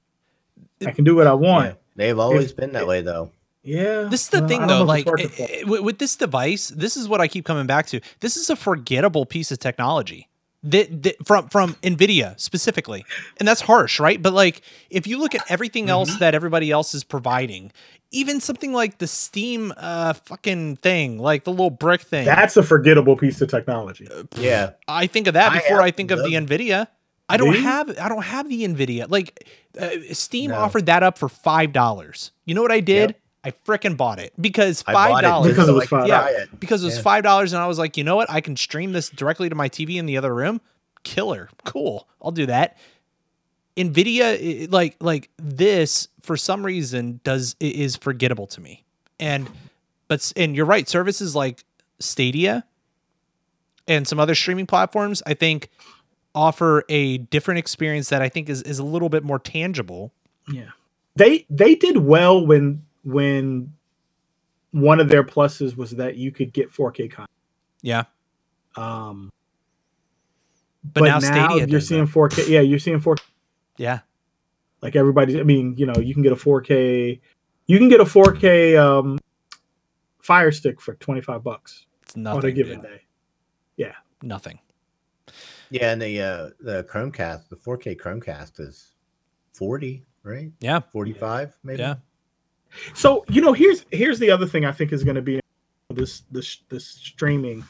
I 0.85 0.91
can 0.91 1.03
do 1.03 1.15
what 1.15 1.27
I 1.27 1.33
want." 1.33 1.65
Yeah, 1.67 1.73
they've 1.95 2.19
always 2.19 2.51
If- 2.51 2.55
been 2.57 2.71
that 2.73 2.87
way 2.87 3.01
though. 3.01 3.31
Yeah. 3.65 4.03
This 4.09 4.23
is 4.23 4.29
the 4.29 4.39
well, 4.39 4.47
thing, 4.49 4.61
though. 4.61 4.67
know 4.67 4.75
if 4.75 4.81
it's 4.81 4.87
Like 4.89 5.05
working 5.05 5.25
i- 5.27 5.29
for 5.29 5.43
i- 5.43 5.63
with, 5.69 5.81
with 5.81 5.97
this 5.99 6.15
device, 6.17 6.67
this 6.69 6.97
is 6.97 7.07
what 7.07 7.21
I 7.21 7.27
keep 7.29 7.45
coming 7.45 7.65
back 7.65 7.85
to. 7.87 8.01
This 8.19 8.35
is 8.35 8.49
a 8.49 8.55
forgettable 8.57 9.25
piece 9.25 9.51
of 9.51 9.59
technology 9.59 10.27
that, 10.63 11.03
that 11.03 11.27
from 11.27 11.49
from 11.49 11.73
Nvidia 11.83 12.39
specifically, 12.39 13.05
and 13.37 13.47
that's 13.47 13.61
harsh, 13.61 13.99
right? 13.99 14.21
But 14.21 14.33
like, 14.33 14.61
if 14.89 15.07
you 15.07 15.17
look 15.19 15.35
at 15.35 15.43
everything 15.49 15.89
else 15.89 16.09
Mm-hmm. 16.11 16.19
that 16.19 16.35
everybody 16.35 16.71
else 16.71 16.93
is 16.93 17.03
providing, 17.03 17.71
even 18.11 18.39
something 18.39 18.71
like 18.73 18.97
the 18.99 19.07
Steam 19.07 19.73
uh 19.77 20.13
fucking 20.13 20.77
thing, 20.77 21.17
like 21.19 21.43
the 21.43 21.51
little 21.51 21.69
brick 21.69 22.01
thing, 22.01 22.25
That's 22.25 22.55
a 22.57 22.63
forgettable 22.63 23.17
piece 23.17 23.41
of 23.41 23.49
technology. 23.49 24.07
Yeah, 24.37 24.71
I 24.87 25.07
think 25.07 25.27
of 25.27 25.33
that 25.35 25.53
before 25.53 25.77
have 25.77 25.85
I 25.85 25.91
think 25.91 26.11
of 26.11 26.19
the 26.19 26.29
the- 26.29 26.35
Nvidia. 26.35 26.87
I 27.29 27.37
don't 27.37 27.53
Do 27.53 27.57
you? 27.57 27.63
have 27.63 27.97
I 27.99 28.09
don't 28.09 28.23
have 28.23 28.49
the 28.49 28.63
Nvidia. 28.67 29.09
Like 29.09 29.47
uh, 29.79 29.89
Steam 30.11 30.51
No. 30.51 30.57
offered 30.57 30.85
that 30.87 31.03
up 31.03 31.17
for 31.17 31.29
five 31.29 31.71
dollars. 31.71 32.31
You 32.45 32.53
know 32.53 32.61
what 32.61 32.71
I 32.71 32.81
did? 32.81 33.11
Yep. 33.11 33.19
I 33.45 33.51
fricking 33.51 33.97
bought 33.97 34.19
it 34.19 34.33
because 34.39 34.81
five 34.81 35.21
dollars 35.21 35.51
Because 35.51 35.67
it 35.69 35.73
was 35.73 35.87
five 35.89 36.07
dollars. 36.07 36.31
try 36.33 36.41
it. 36.43 36.59
because 36.59 36.81
it 36.81 36.85
was 36.85 36.95
Yeah. 36.97 37.01
five 37.03 37.23
dollars, 37.23 37.51
and 37.53 37.61
I 37.61 37.67
was 37.67 37.77
like, 37.77 37.97
you 37.97 38.03
know 38.03 38.15
what? 38.15 38.29
I 38.29 38.39
can 38.41 38.55
stream 38.55 38.93
this 38.93 39.09
directly 39.09 39.49
to 39.49 39.55
my 39.55 39.67
TV 39.69 39.97
in 39.97 40.05
the 40.05 40.17
other 40.17 40.33
room. 40.33 40.61
killer. 41.03 41.49
Cool. 41.65 42.07
I'll 42.21 42.31
do 42.31 42.45
that. 42.45 42.77
Nvidia 43.75 44.71
like 44.71 44.95
like 45.01 45.29
this 45.37 46.07
for 46.21 46.37
some 46.37 46.65
reason 46.65 47.19
does 47.23 47.55
is 47.59 47.95
forgettable 47.97 48.47
to 48.47 48.61
me. 48.61 48.83
And 49.19 49.49
but 50.07 50.31
and 50.37 50.55
you're 50.55 50.65
right, 50.65 50.87
services 50.87 51.35
like 51.35 51.63
Stadia 51.99 52.63
and 53.87 54.07
some 54.07 54.19
other 54.19 54.35
streaming 54.35 54.65
platforms 54.67 55.21
I 55.25 55.33
think 55.33 55.69
offer 56.35 56.83
a 56.87 57.17
different 57.17 57.57
experience 57.59 58.09
that 58.09 58.21
I 58.21 58.29
think 58.29 58.47
is 58.47 58.61
is 58.61 58.79
a 58.79 58.83
little 58.85 59.09
bit 59.09 59.23
more 59.23 59.39
tangible. 59.39 60.13
Yeah. 60.51 60.69
They 61.15 61.45
they 61.49 61.75
did 61.75 61.97
well 61.97 62.45
when 62.45 62.83
when 63.03 63.73
one 64.71 64.99
of 64.99 65.09
their 65.09 65.23
pluses 65.23 65.77
was 65.77 65.91
that 65.91 66.15
you 66.15 66.31
could 66.31 66.53
get 66.53 66.71
4K 66.71 67.11
content. 67.11 67.29
Yeah. 67.81 68.03
Um 68.75 69.31
but, 70.83 71.01
but 71.01 71.05
now, 71.05 71.19
now 71.19 71.19
Stadia 71.19 71.67
you're 71.67 71.79
seeing 71.79 72.05
that. 72.05 72.13
4K. 72.13 72.49
Yeah, 72.49 72.61
you're 72.61 72.79
seeing 72.79 72.99
4K. 72.99 73.21
Yeah. 73.77 73.99
Like 74.81 74.95
everybody, 74.95 75.39
I 75.39 75.43
mean, 75.43 75.75
you 75.77 75.85
know, 75.85 75.95
you 75.95 76.13
can 76.13 76.23
get 76.23 76.33
a 76.33 76.35
4K, 76.35 77.19
you 77.67 77.77
can 77.77 77.87
get 77.87 78.01
a 78.01 78.05
4K 78.05 78.77
um, 78.77 79.17
Fire 80.19 80.51
Stick 80.51 80.81
for 80.81 80.95
25 80.95 81.43
bucks. 81.43 81.85
It's 82.01 82.15
nothing 82.15 82.39
on 82.39 82.45
a 82.45 82.51
given 82.51 82.81
dude. 82.81 82.89
day. 82.89 83.01
Yeah, 83.77 83.93
nothing. 84.21 84.59
Yeah, 85.69 85.91
and 85.91 86.01
the 86.01 86.21
uh, 86.21 86.49
the 86.59 86.83
Chromecast, 86.83 87.49
the 87.49 87.55
4K 87.55 87.97
Chromecast 87.97 88.59
is 88.59 88.93
40, 89.53 90.05
right? 90.23 90.51
Yeah, 90.59 90.81
45 90.91 91.57
maybe. 91.63 91.81
Yeah. 91.81 91.95
So 92.93 93.25
you 93.29 93.41
know, 93.41 93.53
here's 93.53 93.85
here's 93.91 94.19
the 94.19 94.31
other 94.31 94.45
thing 94.45 94.65
I 94.65 94.71
think 94.71 94.91
is 94.91 95.03
going 95.03 95.15
to 95.15 95.21
be 95.21 95.39
this 95.89 96.23
this 96.31 96.59
this 96.69 96.87
streaming 96.87 97.63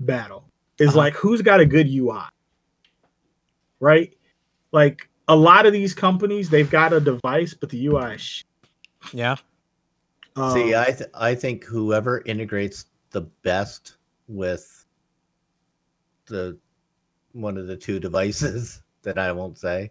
battle 0.00 0.44
is 0.78 0.90
uh-huh. 0.90 0.98
like 0.98 1.14
who's 1.14 1.42
got 1.42 1.60
a 1.60 1.66
good 1.66 1.88
UI, 1.88 2.22
right? 3.80 4.14
Like 4.72 5.08
a 5.28 5.36
lot 5.36 5.66
of 5.66 5.72
these 5.72 5.94
companies, 5.94 6.50
they've 6.50 6.70
got 6.70 6.92
a 6.92 7.00
device, 7.00 7.54
but 7.54 7.70
the 7.70 7.86
UI 7.86 8.14
is 8.14 8.20
sh- 8.20 8.44
yeah. 9.12 9.36
Um, 10.36 10.52
See, 10.52 10.74
I 10.74 10.86
th- 10.86 11.10
I 11.14 11.34
think 11.34 11.64
whoever 11.64 12.22
integrates 12.26 12.86
the 13.10 13.22
best 13.42 13.96
with 14.28 14.86
the 16.26 16.58
one 17.32 17.56
of 17.56 17.66
the 17.66 17.76
two 17.76 18.00
devices 18.00 18.82
that 19.02 19.18
I 19.18 19.32
won't 19.32 19.58
say, 19.58 19.90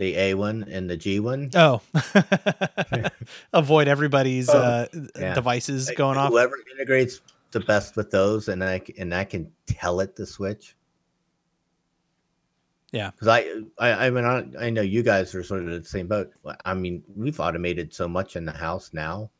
the 0.00 0.16
A 0.16 0.34
one 0.34 0.64
and 0.68 0.88
the 0.88 0.96
G 0.96 1.20
one. 1.20 1.50
Oh, 1.54 1.82
avoid 3.52 3.86
everybody's 3.86 4.48
oh, 4.48 4.58
uh, 4.58 4.86
yeah. 5.18 5.34
devices 5.34 5.90
going 5.94 6.14
whoever 6.14 6.26
off. 6.26 6.32
Whoever 6.32 6.56
integrates 6.72 7.20
the 7.50 7.60
best 7.60 7.96
with 7.96 8.10
those, 8.10 8.48
and 8.48 8.64
I 8.64 8.80
and 8.98 9.14
I 9.14 9.24
can 9.24 9.52
tell 9.66 10.00
it 10.00 10.16
the 10.16 10.26
switch. 10.26 10.74
Yeah, 12.92 13.10
because 13.10 13.28
I, 13.28 13.46
I, 13.78 14.06
I 14.06 14.10
mean, 14.10 14.24
I, 14.24 14.66
I 14.66 14.70
know 14.70 14.82
you 14.82 15.02
guys 15.02 15.32
are 15.34 15.44
sort 15.44 15.62
of 15.62 15.68
the 15.68 15.84
same 15.84 16.08
boat. 16.08 16.32
I 16.64 16.74
mean, 16.74 17.04
we've 17.14 17.38
automated 17.38 17.94
so 17.94 18.08
much 18.08 18.34
in 18.34 18.46
the 18.46 18.52
house 18.52 18.90
now. 18.92 19.30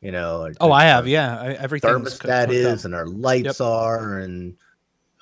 You 0.00 0.12
know. 0.12 0.50
Oh, 0.60 0.70
I 0.70 0.84
have. 0.84 1.08
Yeah, 1.08 1.38
I, 1.38 1.52
everything. 1.54 1.90
Thermostat 1.90 2.50
is, 2.52 2.84
and 2.84 2.94
our 2.94 3.06
lights 3.06 3.58
yep. 3.58 3.60
are, 3.60 4.20
and 4.20 4.56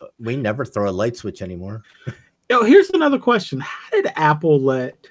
uh, 0.02 0.06
we 0.20 0.36
never 0.36 0.66
throw 0.66 0.88
a 0.88 0.92
light 0.92 1.16
switch 1.16 1.40
anymore. 1.40 1.82
Yo, 2.48 2.62
here's 2.62 2.90
another 2.90 3.18
question: 3.18 3.60
How 3.60 3.90
did 3.90 4.06
Apple 4.16 4.60
let 4.60 5.06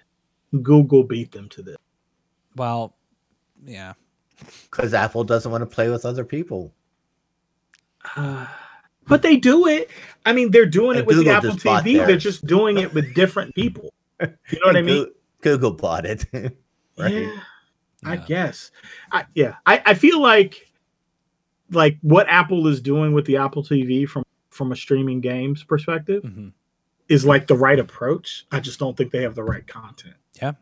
Google 0.62 1.04
beat 1.04 1.32
them 1.32 1.50
to 1.50 1.62
this? 1.62 1.78
Well, 2.56 2.96
yeah, 3.64 3.94
because 4.64 4.94
Apple 4.94 5.24
doesn't 5.24 5.52
want 5.52 5.62
to 5.62 5.66
play 5.68 5.90
with 5.90 6.06
other 6.06 6.26
people. 6.26 6.74
Uh, 8.16 8.48
but 9.08 9.22
they 9.22 9.38
do 9.38 9.68
it. 9.68 9.90
I 10.26 10.34
mean, 10.34 10.52
they're 10.52 10.66
doing 10.66 10.92
and 10.92 11.00
it 11.00 11.06
with 11.06 11.18
Google 11.18 11.34
the 11.34 11.38
Apple 11.38 11.58
TV. 11.58 12.06
They're 12.06 12.18
just 12.18 12.46
doing 12.46 12.78
it 12.78 12.94
with 12.94 13.14
different 13.14 13.56
people. 13.56 13.94
You 14.50 14.60
know 14.60 14.66
what 14.66 14.76
I 14.76 14.82
mean? 14.82 15.06
Google 15.42 15.70
bought 15.70 16.08
it. 16.08 16.26
right? 16.34 16.54
Yeah, 16.98 17.40
I 18.04 18.18
guess. 18.18 18.72
I, 19.12 19.26
yeah, 19.36 19.58
I, 19.64 19.80
I 19.86 19.94
feel 19.94 20.20
like 20.20 20.68
like 21.70 22.00
what 22.02 22.28
Apple 22.28 22.66
is 22.66 22.82
doing 22.82 23.14
with 23.14 23.26
the 23.26 23.38
Apple 23.38 23.64
TV 23.64 24.08
from 24.08 24.24
from 24.50 24.72
a 24.72 24.76
streaming 24.76 25.22
games 25.22 25.64
perspective 25.64 26.24
mm-hmm. 26.24 26.48
Is 27.10 27.26
like 27.26 27.48
the 27.48 27.56
right 27.56 27.80
approach. 27.80 28.46
I 28.52 28.60
just 28.60 28.80
don't 28.80 28.96
think 28.98 29.12
they 29.12 29.24
have 29.24 29.36
the 29.36 29.44
right 29.44 29.66
content. 29.66 30.16
Yeah, 30.42 30.54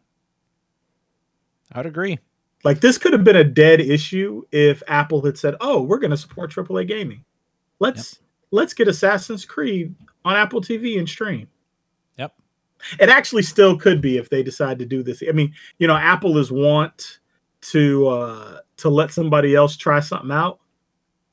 I'd 1.71 1.85
agree. 1.85 2.19
Like 2.63 2.81
this 2.81 2.97
could 2.97 3.13
have 3.13 3.23
been 3.23 3.35
a 3.35 3.43
dead 3.43 3.79
issue 3.79 4.43
if 4.51 4.81
Apple 4.87 5.23
had 5.23 5.37
said, 5.37 5.55
"Oh, 5.61 5.81
we're 5.81 5.99
going 5.99 6.11
to 6.11 6.17
support 6.17 6.51
AAA 6.51 6.87
gaming. 6.87 7.23
Let's 7.79 8.19
let's 8.51 8.73
get 8.73 8.87
Assassin's 8.87 9.45
Creed 9.45 9.93
on 10.23 10.35
Apple 10.35 10.61
TV 10.61 10.97
and 10.97 11.07
stream. 11.07 11.47
Yep. 12.17 12.33
It 12.99 13.09
actually 13.09 13.43
still 13.43 13.77
could 13.77 14.01
be 14.01 14.17
if 14.17 14.29
they 14.29 14.43
decide 14.43 14.79
to 14.79 14.85
do 14.85 15.03
this. 15.03 15.21
I 15.27 15.31
mean, 15.31 15.53
you 15.77 15.87
know, 15.87 15.95
Apple 15.95 16.37
is 16.37 16.51
want 16.51 17.19
to 17.61 18.07
uh 18.07 18.57
to 18.77 18.89
let 18.89 19.11
somebody 19.11 19.55
else 19.55 19.77
try 19.77 19.99
something 19.99 20.31
out. 20.31 20.59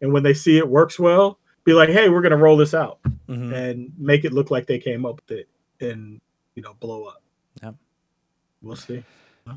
And 0.00 0.12
when 0.12 0.22
they 0.22 0.34
see 0.34 0.58
it 0.58 0.68
works 0.68 0.98
well, 0.98 1.38
be 1.64 1.72
like, 1.72 1.88
hey, 1.88 2.08
we're 2.08 2.22
gonna 2.22 2.36
roll 2.36 2.56
this 2.56 2.74
out 2.74 2.98
mm-hmm. 3.28 3.52
and 3.52 3.92
make 3.98 4.24
it 4.24 4.32
look 4.32 4.50
like 4.50 4.66
they 4.66 4.78
came 4.78 5.06
up 5.06 5.20
with 5.26 5.38
it 5.38 5.48
and 5.80 6.20
you 6.54 6.62
know, 6.62 6.74
blow 6.80 7.04
up. 7.04 7.22
Yeah, 7.62 7.72
We'll 8.60 8.76
see. 8.76 9.02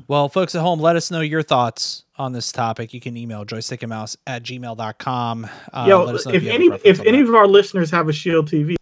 Well, 0.08 0.28
folks 0.28 0.54
at 0.54 0.62
home, 0.62 0.80
let 0.80 0.96
us 0.96 1.10
know 1.10 1.20
your 1.20 1.42
thoughts 1.42 2.04
on 2.16 2.32
this 2.32 2.50
topic. 2.50 2.92
You 2.92 3.00
can 3.00 3.16
email 3.16 3.44
joystickandmouse 3.44 4.16
at 4.26 4.42
gmail.com. 4.42 5.48
Uh, 5.72 5.86
Yo, 5.88 6.08
if, 6.08 6.26
if 6.26 6.46
any 6.46 6.66
if 6.84 7.00
any 7.00 7.22
that. 7.22 7.28
of 7.28 7.34
our 7.34 7.46
listeners 7.46 7.90
have 7.92 8.08
a 8.08 8.12
Shield 8.12 8.50
TV. 8.50 8.74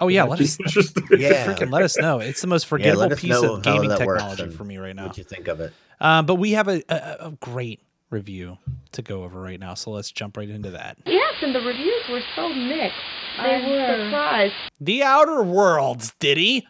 Oh 0.00 0.08
yeah, 0.08 0.24
let 0.24 0.40
us 0.40 0.58
yeah. 1.12 1.46
freaking 1.46 1.70
let 1.70 1.82
us 1.82 1.96
know. 1.96 2.18
It's 2.18 2.40
the 2.40 2.48
most 2.48 2.66
forgettable 2.66 3.08
yeah, 3.08 3.14
piece 3.14 3.42
of 3.42 3.62
gaming 3.62 3.90
technology 3.90 4.50
for 4.50 4.64
me 4.64 4.78
right 4.78 4.96
now. 4.96 5.06
What 5.06 5.18
you 5.18 5.24
think 5.24 5.46
of 5.46 5.60
it? 5.60 5.72
Um, 6.00 6.26
but 6.26 6.34
we 6.34 6.52
have 6.52 6.66
a, 6.66 6.82
a, 6.88 7.26
a 7.26 7.30
great 7.38 7.80
review 8.12 8.58
to 8.92 9.02
go 9.02 9.24
over 9.24 9.40
right 9.40 9.58
now, 9.58 9.74
so 9.74 9.90
let's 9.90 10.12
jump 10.12 10.36
right 10.36 10.48
into 10.48 10.70
that. 10.70 10.98
Yes, 11.06 11.34
and 11.42 11.54
the 11.54 11.60
reviews 11.60 12.02
were 12.10 12.22
so 12.36 12.48
mixed. 12.50 12.96
They 13.38 13.54
I'm 13.54 13.70
were 13.70 14.04
surprised. 14.04 14.54
The 14.80 15.02
Outer 15.02 15.42
Worlds, 15.42 16.12
did 16.18 16.36
he? 16.36 16.66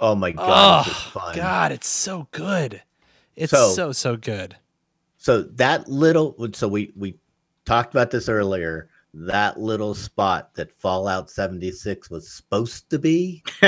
Oh 0.00 0.14
my 0.14 0.32
god, 0.32 0.84
oh, 0.88 1.32
God, 1.34 1.72
it's 1.72 1.88
so 1.88 2.28
good. 2.30 2.82
It's 3.34 3.50
so, 3.50 3.72
so 3.72 3.92
so 3.92 4.16
good. 4.16 4.56
So 5.16 5.42
that 5.42 5.88
little 5.88 6.36
so 6.52 6.68
we 6.68 6.92
we 6.96 7.18
talked 7.64 7.94
about 7.94 8.10
this 8.10 8.28
earlier. 8.28 8.88
That 9.14 9.58
little 9.58 9.94
spot 9.94 10.54
that 10.56 10.70
Fallout 10.70 11.30
76 11.30 12.10
was 12.10 12.30
supposed 12.30 12.90
to 12.90 12.98
be, 12.98 13.42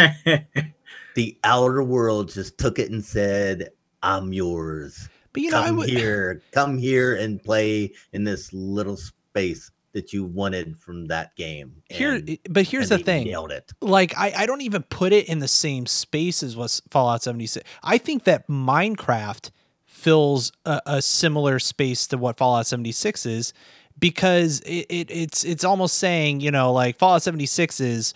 the 1.14 1.38
outer 1.42 1.82
world 1.82 2.30
just 2.30 2.58
took 2.58 2.78
it 2.78 2.90
and 2.90 3.02
said, 3.02 3.70
I'm 4.02 4.34
yours. 4.34 5.08
But 5.32 5.42
you 5.42 5.50
know, 5.50 5.62
come 5.62 5.76
would... 5.76 5.88
here, 5.88 6.42
come 6.52 6.78
here 6.78 7.14
and 7.14 7.42
play 7.42 7.92
in 8.12 8.24
this 8.24 8.52
little 8.52 8.96
space 8.96 9.70
that 9.92 10.12
you 10.12 10.24
wanted 10.24 10.78
from 10.78 11.06
that 11.06 11.34
game. 11.36 11.82
Here, 11.88 12.22
but 12.48 12.66
here's 12.66 12.88
the 12.88 12.98
thing: 12.98 13.26
nailed 13.26 13.50
it. 13.50 13.72
Like 13.80 14.16
I, 14.16 14.32
I 14.36 14.46
don't 14.46 14.60
even 14.60 14.82
put 14.84 15.12
it 15.12 15.28
in 15.28 15.38
the 15.38 15.48
same 15.48 15.86
space 15.86 16.42
as 16.42 16.56
was 16.56 16.82
Fallout 16.90 17.22
76. 17.22 17.68
I 17.82 17.98
think 17.98 18.24
that 18.24 18.48
Minecraft 18.48 19.50
fills 19.86 20.52
a, 20.64 20.80
a 20.86 21.02
similar 21.02 21.58
space 21.58 22.06
to 22.06 22.18
what 22.18 22.36
Fallout 22.36 22.66
76 22.66 23.26
is 23.26 23.52
because 23.98 24.60
it, 24.60 24.86
it, 24.88 25.10
it's 25.10 25.44
it's 25.44 25.64
almost 25.64 25.98
saying 25.98 26.40
you 26.40 26.50
know 26.50 26.72
like 26.72 26.98
Fallout 26.98 27.22
76 27.22 27.80
is 27.80 28.14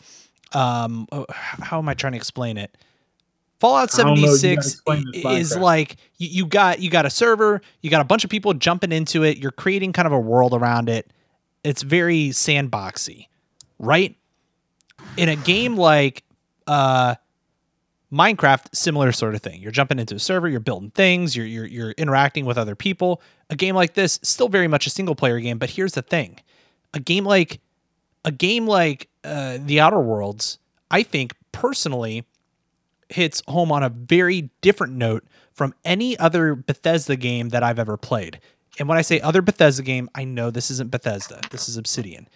um 0.52 1.08
oh, 1.10 1.26
how 1.30 1.78
am 1.78 1.88
I 1.88 1.94
trying 1.94 2.12
to 2.12 2.18
explain 2.18 2.56
it? 2.56 2.76
Fallout 3.62 3.90
76 3.90 4.82
is 5.24 5.56
like 5.56 5.96
you, 6.18 6.28
you 6.28 6.46
got 6.46 6.80
you 6.80 6.90
got 6.90 7.06
a 7.06 7.10
server, 7.10 7.62
you 7.80 7.90
got 7.90 8.00
a 8.00 8.04
bunch 8.04 8.24
of 8.24 8.30
people 8.30 8.52
jumping 8.54 8.92
into 8.92 9.22
it, 9.22 9.38
you're 9.38 9.52
creating 9.52 9.92
kind 9.92 10.06
of 10.06 10.12
a 10.12 10.18
world 10.20 10.52
around 10.52 10.88
it 10.88 11.12
it's 11.64 11.82
very 11.82 12.28
sandboxy, 12.28 13.28
right? 13.78 14.16
In 15.16 15.28
a 15.28 15.36
game 15.36 15.76
like 15.76 16.24
uh, 16.66 17.14
Minecraft, 18.12 18.74
similar 18.74 19.12
sort 19.12 19.34
of 19.34 19.42
thing. 19.42 19.60
You're 19.60 19.72
jumping 19.72 19.98
into 19.98 20.14
a 20.14 20.18
server, 20.18 20.48
you're 20.48 20.60
building 20.60 20.90
things, 20.90 21.36
you're 21.36 21.46
you're 21.46 21.66
you're 21.66 21.90
interacting 21.92 22.44
with 22.44 22.58
other 22.58 22.74
people. 22.74 23.22
A 23.50 23.56
game 23.56 23.74
like 23.74 23.94
this, 23.94 24.18
still 24.22 24.48
very 24.48 24.68
much 24.68 24.86
a 24.86 24.90
single 24.90 25.14
player 25.14 25.38
game, 25.40 25.58
but 25.58 25.70
here's 25.70 25.92
the 25.92 26.02
thing: 26.02 26.40
a 26.94 27.00
game 27.00 27.24
like 27.24 27.60
a 28.24 28.32
game 28.32 28.66
like 28.66 29.08
uh, 29.24 29.58
The 29.60 29.80
Outer 29.80 30.00
Worlds, 30.00 30.58
I 30.90 31.02
think 31.02 31.34
personally 31.52 32.24
hits 33.12 33.42
home 33.48 33.70
on 33.72 33.82
a 33.82 33.88
very 33.88 34.50
different 34.60 34.94
note 34.94 35.24
from 35.52 35.74
any 35.84 36.18
other 36.18 36.54
Bethesda 36.54 37.16
game 37.16 37.50
that 37.50 37.62
I've 37.62 37.78
ever 37.78 37.96
played. 37.96 38.40
And 38.78 38.88
when 38.88 38.98
I 38.98 39.02
say 39.02 39.20
other 39.20 39.42
Bethesda 39.42 39.82
game, 39.82 40.08
I 40.14 40.24
know 40.24 40.50
this 40.50 40.70
isn't 40.70 40.90
Bethesda. 40.90 41.40
This 41.50 41.68
is 41.68 41.76
Obsidian. 41.76 42.28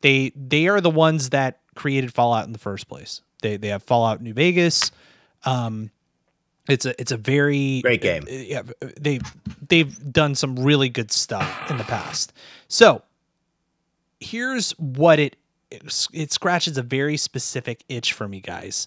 They 0.00 0.32
they 0.36 0.68
are 0.68 0.80
the 0.80 0.90
ones 0.90 1.30
that 1.30 1.60
created 1.74 2.14
Fallout 2.14 2.46
in 2.46 2.52
the 2.52 2.58
first 2.58 2.88
place. 2.88 3.22
They 3.42 3.56
they 3.56 3.68
have 3.68 3.82
Fallout 3.82 4.22
New 4.22 4.34
Vegas. 4.34 4.92
Um, 5.44 5.90
it's 6.68 6.86
a 6.86 7.00
it's 7.00 7.10
a 7.10 7.16
very 7.16 7.80
great 7.82 8.02
game. 8.02 8.24
Uh, 8.28 8.32
yeah, 8.32 8.62
they 9.00 9.18
they've 9.68 10.12
done 10.12 10.34
some 10.34 10.56
really 10.56 10.88
good 10.88 11.10
stuff 11.10 11.70
in 11.70 11.78
the 11.78 11.84
past. 11.84 12.32
So 12.68 13.02
here's 14.20 14.72
what 14.72 15.18
it 15.18 15.36
it, 15.70 16.08
it 16.12 16.32
scratches 16.32 16.78
a 16.78 16.82
very 16.82 17.16
specific 17.16 17.84
itch 17.88 18.12
for 18.12 18.28
me, 18.28 18.40
guys. 18.40 18.86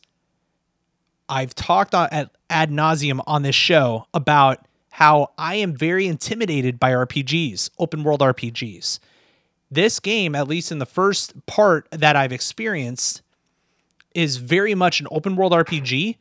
I've 1.32 1.56
talked 1.56 1.96
on, 1.96 2.10
at 2.12 2.30
ad 2.50 2.70
nauseum 2.70 3.22
on 3.26 3.44
this 3.44 3.56
show 3.56 4.06
about 4.14 4.66
how 4.92 5.32
I 5.38 5.56
am 5.56 5.74
very 5.74 6.06
intimidated 6.06 6.78
by 6.78 6.92
RPGs, 6.92 7.70
open 7.80 8.04
world 8.04 8.20
RPGs. 8.20 9.00
This 9.72 10.02
game, 10.02 10.36
at 10.36 10.50
least 10.50 10.74
in 10.74 10.80
the 10.80 10.86
first 10.86 11.46
part 11.46 11.88
that 11.92 12.18
I've 12.18 12.34
experienced, 12.34 13.22
is 14.14 14.36
very 14.36 14.76
much 14.76 15.00
an 15.00 15.08
open 15.10 15.38
world 15.38 15.54
RPG, 15.54 16.18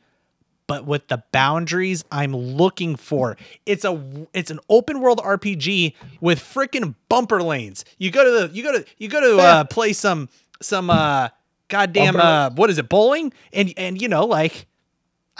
but 0.65 0.85
with 0.85 1.09
the 1.09 1.21
boundaries 1.33 2.05
I'm 2.09 2.33
looking 2.33 2.95
for. 2.95 3.35
It's 3.65 3.83
a 3.83 4.01
it's 4.33 4.49
an 4.49 4.61
open 4.69 5.01
world 5.01 5.19
RPG 5.19 5.93
with 6.21 6.39
freaking 6.39 6.95
bumper 7.09 7.43
lanes. 7.43 7.83
You 7.97 8.09
go 8.09 8.23
to 8.23 8.47
the 8.47 8.55
you 8.55 8.63
go 8.63 8.71
to 8.71 8.85
you 8.97 9.09
go 9.09 9.19
to 9.19 9.43
uh, 9.43 9.63
play 9.65 9.91
some 9.91 10.29
some 10.61 10.89
uh 10.89 11.27
goddamn 11.67 12.15
uh 12.15 12.51
what 12.51 12.69
is 12.69 12.77
it 12.77 12.87
bowling 12.87 13.33
and 13.51 13.73
and 13.75 14.01
you 14.01 14.07
know 14.07 14.25
like 14.25 14.67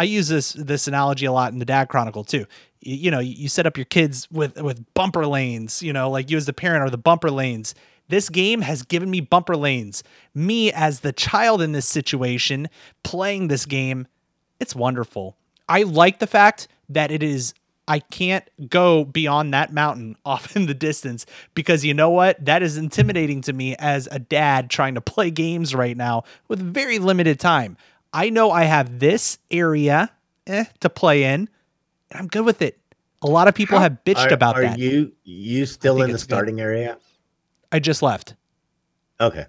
I 0.02 0.06
use 0.06 0.30
this 0.30 0.54
this 0.54 0.88
analogy 0.88 1.28
a 1.28 1.32
lot 1.32 1.54
in 1.54 1.60
the 1.60 1.66
Dad 1.66 1.88
Chronicle 1.88 2.24
too. 2.24 2.48
You, 2.80 2.96
you 2.96 3.12
know, 3.12 3.20
you, 3.20 3.48
set 3.48 3.68
up 3.68 3.78
your 3.78 3.86
kids 3.86 4.28
with 4.32 4.60
with 4.60 4.84
bumper 4.96 5.28
lanes. 5.28 5.84
You 5.84 5.94
know, 5.94 6.10
like 6.10 6.32
you 6.32 6.38
as 6.38 6.48
the 6.48 6.54
parent 6.54 6.82
are 6.82 6.90
the 6.90 6.98
bumper 6.98 7.30
lanes. 7.30 7.76
This 8.08 8.28
game 8.28 8.62
has 8.62 8.82
given 8.82 9.12
me 9.12 9.22
bumper 9.22 9.56
lanes. 9.56 10.04
Me 10.34 10.72
as 10.72 11.02
the 11.02 11.14
child 11.14 11.62
in 11.62 11.74
this 11.74 11.86
situation 11.86 12.68
playing 13.04 13.48
this 13.48 13.68
game, 13.68 14.08
it's 14.60 14.76
wonderful. 14.76 15.38
I 15.70 15.84
like 15.84 16.18
the 16.18 16.26
fact 16.26 16.68
that 16.90 17.12
it 17.12 17.22
is. 17.22 17.54
I 17.88 18.00
can't 18.00 18.48
go 18.70 19.06
beyond 19.06 19.54
that 19.54 19.72
mountain 19.72 20.16
off 20.26 20.56
in 20.56 20.66
the 20.66 20.74
distance 20.74 21.28
because 21.54 21.86
you 21.86 21.94
know 21.94 22.10
what? 22.10 22.44
That 22.44 22.64
is 22.64 22.76
intimidating 22.76 23.42
to 23.42 23.54
me 23.54 23.76
as 23.76 24.08
a 24.12 24.18
dad 24.18 24.72
trying 24.72 24.96
to 24.96 25.02
play 25.02 25.30
games 25.30 25.76
right 25.76 25.96
now 25.96 26.24
with 26.48 26.60
very 26.60 26.98
limited 26.98 27.40
time. 27.40 27.78
I 28.14 28.30
know 28.30 28.52
I 28.52 28.64
have 28.64 29.00
this 29.00 29.38
area 29.50 30.12
eh, 30.48 30.66
to 30.82 30.90
play 30.90 31.24
in, 31.24 31.50
and 32.10 32.20
I'm 32.20 32.28
good 32.28 32.46
with 32.46 32.62
it. 32.62 32.78
A 33.22 33.28
lot 33.28 33.48
of 33.48 33.56
people 33.56 33.80
have 33.80 34.00
bitched 34.06 34.32
Are, 34.32 34.34
about 34.34 34.56
are 34.58 34.64
that. 34.64 34.80
you 34.80 35.12
you 35.24 35.66
still 35.66 36.02
in 36.02 36.10
the 36.10 36.16
it's 36.16 36.24
good. 36.24 36.30
starting 36.30 36.60
area? 36.60 36.98
I 37.72 37.80
just 37.80 38.02
left. 38.02 38.36
Okay. 39.20 39.46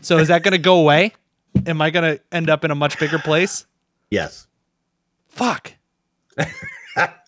So 0.00 0.18
is 0.18 0.28
that 0.28 0.42
going 0.42 0.52
to 0.52 0.58
go 0.58 0.78
away? 0.78 1.12
Am 1.66 1.82
I 1.82 1.90
going 1.90 2.16
to 2.16 2.22
end 2.32 2.48
up 2.48 2.64
in 2.64 2.70
a 2.70 2.74
much 2.74 2.98
bigger 2.98 3.18
place? 3.18 3.66
Yes. 4.10 4.46
Fuck. 5.28 5.72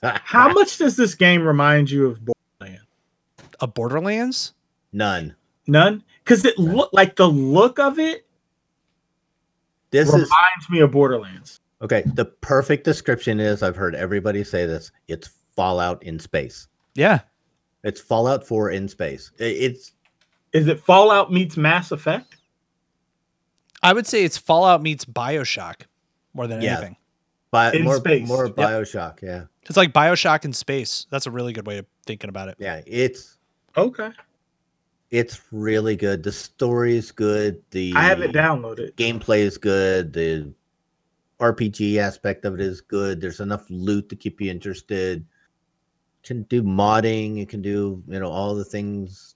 How 0.01 0.53
much 0.53 0.79
does 0.79 0.97
this 0.97 1.15
game 1.15 1.43
remind 1.43 1.91
you 1.91 2.07
of 2.07 2.21
Borderlands? 2.25 2.87
A 3.61 3.67
Borderlands? 3.67 4.55
None. 4.93 5.35
None, 5.67 6.05
because 6.23 6.45
it 6.45 6.59
look 6.59 6.91
like 6.93 7.17
the 7.17 7.27
look 7.27 7.79
of 7.79 7.99
it 7.99 8.27
This 9.95 10.09
reminds 10.09 10.30
is 10.64 10.70
me 10.70 10.80
of 10.80 10.90
Borderlands. 10.90 11.61
okay. 11.80 12.03
The 12.14 12.24
perfect 12.24 12.84
description 12.84 13.38
is 13.40 13.62
I've 13.62 13.76
heard 13.76 13.95
everybody 13.95 14.42
say 14.45 14.66
this. 14.66 14.90
It's 15.09 15.30
Fallout 15.55 16.03
in 16.03 16.18
space. 16.18 16.66
Yeah. 16.95 17.20
It's 17.84 18.01
Fallout 18.01 18.45
4 18.47 18.70
in 18.70 18.88
space. 18.88 19.30
It's 19.38 19.92
Is 20.53 20.66
it 20.66 20.80
Fallout 20.80 21.32
meets 21.32 21.57
Mass 21.57 21.92
Effect? 21.92 22.36
I 23.82 23.92
would 23.92 24.07
say 24.07 24.24
it's 24.24 24.36
Fallout 24.38 24.82
meets 24.82 25.05
BioShock 25.05 25.82
more 26.32 26.47
than 26.47 26.61
Yeah. 26.61 26.78
anything. 26.78 26.97
bi- 27.53 27.72
In 27.72 27.84
more 27.84 27.97
space. 27.99 28.26
more 28.26 28.47
Yep. 28.47 28.57
BioShock. 28.57 29.22
Yeah. 29.22 29.45
It's 29.62 29.76
like 29.76 29.92
BioShock 29.92 30.45
in 30.45 30.53
space. 30.53 31.07
That's 31.11 31.26
a 31.26 31.30
really 31.30 31.53
good 31.53 31.66
way 31.68 31.78
of 31.78 31.86
thinking 32.05 32.28
about 32.30 32.49
it. 32.49 32.57
Yeah. 32.59 32.80
It's 32.84 33.36
Okay, 33.76 34.11
it's 35.11 35.40
really 35.52 35.96
good. 35.96 36.22
The 36.22 36.32
story's 36.32 37.11
good. 37.12 37.62
The 37.70 37.92
I 37.94 38.02
have 38.05 38.20
it 38.20 38.32
downloaded. 38.32 38.92
gameplay 38.94 39.38
is 39.40 39.59
good. 39.59 40.12
The 40.12 40.52
RPG 41.40 41.98
aspect 41.98 42.44
of 42.44 42.55
it 42.55 42.61
is 42.61 42.80
good. 42.80 43.20
There's 43.20 43.40
enough 43.40 43.64
loot 43.68 44.09
to 44.09 44.16
keep 44.16 44.40
you 44.40 44.50
interested. 44.50 45.24
Can 46.22 46.44
do 46.44 46.62
modding. 46.62 47.40
It 47.42 47.48
can 47.48 47.61
do 47.62 48.02
you 48.09 48.18
know 48.20 48.30
all 48.30 48.55
the 48.55 48.64
things 48.64 49.34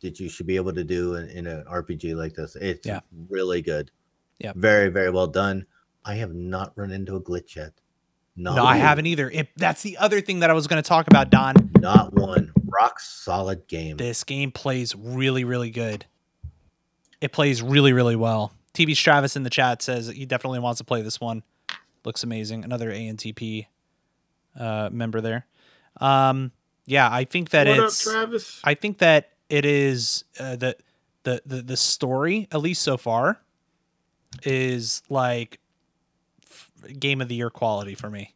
that 0.00 0.18
you 0.18 0.28
should 0.30 0.46
be 0.46 0.56
able 0.56 0.72
to 0.72 0.82
do 0.84 1.16
in, 1.16 1.28
in 1.28 1.46
an 1.46 1.64
RPG 1.70 2.16
like 2.16 2.34
this. 2.34 2.56
It's 2.56 2.86
Yeah. 2.86 3.00
really 3.28 3.60
good. 3.60 3.90
Yeah, 4.38 4.52
Very 4.56 4.88
very 4.88 5.10
well 5.10 5.26
done. 5.26 5.66
I 6.04 6.14
have 6.14 6.32
not 6.32 6.72
run 6.76 6.90
into 6.92 7.16
a 7.16 7.20
glitch 7.20 7.56
yet. 7.56 7.72
Not 8.36 8.56
No, 8.56 8.64
I 8.64 8.76
haven't 8.78 9.04
either. 9.04 9.28
It, 9.30 9.48
that's 9.56 9.82
the 9.82 9.98
other 9.98 10.22
thing 10.22 10.40
that 10.40 10.48
I 10.48 10.54
was 10.54 10.66
going 10.66 10.82
to 10.82 10.88
talk 10.88 11.06
about, 11.08 11.28
Don. 11.28 11.54
Not 11.78 12.14
one. 12.14 12.50
Rock 12.80 13.00
solid 13.00 13.66
game. 13.68 13.96
This 13.96 14.24
game 14.24 14.50
plays 14.52 14.94
really, 14.96 15.44
really 15.44 15.70
good. 15.70 16.06
It 17.20 17.32
plays 17.32 17.60
really, 17.62 17.92
really 17.92 18.16
well. 18.16 18.52
TV 18.72 18.90
Stravis 18.90 19.36
in 19.36 19.42
the 19.42 19.50
chat 19.50 19.82
says 19.82 20.06
he 20.06 20.24
definitely 20.24 20.60
wants 20.60 20.78
to 20.78 20.84
play 20.84 21.02
this 21.02 21.20
one. 21.20 21.42
Looks 22.04 22.22
amazing. 22.22 22.64
Another 22.64 22.90
ANTP 22.90 23.66
uh, 24.58 24.88
member 24.90 25.20
there. 25.20 25.46
Um, 26.00 26.52
yeah, 26.86 27.08
I 27.10 27.24
think 27.24 27.50
that 27.50 27.66
what 27.66 27.78
up, 27.78 27.86
it's. 27.86 28.02
Travis? 28.02 28.60
I 28.64 28.74
think 28.74 28.98
that 28.98 29.30
it 29.50 29.64
is 29.66 30.24
uh, 30.38 30.56
the, 30.56 30.76
the 31.24 31.42
the 31.44 31.62
the 31.62 31.76
story, 31.76 32.48
at 32.50 32.60
least 32.60 32.82
so 32.82 32.96
far, 32.96 33.40
is 34.44 35.02
like 35.10 35.60
f- 36.48 36.70
game 36.98 37.20
of 37.20 37.28
the 37.28 37.34
year 37.34 37.50
quality 37.50 37.94
for 37.94 38.08
me. 38.08 38.34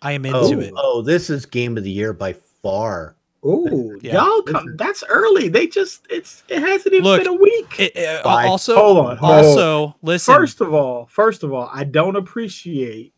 I 0.00 0.12
am 0.12 0.24
into 0.24 0.38
oh, 0.38 0.60
it. 0.60 0.72
oh, 0.76 1.02
this 1.02 1.28
is 1.28 1.44
game 1.44 1.76
of 1.76 1.84
the 1.84 1.90
year 1.90 2.12
by 2.12 2.32
far. 2.62 3.16
Ooh, 3.44 3.98
Yeah. 4.02 4.14
y'all 4.24 4.42
come. 4.42 4.76
That's 4.76 5.02
early. 5.08 5.48
They 5.48 5.66
just 5.66 6.06
it's 6.10 6.42
it 6.48 6.60
hasn't 6.60 6.94
even 6.94 7.04
Look, 7.04 7.20
been 7.24 7.28
a 7.32 7.34
week. 7.34 7.78
It- 7.80 7.96
it- 7.96 8.24
also, 8.24 8.76
Hold 8.76 8.98
on, 8.98 9.16
hold 9.16 9.32
on. 9.32 9.44
also, 9.44 9.96
listen. 10.02 10.34
First 10.34 10.60
of 10.60 10.72
all, 10.72 11.06
first 11.06 11.42
of 11.42 11.52
all, 11.52 11.68
I 11.72 11.84
don't 11.84 12.16
appreciate 12.16 13.12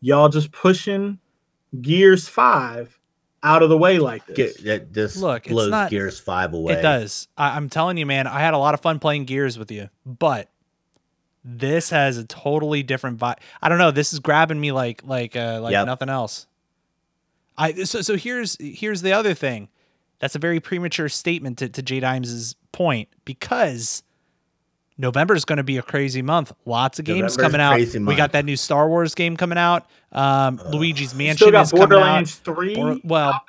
y'all 0.00 0.28
just 0.30 0.50
pushing 0.52 1.18
Gears 1.80 2.26
Five 2.28 2.98
out 3.42 3.62
of 3.62 3.68
the 3.70 3.76
way 3.78 3.98
like 3.98 4.26
this. 4.26 4.56
Get, 4.58 4.64
that 4.64 4.92
this 4.94 5.16
Look, 5.16 5.44
it's 5.46 5.52
blows 5.52 5.70
not- 5.70 5.90
Gears 5.90 6.18
Five 6.18 6.52
away. 6.54 6.74
It 6.74 6.82
does. 6.82 7.28
I, 7.36 7.56
I'm 7.56 7.68
telling 7.68 7.96
you, 7.98 8.06
man. 8.06 8.26
I 8.26 8.40
had 8.40 8.54
a 8.54 8.58
lot 8.58 8.74
of 8.74 8.80
fun 8.80 8.98
playing 8.98 9.24
Gears 9.26 9.58
with 9.58 9.70
you, 9.70 9.88
but 10.06 10.48
this 11.44 11.88
has 11.90 12.18
a 12.18 12.24
totally 12.24 12.82
different 12.82 13.18
vibe. 13.18 13.36
I 13.62 13.68
don't 13.68 13.78
know. 13.78 13.90
This 13.90 14.12
is 14.12 14.18
grabbing 14.20 14.60
me 14.60 14.72
like 14.72 15.02
like 15.04 15.36
uh, 15.36 15.60
like 15.62 15.72
Yep. 15.72 15.86
nothing 15.86 16.08
else. 16.08 16.46
I 17.60 17.74
so 17.84 18.00
so 18.00 18.16
here's 18.16 18.56
here's 18.58 19.02
the 19.02 19.12
other 19.12 19.34
thing. 19.34 19.68
That's 20.18 20.34
a 20.34 20.38
very 20.38 20.60
premature 20.60 21.08
statement 21.08 21.58
to, 21.58 21.68
to 21.68 21.82
Jay 21.82 22.00
Dimes's 22.00 22.54
point 22.72 23.08
because 23.24 24.02
November 24.98 25.34
is 25.34 25.44
going 25.44 25.56
to 25.58 25.62
be 25.62 25.76
a 25.78 25.82
crazy 25.82 26.22
month. 26.22 26.52
Lots 26.66 26.98
of 26.98 27.04
games 27.04 27.36
November's 27.36 27.36
coming 27.36 27.60
out. 27.60 27.72
crazy 27.72 27.98
We 27.98 28.14
got 28.16 28.32
that 28.32 28.44
new 28.44 28.56
Star 28.56 28.88
Wars 28.88 29.14
game 29.14 29.36
coming 29.36 29.58
out. 29.58 29.88
Um, 30.12 30.60
Luigi's 30.70 31.14
Mansion 31.14 31.36
Still 31.36 31.50
got 31.52 31.62
is 31.62 31.70
coming 31.70 31.82
out. 31.84 31.88
Borderlands 31.88 32.34
Three. 32.36 32.74
Bor- 32.74 32.98
well. 33.04 33.40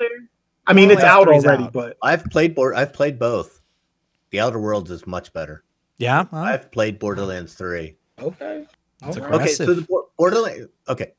I 0.68 0.74
mean 0.74 0.91
it's 0.91 1.03
out 1.03 1.26
Borderlands 1.26 1.43
3 1.45 1.45
's 1.45 1.45
already, 1.47 1.64
out. 1.66 1.74
but 1.74 1.97
I've 2.03 2.26
played 2.26 2.53
board. 2.55 2.76
I've 2.76 2.93
played 2.93 3.18
both. 3.18 3.62
The 4.30 4.39
Outer 4.39 4.59
Worlds 4.59 4.91
is 4.91 5.05
much 5.07 5.34
better. 5.34 5.64
Yeah, 5.97 6.26
well, 6.32 6.43
I've 6.43 6.72
played 6.72 6.99
Borderlands 6.99 7.53
Three. 7.53 7.95
okay. 8.20 8.66
It's 9.03 9.18
All 9.18 9.24
a 9.24 9.28
right. 9.28 9.41
Okay, 9.41 9.47
so 9.53 9.74
the 9.74 9.82
Bor- 9.82 10.07
Borderlands. 10.18 10.68
Okay, 10.88 11.14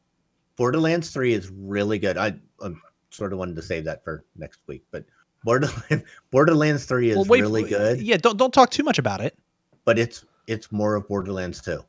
Borderlands 0.57 1.11
Three 1.11 1.33
is 1.33 1.51
really 1.51 1.99
good. 1.99 2.17
I 2.17 2.35
I'm 2.61 2.81
sort 3.11 3.33
of 3.33 3.39
wanted 3.39 3.57
to 3.57 3.63
save 3.63 3.85
that 3.85 4.05
for 4.05 4.25
next 4.37 4.61
week, 4.67 4.83
but 4.91 5.05
Borderlands 5.45 6.05
Borderlands 6.31 6.85
Three 6.85 7.11
is 7.11 7.17
well, 7.17 7.25
wait, 7.27 7.41
really 7.43 7.65
good, 7.65 8.01
Yeah, 8.01 8.17
don't 8.17 8.37
don't 8.37 8.53
talk 8.55 8.71
too 8.71 8.83
much 8.85 8.99
about 8.99 9.21
it. 9.21 9.37
but 9.85 9.99
it's 9.99 10.25
it's 10.47 10.71
more 10.73 10.95
of 10.95 11.09
Borderlands 11.09 11.61
Two. 11.61 11.85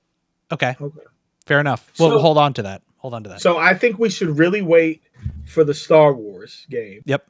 Okay, 0.52 0.76
Okay. 0.80 1.00
fair 1.46 1.60
enough. 1.60 1.92
Well, 2.00 2.12
So- 2.12 2.20
hold 2.20 2.38
on 2.38 2.54
to 2.56 2.64
that. 2.64 2.82
Hold 2.98 3.14
on 3.16 3.24
to 3.24 3.30
that. 3.30 3.42
So 3.42 3.58
I 3.58 3.74
think 3.74 4.00
we 4.00 4.10
should 4.10 4.38
really 4.38 4.62
wait 4.62 5.02
for 5.46 5.64
the 5.66 5.74
Star 5.74 6.14
Wars 6.14 6.66
game 6.70 7.02
yep, 7.06 7.28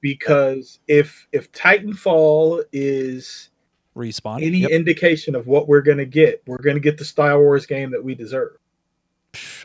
because 0.00 0.78
if 0.86 1.26
if 1.32 1.50
Titanfall 1.52 2.62
is 2.72 3.50
respawn. 3.96 4.42
any 4.42 4.58
Yep. 4.58 4.70
indication 4.70 5.34
of 5.34 5.46
what 5.48 5.66
we're 5.68 5.80
gonna 5.80 6.04
get, 6.04 6.42
we're 6.46 6.58
gonna 6.62 6.78
get 6.80 6.96
the 6.98 7.04
Star 7.04 7.38
Wars 7.40 7.66
game 7.66 7.90
that 7.90 8.04
we 8.04 8.14
deserve. 8.14 8.56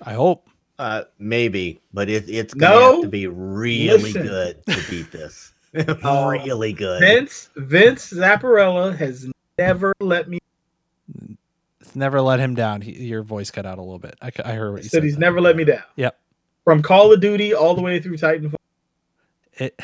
I 0.02 0.14
hope. 0.14 0.48
Uh, 0.82 1.04
maybe, 1.20 1.80
but 1.94 2.10
it, 2.10 2.28
it's 2.28 2.56
gonna 2.56 2.74
No. 2.76 2.92
have 2.94 3.02
to 3.04 3.08
be 3.08 3.28
really 3.28 3.88
Listen. 4.14 4.24
good 4.24 4.66
to 4.66 4.84
beat 4.90 5.12
this. 5.12 5.54
Uh, 6.04 6.32
really 6.44 6.74
good. 6.74 7.00
Vince 7.00 7.50
Vince 7.56 8.12
Zampella 8.12 8.94
has 8.98 9.30
never 9.60 9.94
let 10.02 10.28
me 10.28 10.40
It's 11.80 11.96
never 11.96 12.20
let 12.20 12.40
him 12.40 12.56
down. 12.56 12.82
He, 12.82 12.92
your 13.06 13.22
voice 13.24 13.52
cut 13.52 13.66
out 13.66 13.78
a 13.78 13.82
little 13.82 14.00
bit. 14.00 14.16
I, 14.22 14.32
I 14.44 14.54
heard 14.54 14.72
what 14.74 14.84
you 14.84 14.90
said 14.90 14.98
said. 14.98 15.04
he's 15.04 15.14
there. 15.14 15.22
never 15.22 15.40
let 15.40 15.56
me 15.56 15.64
down. 15.64 15.84
Yep. 15.96 16.18
From 16.66 16.82
Call 16.82 17.14
of 17.14 17.22
Duty 17.22 17.54
all 17.54 17.74
the 17.76 17.82
way 17.82 18.00
through 18.02 18.18
Titanfall, 18.18 18.56
It, 19.54 19.80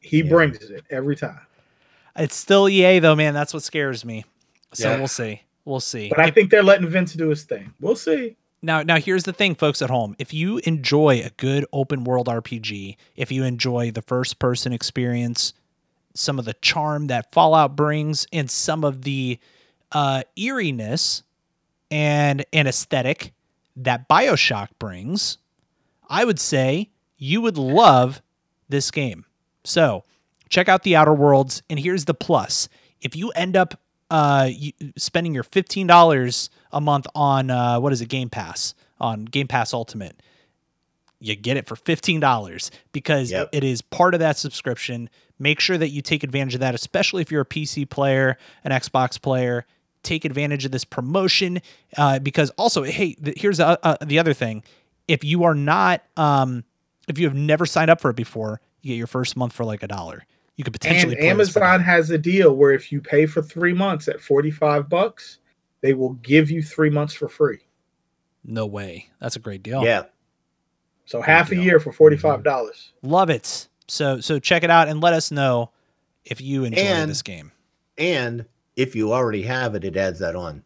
he 0.00 0.18
Yeah. 0.22 0.28
brings 0.30 0.58
it 0.58 0.84
every 0.90 1.14
time. 1.16 1.40
it's 2.16 2.34
still 2.36 2.68
EA 2.68 2.98
though, 2.98 3.14
man. 3.16 3.32
That's 3.32 3.54
what 3.54 3.62
scares 3.62 4.04
me. 4.04 4.24
So 4.74 4.90
Yeah. 4.90 4.98
we'll 4.98 5.08
see. 5.08 5.42
We'll 5.64 5.80
see. 5.80 6.08
But 6.08 6.18
I 6.20 6.30
think 6.30 6.50
they're 6.50 6.62
letting 6.62 6.88
Vince 6.88 7.14
do 7.14 7.28
his 7.28 7.44
thing. 7.44 7.72
We'll 7.80 7.96
see. 7.96 8.36
Now, 8.62 8.82
now 8.82 8.96
here's 8.96 9.24
the 9.24 9.32
thing, 9.32 9.54
folks 9.54 9.80
at 9.80 9.90
home. 9.90 10.14
If 10.18 10.34
you 10.34 10.58
enjoy 10.64 11.20
a 11.20 11.30
good 11.36 11.64
open 11.72 12.04
world 12.04 12.26
RPG, 12.26 12.96
if 13.16 13.32
you 13.32 13.44
enjoy 13.44 13.90
the 13.90 14.02
first 14.02 14.38
person 14.38 14.72
experience, 14.72 15.54
some 16.14 16.38
of 16.38 16.44
the 16.44 16.54
charm 16.54 17.06
that 17.06 17.32
Fallout 17.32 17.74
brings, 17.74 18.26
and 18.32 18.50
some 18.50 18.84
of 18.84 19.02
the 19.02 19.38
uh, 19.92 20.22
eeriness 20.36 21.22
and 21.90 22.44
an 22.52 22.66
aesthetic 22.66 23.32
that 23.76 24.08
Bioshock 24.08 24.68
brings, 24.78 25.38
I 26.08 26.24
would 26.24 26.38
say 26.38 26.90
you 27.16 27.40
would 27.40 27.56
love 27.56 28.20
this 28.68 28.90
game. 28.90 29.24
So 29.64 30.04
check 30.50 30.68
out 30.68 30.82
the 30.82 30.96
Outer 30.96 31.14
Worlds, 31.14 31.62
and 31.70 31.78
here's 31.78 32.04
the 32.04 32.14
plus: 32.14 32.68
if 33.00 33.16
you 33.16 33.30
end 33.30 33.56
up 33.56 33.80
uh, 34.10 34.48
you, 34.50 34.72
spending 34.96 35.34
your 35.34 35.42
fifteen 35.44 35.86
dollars 35.86 36.50
a 36.72 36.80
month 36.80 37.06
on 37.14 37.50
uh, 37.50 37.78
what 37.80 37.92
is 37.92 38.00
it, 38.00 38.08
Game 38.08 38.28
Pass 38.30 38.74
on 39.00 39.24
Game 39.24 39.46
Pass 39.48 39.72
Ultimate, 39.72 40.20
you 41.20 41.36
get 41.36 41.56
it 41.56 41.66
for 41.66 41.76
fifteen 41.76 42.20
dollars 42.20 42.70
because 42.92 43.30
Yep. 43.30 43.50
it 43.52 43.64
is 43.64 43.82
part 43.82 44.14
of 44.14 44.20
that 44.20 44.36
subscription. 44.38 45.08
Make 45.38 45.60
sure 45.60 45.78
that 45.78 45.88
you 45.88 46.02
take 46.02 46.22
advantage 46.22 46.54
of 46.54 46.60
that, 46.60 46.74
especially 46.74 47.22
if 47.22 47.30
you're 47.30 47.40
a 47.42 47.46
PC 47.46 47.88
player, 47.88 48.36
an 48.64 48.72
Xbox 48.72 49.20
player. 49.20 49.66
Take 50.02 50.24
advantage 50.24 50.64
of 50.64 50.70
this 50.72 50.84
promotion 50.84 51.60
uh, 51.96 52.18
because 52.20 52.48
also, 52.50 52.82
hey, 52.84 53.12
th- 53.14 53.38
here's 53.38 53.58
the, 53.58 53.78
uh, 53.84 53.96
the 54.02 54.18
other 54.18 54.32
thing: 54.32 54.62
if 55.08 55.24
you 55.24 55.44
are 55.44 55.54
not, 55.54 56.02
um, 56.16 56.64
if 57.06 57.18
you 57.18 57.26
have 57.26 57.34
never 57.36 57.66
signed 57.66 57.90
up 57.90 58.00
for 58.00 58.10
it 58.10 58.16
before, 58.16 58.60
you 58.80 58.92
get 58.92 58.96
your 58.96 59.06
first 59.06 59.36
month 59.36 59.52
for 59.52 59.64
like 59.64 59.82
a 59.82 59.88
dollar. 59.88 60.24
You 60.60 60.64
could 60.64 60.74
potentially 60.74 61.14
And 61.14 61.20
play 61.20 61.32
this 61.44 61.52
for 61.54 61.64
Amazon 61.64 61.80
has 61.86 62.10
a 62.10 62.18
deal 62.18 62.54
where 62.54 62.72
if 62.72 62.92
you 62.92 63.00
pay 63.00 63.24
for 63.24 63.40
three 63.40 63.72
months 63.72 64.08
at 64.08 64.20
45 64.20 64.90
bucks, 64.90 65.38
they 65.80 65.94
will 65.94 66.12
give 66.14 66.50
you 66.50 66.62
three 66.62 66.90
months 66.90 67.14
for 67.14 67.28
free. 67.30 67.60
No 68.44 68.66
way, 68.66 69.08
that's 69.20 69.36
a 69.36 69.38
great 69.38 69.62
deal. 69.62 69.82
Yeah. 69.82 70.02
So 71.06 71.22
half 71.22 71.50
a 71.50 71.56
year 71.56 71.80
for 71.80 71.92
$45. 71.92 72.42
dollars 72.44 72.92
love 73.02 73.30
it. 73.30 73.68
So 73.88 74.20
so 74.20 74.38
check 74.38 74.62
it 74.64 74.70
out 74.70 74.88
and 74.88 75.00
let 75.00 75.14
us 75.14 75.30
know 75.30 75.70
if 76.26 76.42
you 76.42 76.64
enjoy 76.64 76.82
And- 76.82 77.10
this 77.10 77.22
game. 77.22 77.52
And 77.96 78.44
if 78.76 78.94
you 78.94 79.14
already 79.14 79.42
have 79.44 79.74
it, 79.74 79.84
it 79.84 79.96
adds 79.96 80.18
that 80.18 80.36
on. 80.36 80.62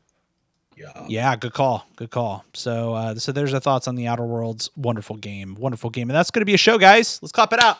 Yeah. 0.76 1.06
Yeah, 1.08 1.36
good 1.36 1.52
call. 1.52 1.86
Good 1.94 2.10
call. 2.10 2.44
So 2.52 2.94
uh, 2.94 3.14
so 3.14 3.30
there's 3.30 3.54
our 3.54 3.60
thoughts 3.60 3.86
on 3.86 3.94
the 3.94 4.08
Outer 4.08 4.24
Worlds. 4.26 4.70
Wonderful 4.76 5.16
game. 5.18 5.54
Wonderful 5.54 5.90
game. 5.90 6.10
And 6.10 6.16
that's 6.16 6.32
going 6.32 6.40
to 6.40 6.46
be 6.46 6.54
a 6.54 6.58
show, 6.58 6.78
guys. 6.78 7.20
Let's 7.22 7.30
clap 7.30 7.52
it 7.52 7.62
out. 7.62 7.78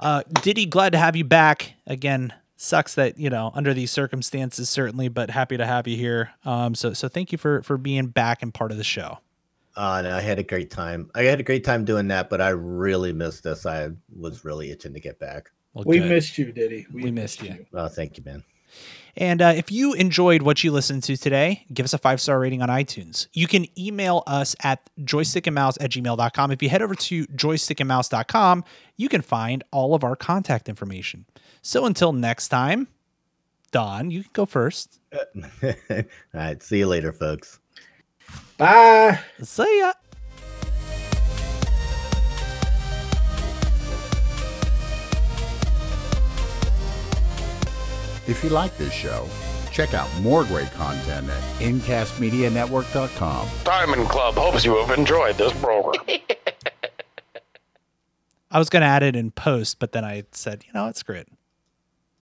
Uh, 0.00 0.22
Diddy, 0.42 0.66
glad 0.66 0.92
to 0.92 0.98
have 0.98 1.16
you 1.16 1.24
back 1.24 1.74
again. 1.86 2.32
Sucks 2.60 2.94
that 2.96 3.18
you 3.18 3.30
know 3.30 3.52
under 3.54 3.72
these 3.72 3.90
circumstances, 3.92 4.68
certainly, 4.68 5.08
but 5.08 5.30
happy 5.30 5.56
to 5.56 5.64
have 5.66 5.86
you 5.86 5.96
here. 5.96 6.30
Um, 6.44 6.74
so 6.74 6.92
so 6.92 7.08
thank 7.08 7.30
you 7.30 7.38
for 7.38 7.62
for 7.62 7.78
being 7.78 8.08
back 8.08 8.42
and 8.42 8.52
part 8.52 8.72
of 8.72 8.78
the 8.78 8.84
show. 8.84 9.18
Uh, 9.76 9.96
and 9.98 10.08
I 10.08 10.20
had 10.20 10.40
a 10.40 10.42
great 10.42 10.70
time. 10.70 11.08
I 11.14 11.22
had 11.22 11.38
a 11.38 11.44
great 11.44 11.62
time 11.62 11.84
doing 11.84 12.08
that, 12.08 12.28
but 12.28 12.40
I 12.40 12.48
really 12.48 13.12
missed 13.12 13.44
this. 13.44 13.64
I 13.64 13.90
was 14.16 14.44
really 14.44 14.72
itching 14.72 14.92
to 14.94 14.98
get 15.00 15.20
back. 15.20 15.50
Well, 15.72 15.84
We 15.86 16.00
good. 16.00 16.08
missed 16.08 16.36
you, 16.36 16.50
Diddy. 16.50 16.84
We 16.92 17.12
missed 17.12 17.42
you. 17.44 17.64
Oh, 17.72 17.86
thank 17.86 18.18
you, 18.18 18.24
man. 18.24 18.42
And 19.18 19.42
uh, 19.42 19.52
if 19.56 19.72
you 19.72 19.94
enjoyed 19.94 20.42
what 20.42 20.62
you 20.62 20.70
listened 20.70 21.02
to 21.02 21.16
today, 21.16 21.66
give 21.74 21.84
us 21.84 21.92
a 21.92 21.98
five 21.98 22.20
star 22.20 22.38
rating 22.38 22.62
on 22.62 22.68
iTunes. 22.68 23.26
You 23.32 23.48
can 23.48 23.66
email 23.78 24.22
us 24.28 24.54
at 24.62 24.88
joystickandmouse 25.00 25.76
at 25.80 25.90
gmail.com. 25.90 26.52
If 26.52 26.62
you 26.62 26.68
head 26.68 26.82
over 26.82 26.94
to 26.94 27.26
joystickandmouse.com, 27.26 28.64
you 28.96 29.08
can 29.08 29.22
find 29.22 29.64
all 29.72 29.94
of 29.94 30.04
our 30.04 30.14
contact 30.14 30.68
information. 30.68 31.26
So 31.62 31.84
until 31.84 32.12
next 32.12 32.48
time, 32.48 32.86
Don, 33.72 34.12
you 34.12 34.22
can 34.22 34.30
go 34.32 34.46
first. 34.46 35.00
All 35.12 36.02
right. 36.32 36.62
See 36.62 36.78
you 36.78 36.86
later, 36.86 37.12
folks. 37.12 37.58
Bye. 38.56 39.18
See 39.42 39.80
ya. 39.80 39.92
If 48.28 48.44
you 48.44 48.50
like 48.50 48.76
this 48.76 48.92
show, 48.92 49.26
check 49.72 49.94
out 49.94 50.08
more 50.20 50.44
great 50.44 50.70
content 50.72 51.30
at 51.30 51.42
incastmedianetwork.com. 51.60 53.48
Diamond 53.64 54.06
Club 54.10 54.34
hopes 54.34 54.66
you 54.66 54.76
have 54.76 54.96
enjoyed 54.98 55.38
this 55.38 55.52
program. 55.60 56.04
I 58.50 58.58
was 58.58 58.68
going 58.68 58.82
to 58.82 58.86
add 58.86 59.02
it 59.02 59.16
in 59.16 59.30
post, 59.30 59.78
but 59.78 59.92
then 59.92 60.04
I 60.04 60.24
said, 60.32 60.64
you 60.66 60.72
know, 60.74 60.88
it's 60.88 61.02
great. 61.02 61.26